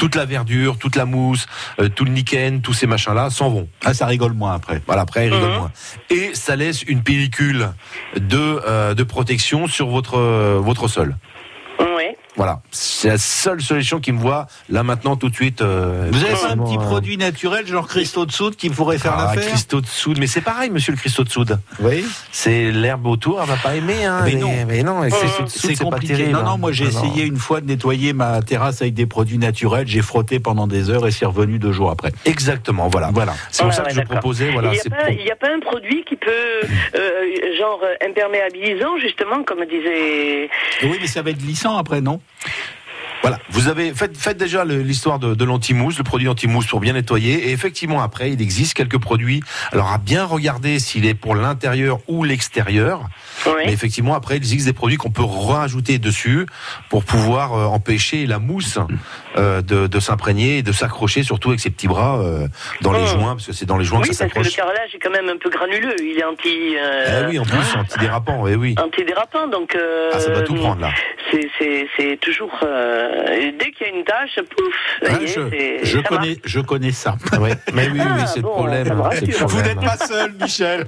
toute 0.00 0.14
la 0.16 0.24
verdure, 0.24 0.78
toute 0.78 0.96
la 0.96 1.04
mousse, 1.04 1.46
euh, 1.78 1.90
tout 1.90 2.06
le 2.06 2.12
lichen, 2.12 2.62
tous 2.62 2.72
ces 2.72 2.86
machins-là 2.86 3.28
s'en 3.28 3.50
vont. 3.50 3.68
Ah, 3.84 3.92
ça 3.92 4.06
rigole 4.06 4.32
moins 4.32 4.54
après. 4.54 4.80
Voilà, 4.86 5.02
après, 5.02 5.26
il 5.26 5.32
rigole 5.34 5.50
Mhm. 5.50 5.56
moins. 5.58 5.72
Et 6.08 6.30
ça 6.32 6.56
laisse 6.56 6.82
une 6.84 7.02
pellicule 7.02 7.68
de, 8.16 8.38
euh, 8.66 8.94
de 8.94 9.02
protection 9.02 9.66
sur 9.66 9.88
votre, 9.88 10.16
euh, 10.16 10.58
votre 10.58 10.88
sol. 10.88 11.16
Voilà, 12.40 12.62
c'est 12.70 13.08
la 13.08 13.18
seule 13.18 13.60
solution 13.60 14.00
qui 14.00 14.12
me 14.12 14.18
voit 14.18 14.46
là 14.70 14.82
maintenant 14.82 15.14
tout 15.14 15.28
de 15.28 15.34
suite. 15.34 15.60
euh, 15.60 16.08
Vous 16.10 16.24
avez 16.24 16.32
pas 16.32 16.52
un 16.52 16.56
petit 16.56 16.78
euh, 16.78 16.80
produit 16.80 17.18
naturel, 17.18 17.66
genre 17.66 17.86
cristaux 17.86 18.24
de 18.24 18.32
soude, 18.32 18.56
qui 18.56 18.70
pourrait 18.70 18.96
faire 18.96 19.12
ah, 19.18 19.24
l'affaire 19.34 19.50
cristaux 19.50 19.82
de 19.82 19.86
soude, 19.86 20.16
mais 20.18 20.26
c'est 20.26 20.40
pareil, 20.40 20.70
monsieur 20.70 20.92
le 20.92 20.96
cristaux 20.96 21.22
de 21.22 21.28
soude. 21.28 21.58
Oui. 21.80 22.02
C'est 22.32 22.72
l'herbe 22.72 23.06
autour, 23.06 23.42
elle 23.42 23.46
va 23.48 23.56
pas 23.56 23.76
aimer. 23.76 24.06
Hein, 24.06 24.22
Mais 24.24 24.30
les- 24.30 24.36
non. 24.38 24.52
mais 24.66 24.82
non, 24.82 25.02
Euh, 25.02 25.10
c'est 25.48 25.76
pas 25.76 25.84
compliqué. 25.84 26.14
terrible. 26.14 26.30
non, 26.32 26.42
non, 26.44 26.56
moi 26.56 26.72
j'ai 26.72 26.86
Ah, 26.88 26.92
non. 26.94 27.04
essayé 27.12 27.26
une 27.26 27.36
fois 27.36 27.60
de 27.60 27.66
nettoyer 27.66 28.14
ma 28.14 28.40
terrasse 28.40 28.80
avec 28.80 28.94
des 28.94 29.04
produits 29.04 29.36
naturels. 29.36 29.86
J'ai 29.86 30.00
frotté 30.00 30.40
pendant 30.40 30.66
des 30.66 30.88
heures 30.88 31.06
et 31.06 31.10
c'est 31.10 31.26
revenu 31.26 31.58
deux 31.58 31.72
jours 31.72 31.90
après. 31.90 32.10
Exactement, 32.24 32.88
voilà. 32.88 33.10
Voilà. 33.12 33.34
C'est 33.50 33.64
pour 33.64 33.74
ça 33.74 33.82
que 33.82 33.88
ouais, 33.88 33.94
je 33.96 34.00
proposais, 34.00 34.50
voilà, 34.50 34.72
Il 34.72 35.16
n'y 35.18 35.28
a, 35.30 35.34
a 35.34 35.36
pas 35.36 35.48
un 35.54 35.60
produit 35.60 36.04
qui 36.08 36.16
peut, 36.16 36.30
euh, 36.30 37.58
genre, 37.58 37.80
euh, 37.84 38.08
imperméabilisant, 38.08 38.96
justement, 38.98 39.42
comme 39.44 39.62
disait. 39.66 40.48
Oui, 40.84 40.96
mais 41.02 41.06
ça 41.06 41.20
va 41.20 41.28
être 41.32 41.38
glissant 41.44 41.76
après, 41.76 42.00
non? 42.00 42.18
Voilà, 43.22 43.38
vous 43.50 43.68
avez 43.68 43.92
faites, 43.94 44.38
déjà 44.38 44.64
l'histoire 44.64 45.18
de, 45.18 45.34
de 45.34 45.44
l'anti-mousse, 45.44 45.98
le 45.98 46.04
produit 46.04 46.28
anti-mousse 46.28 46.66
pour 46.66 46.80
bien 46.80 46.94
nettoyer. 46.94 47.48
Et 47.48 47.52
effectivement, 47.52 48.00
après, 48.00 48.32
il 48.32 48.40
existe 48.40 48.72
quelques 48.72 48.98
produits. 48.98 49.42
Alors, 49.72 49.92
à 49.92 49.98
bien 49.98 50.24
regarder 50.24 50.78
s'il 50.78 51.04
est 51.04 51.14
pour 51.14 51.34
l'intérieur 51.34 51.98
ou 52.08 52.24
l'extérieur. 52.24 53.08
Mais 53.66 53.72
effectivement, 53.72 54.14
après, 54.14 54.34
il 54.36 54.38
existe 54.38 54.66
des 54.66 54.72
produits 54.72 54.96
qu'on 54.96 55.10
peut 55.10 55.24
rajouter 55.24 55.98
dessus 55.98 56.46
pour 56.88 57.04
pouvoir 57.04 57.54
euh, 57.54 57.64
empêcher 57.66 58.26
la 58.26 58.38
mousse 58.38 58.78
euh, 59.36 59.62
de, 59.62 59.86
de 59.86 60.00
s'imprégner 60.00 60.58
et 60.58 60.62
de 60.62 60.72
s'accrocher, 60.72 61.22
surtout 61.22 61.48
avec 61.48 61.60
ses 61.60 61.70
petits 61.70 61.88
bras 61.88 62.18
euh, 62.20 62.46
dans 62.82 62.92
les 62.92 63.00
Oh. 63.02 63.06
joints, 63.06 63.32
parce 63.34 63.46
que 63.46 63.52
c'est 63.52 63.64
dans 63.66 63.78
les 63.78 63.84
joints 63.84 64.00
oui, 64.02 64.08
que 64.08 64.14
ça 64.14 64.24
parce 64.24 64.34
que 64.34 64.38
le 64.40 64.44
s'accroche. 64.44 64.66
carrelage 64.74 64.94
est 64.94 64.98
quand 64.98 65.10
même 65.10 65.28
un 65.28 65.38
peu 65.38 65.48
granuleux. 65.50 65.94
Il 66.02 66.18
est 66.18 66.24
anti. 66.24 66.74
Eh 66.76 67.26
oui, 67.28 67.38
en 67.38 67.44
plus, 67.44 67.58
c'est 67.72 67.78
antidérapant, 67.78 68.46
eh 68.46 68.56
oui. 68.56 68.74
Antidérapant, 68.82 69.46
donc. 69.48 69.74
euh, 69.74 70.10
Ah, 70.12 70.20
ça 70.20 70.30
doit 70.30 70.42
tout 70.42 70.54
prendre, 70.54 70.80
là. 70.82 70.90
C'est, 71.30 72.18
toujours. 72.20 72.52
euh, 72.62 73.52
dès 73.58 73.70
qu'il 73.72 73.86
y 73.86 73.90
a 73.90 73.96
une 73.96 74.04
tâche, 74.04 74.38
pouf, 74.56 74.74
Je 75.82 75.96
ça 75.98 76.02
connais, 76.08 76.36
je 76.44 76.60
connais 76.60 76.92
ça. 76.92 77.16
Ouais, 77.40 77.52
mais 77.72 77.88
oui, 77.92 78.00
oui, 78.00 78.22
c'est 78.26 78.36
le 78.36 78.42
bon, 78.42 78.50
problème. 78.50 78.90
hein, 78.90 79.10
le. 79.20 79.46
Vous 79.46 79.62
n'êtes 79.62 79.80
pas 79.80 79.96
seul, 79.96 80.32
Michel. 80.40 80.86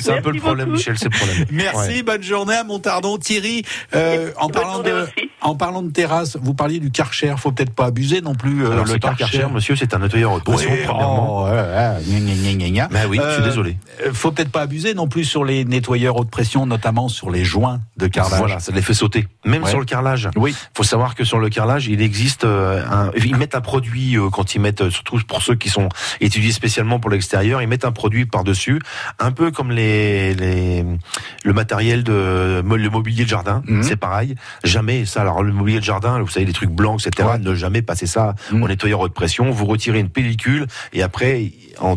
C'est 0.00 0.12
un 0.12 0.22
peu 0.22 0.30
le 0.32 0.40
problème, 0.40 0.70
Michel, 0.70 0.96
c'est 0.98 1.06
le 1.12 1.16
problème. 1.16 1.46
Merci, 1.62 1.88
Ouais. 1.96 2.02
bonne 2.02 2.22
journée 2.22 2.54
à 2.54 2.64
Montardon. 2.64 3.18
Thierry, 3.18 3.62
euh, 3.94 4.30
en, 4.36 4.48
parlant 4.48 4.82
de, 4.82 5.06
en 5.40 5.54
parlant 5.54 5.82
de 5.82 5.90
terrasse, 5.90 6.36
vous 6.40 6.54
parliez 6.54 6.78
du 6.80 6.90
Karcher. 6.90 7.34
Faut 7.38 7.52
peut-être 7.52 7.74
pas 7.74 7.86
abuser 7.86 8.20
non 8.20 8.34
plus. 8.34 8.64
euh, 8.64 8.72
Alors, 8.72 8.84
le 8.86 8.98
Karcher, 8.98 9.46
monsieur, 9.52 9.76
c'est 9.76 9.94
un 9.94 9.98
nettoyeur 9.98 10.32
haute 10.32 10.44
pression, 10.44 10.70
Oui, 10.70 10.78
premièrement. 10.86 11.42
oh, 11.42 11.44
ouais, 11.46 11.50
ouais, 11.52 12.02
gna, 12.06 12.20
gna, 12.20 12.34
gna, 12.34 12.52
gna, 12.54 12.70
gna. 12.70 12.88
Mais 12.90 13.04
oui, 13.06 13.18
je 13.22 13.30
suis 13.32 13.42
Euh, 13.42 13.44
désolé. 13.44 13.76
euh, 14.06 14.10
Faut 14.12 14.30
peut-être 14.32 14.50
pas 14.52 14.62
abuser 14.62 14.94
non 14.94 15.08
plus 15.08 15.24
sur 15.24 15.44
les 15.44 15.64
nettoyeurs 15.64 16.16
haute 16.16 16.30
pression, 16.30 16.66
notamment 16.66 17.08
sur 17.08 17.30
les 17.30 17.44
joints 17.44 17.80
de 17.96 18.06
carrelage. 18.06 18.38
Voilà, 18.38 18.60
ça 18.60 18.72
les 18.72 18.82
fait 18.82 18.94
sauter. 18.94 19.26
Même 19.44 19.62
Ouais. 19.64 19.70
sur 19.70 19.78
le 19.78 19.84
carrelage. 19.84 20.28
Oui. 20.36 20.54
Faut 20.74 20.82
savoir 20.84 21.14
que 21.14 21.24
sur 21.24 21.38
le 21.38 21.48
carrelage, 21.48 21.86
il 21.88 22.00
existe 22.02 22.44
euh, 22.44 22.82
un, 22.90 23.10
ils 23.16 23.36
mettent 23.36 23.54
un 23.54 23.60
produit 23.60 24.16
euh, 24.16 24.28
quand 24.30 24.54
ils 24.54 24.60
mettent, 24.60 24.88
surtout 24.90 25.18
pour 25.26 25.42
ceux 25.42 25.54
qui 25.54 25.68
sont 25.68 25.88
étudiés 26.20 26.52
spécialement 26.52 26.98
pour 27.00 27.10
l'extérieur, 27.10 27.60
ils 27.62 27.68
mettent 27.68 27.84
un 27.84 27.92
produit 27.92 28.26
par 28.26 28.44
dessus, 28.44 28.80
un 29.18 29.32
peu 29.32 29.50
comme 29.50 29.70
les, 29.70 30.34
les 30.34 30.84
le 31.50 31.54
matériel 31.54 32.04
de 32.04 32.62
le 32.64 32.90
mobilier 32.90 33.24
de 33.24 33.28
jardin. 33.28 33.62
Mhm. 33.66 33.82
C'est 33.82 33.96
pareil. 33.96 34.36
Jamais 34.62 35.04
ça. 35.04 35.22
Alors 35.22 35.42
le 35.42 35.52
mobilier 35.52 35.80
de 35.80 35.84
jardin, 35.84 36.20
vous 36.20 36.28
savez 36.28 36.46
les 36.46 36.52
trucs 36.52 36.70
blancs, 36.70 37.04
etc. 37.04 37.28
Ne 37.40 37.54
jamais 37.56 37.82
passer 37.82 38.06
ça 38.06 38.34
Mhm. 38.52 38.62
au 38.62 38.68
nettoyeur 38.68 39.00
haute 39.00 39.12
pression. 39.14 39.50
Vous 39.50 39.66
retirez 39.66 39.98
une 39.98 40.10
pellicule 40.10 40.66
et 40.92 41.02
après 41.02 41.50
en 41.80 41.96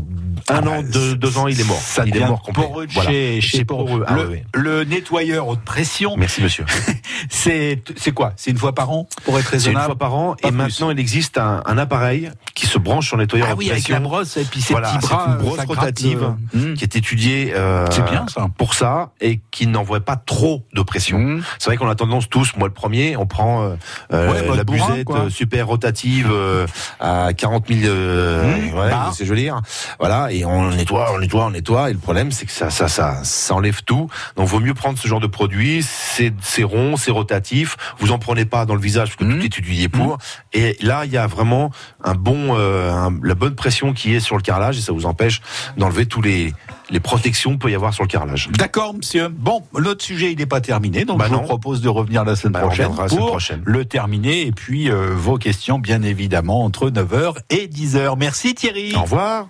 un 0.49 0.61
Ah, 0.65 0.67
an, 0.67 0.81
deux, 0.83 1.15
deux 1.15 1.37
ans, 1.37 1.47
il 1.47 1.59
est 1.59 1.63
mort. 1.67 1.79
Ça 1.79 2.03
il 2.05 2.17
est 2.17 2.25
mort 2.25 2.41
poreux 2.53 2.85
Voilà. 2.93 3.09
chez, 3.09 3.39
chez 3.39 3.63
poreux. 3.63 4.03
Ah, 4.07 4.15
le, 4.53 4.83
nettoyeur 4.83 5.47
haute 5.47 5.61
pression, 5.61 6.15
Merci 6.17 6.41
monsieur. 6.43 6.65
c'est 7.29 7.81
quoi? 8.13 8.33
C'est 8.35 8.51
une 8.51 8.57
fois 8.57 8.73
par 8.75 8.91
an 8.91 9.07
pour 9.23 9.37
être 9.39 9.45
C'est 9.49 9.55
une 9.55 9.59
raisonnable? 9.77 9.85
fois 9.85 9.95
par 9.97 10.15
an. 10.15 10.35
Pas 10.41 10.47
et 10.47 10.51
plus. 10.51 10.57
maintenant, 10.57 10.91
il 10.91 10.99
existe 10.99 11.37
un, 11.37 11.61
un 11.65 11.77
appareil 11.77 12.29
qui 12.55 12.67
se 12.67 12.77
branche 12.77 13.07
sur 13.07 13.17
le 13.17 13.23
nettoyeur 13.23 13.47
Ah 13.49 13.53
haute 13.53 13.59
oui, 13.59 13.69
avec 13.69 13.83
pression. 13.83 13.95
la 13.95 13.99
brosse 14.01 14.37
et 14.37 14.43
puis 14.43 14.61
ces 14.61 14.73
Voilà, 14.73 14.89
petits 14.89 14.99
bras, 15.07 15.25
une 15.27 15.33
euh, 15.33 15.37
brosse 15.37 15.55
gratte, 15.57 15.67
rotative 15.69 16.23
euh, 16.55 16.57
hmm. 16.57 16.73
qui 16.75 16.83
est 16.83 16.95
étudiée 16.95 17.53
euh, 17.55 17.85
C'est 17.91 18.03
bien, 18.05 18.25
ça. 18.27 18.47
pour 18.57 18.73
ça 18.73 19.11
et 19.21 19.39
qui 19.51 19.67
n'envoie 19.67 19.99
pas 20.01 20.15
trop 20.17 20.63
de 20.73 20.81
pression. 20.81 21.19
Hmm. 21.19 21.41
C'est 21.59 21.67
vrai 21.69 21.77
qu'on 21.77 21.89
a 21.89 21.95
tendance 21.95 22.29
tous, 22.29 22.55
moi 22.57 22.67
le 22.67 22.73
premier, 22.73 23.15
on 23.17 23.25
prend 23.25 23.63
euh, 23.63 23.75
euh, 24.11 24.31
Ouais, 24.49 24.55
la 24.57 24.63
busette 24.63 25.09
euh, 25.09 25.29
super 25.29 25.67
rotative 25.67 26.29
euh, 26.31 26.65
à 26.99 27.33
40 27.33 27.67
000, 27.69 27.79
euh, 27.85 28.43
Hmm, 28.43 28.77
ouais, 28.77 28.89
bah. 28.89 29.11
je 29.17 29.23
veux 29.25 29.35
dire. 29.35 29.61
Voilà, 29.99 30.31
et 30.31 30.45
on 30.45 30.69
nettoie, 30.71 31.11
on 31.13 31.19
nettoie, 31.19 31.45
on 31.45 31.51
nettoie. 31.51 31.89
Et 31.89 31.93
le 31.93 31.99
problème, 31.99 32.31
c'est 32.31 32.45
que 32.45 32.51
ça, 32.51 32.69
ça, 32.69 32.87
ça, 32.87 33.23
ça 33.23 33.53
enlève 33.55 33.83
tout. 33.83 34.09
Donc, 34.35 34.47
vaut 34.47 34.59
mieux 34.59 34.73
prendre 34.73 34.97
ce 34.97 35.07
genre 35.07 35.19
de 35.19 35.27
produit. 35.27 35.83
C'est, 35.83 36.33
c'est 36.41 36.63
rond, 36.63 36.97
c'est 36.97 37.11
rotatif. 37.11 37.77
Vous 37.99 38.11
en 38.11 38.19
prenez 38.19 38.45
pas 38.45 38.65
dans 38.65 38.75
le 38.75 38.81
visage 38.81 39.09
parce 39.09 39.17
que 39.17 39.23
Hmm. 39.23 39.37
tout 39.37 39.43
est 39.43 39.45
étudié 39.45 39.87
pour. 39.89 40.17
Et 40.53 40.77
là, 40.81 41.05
il 41.05 41.11
y 41.11 41.17
a 41.17 41.27
vraiment 41.27 41.71
un 42.03 42.15
bon, 42.15 42.55
euh, 42.57 42.91
un- 42.91 43.17
la 43.23 43.35
bonne 43.35 43.55
pression 43.55 43.93
qui 43.93 44.13
est 44.13 44.19
sur 44.19 44.35
le 44.35 44.41
carrelage 44.41 44.77
et 44.77 44.81
ça 44.81 44.91
vous 44.91 45.05
empêche 45.05 45.41
d'enlever 45.77 46.05
tous 46.05 46.21
les 46.21 46.53
les 46.93 46.99
protections 47.01 47.49
qu'il 47.51 47.59
peut 47.59 47.71
y 47.71 47.75
avoir 47.75 47.93
sur 47.93 48.03
le 48.03 48.07
carrelage. 48.07 48.49
D'accord, 48.57 48.93
monsieur. 48.93 49.27
Bon, 49.27 49.63
notre 49.77 50.03
sujet, 50.03 50.31
il 50.31 50.37
n'est 50.37 50.45
pas 50.45 50.61
terminé, 50.61 51.03
donc 51.03 51.17
Bah 51.19 51.25
je 51.27 51.33
non. 51.33 51.39
vous 51.41 51.47
propose 51.47 51.81
de 51.81 51.89
revenir 51.89 52.23
la 52.23 52.35
semaine 52.35 52.53
Bah, 52.53 52.59
on 52.63 52.67
prochaine 52.67 52.89
la 52.91 53.07
semaine 53.07 53.19
pour 53.19 53.27
prochaine. 53.31 53.61
le 53.65 53.83
terminer. 53.85 54.41
Et 54.47 54.51
puis, 54.51 54.89
euh, 54.89 55.13
vos 55.15 55.37
questions, 55.37 55.79
bien 55.79 56.03
évidemment, 56.03 56.63
entre 56.63 56.89
9h 56.89 57.35
et 57.49 57.67
10h. 57.67 58.15
Merci 58.17 58.53
Thierry. 58.55 58.93
Au 58.95 59.01
revoir. 59.01 59.47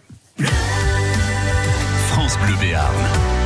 France 2.07 2.37
Bleu 2.45 2.55
Béarn. 2.61 3.42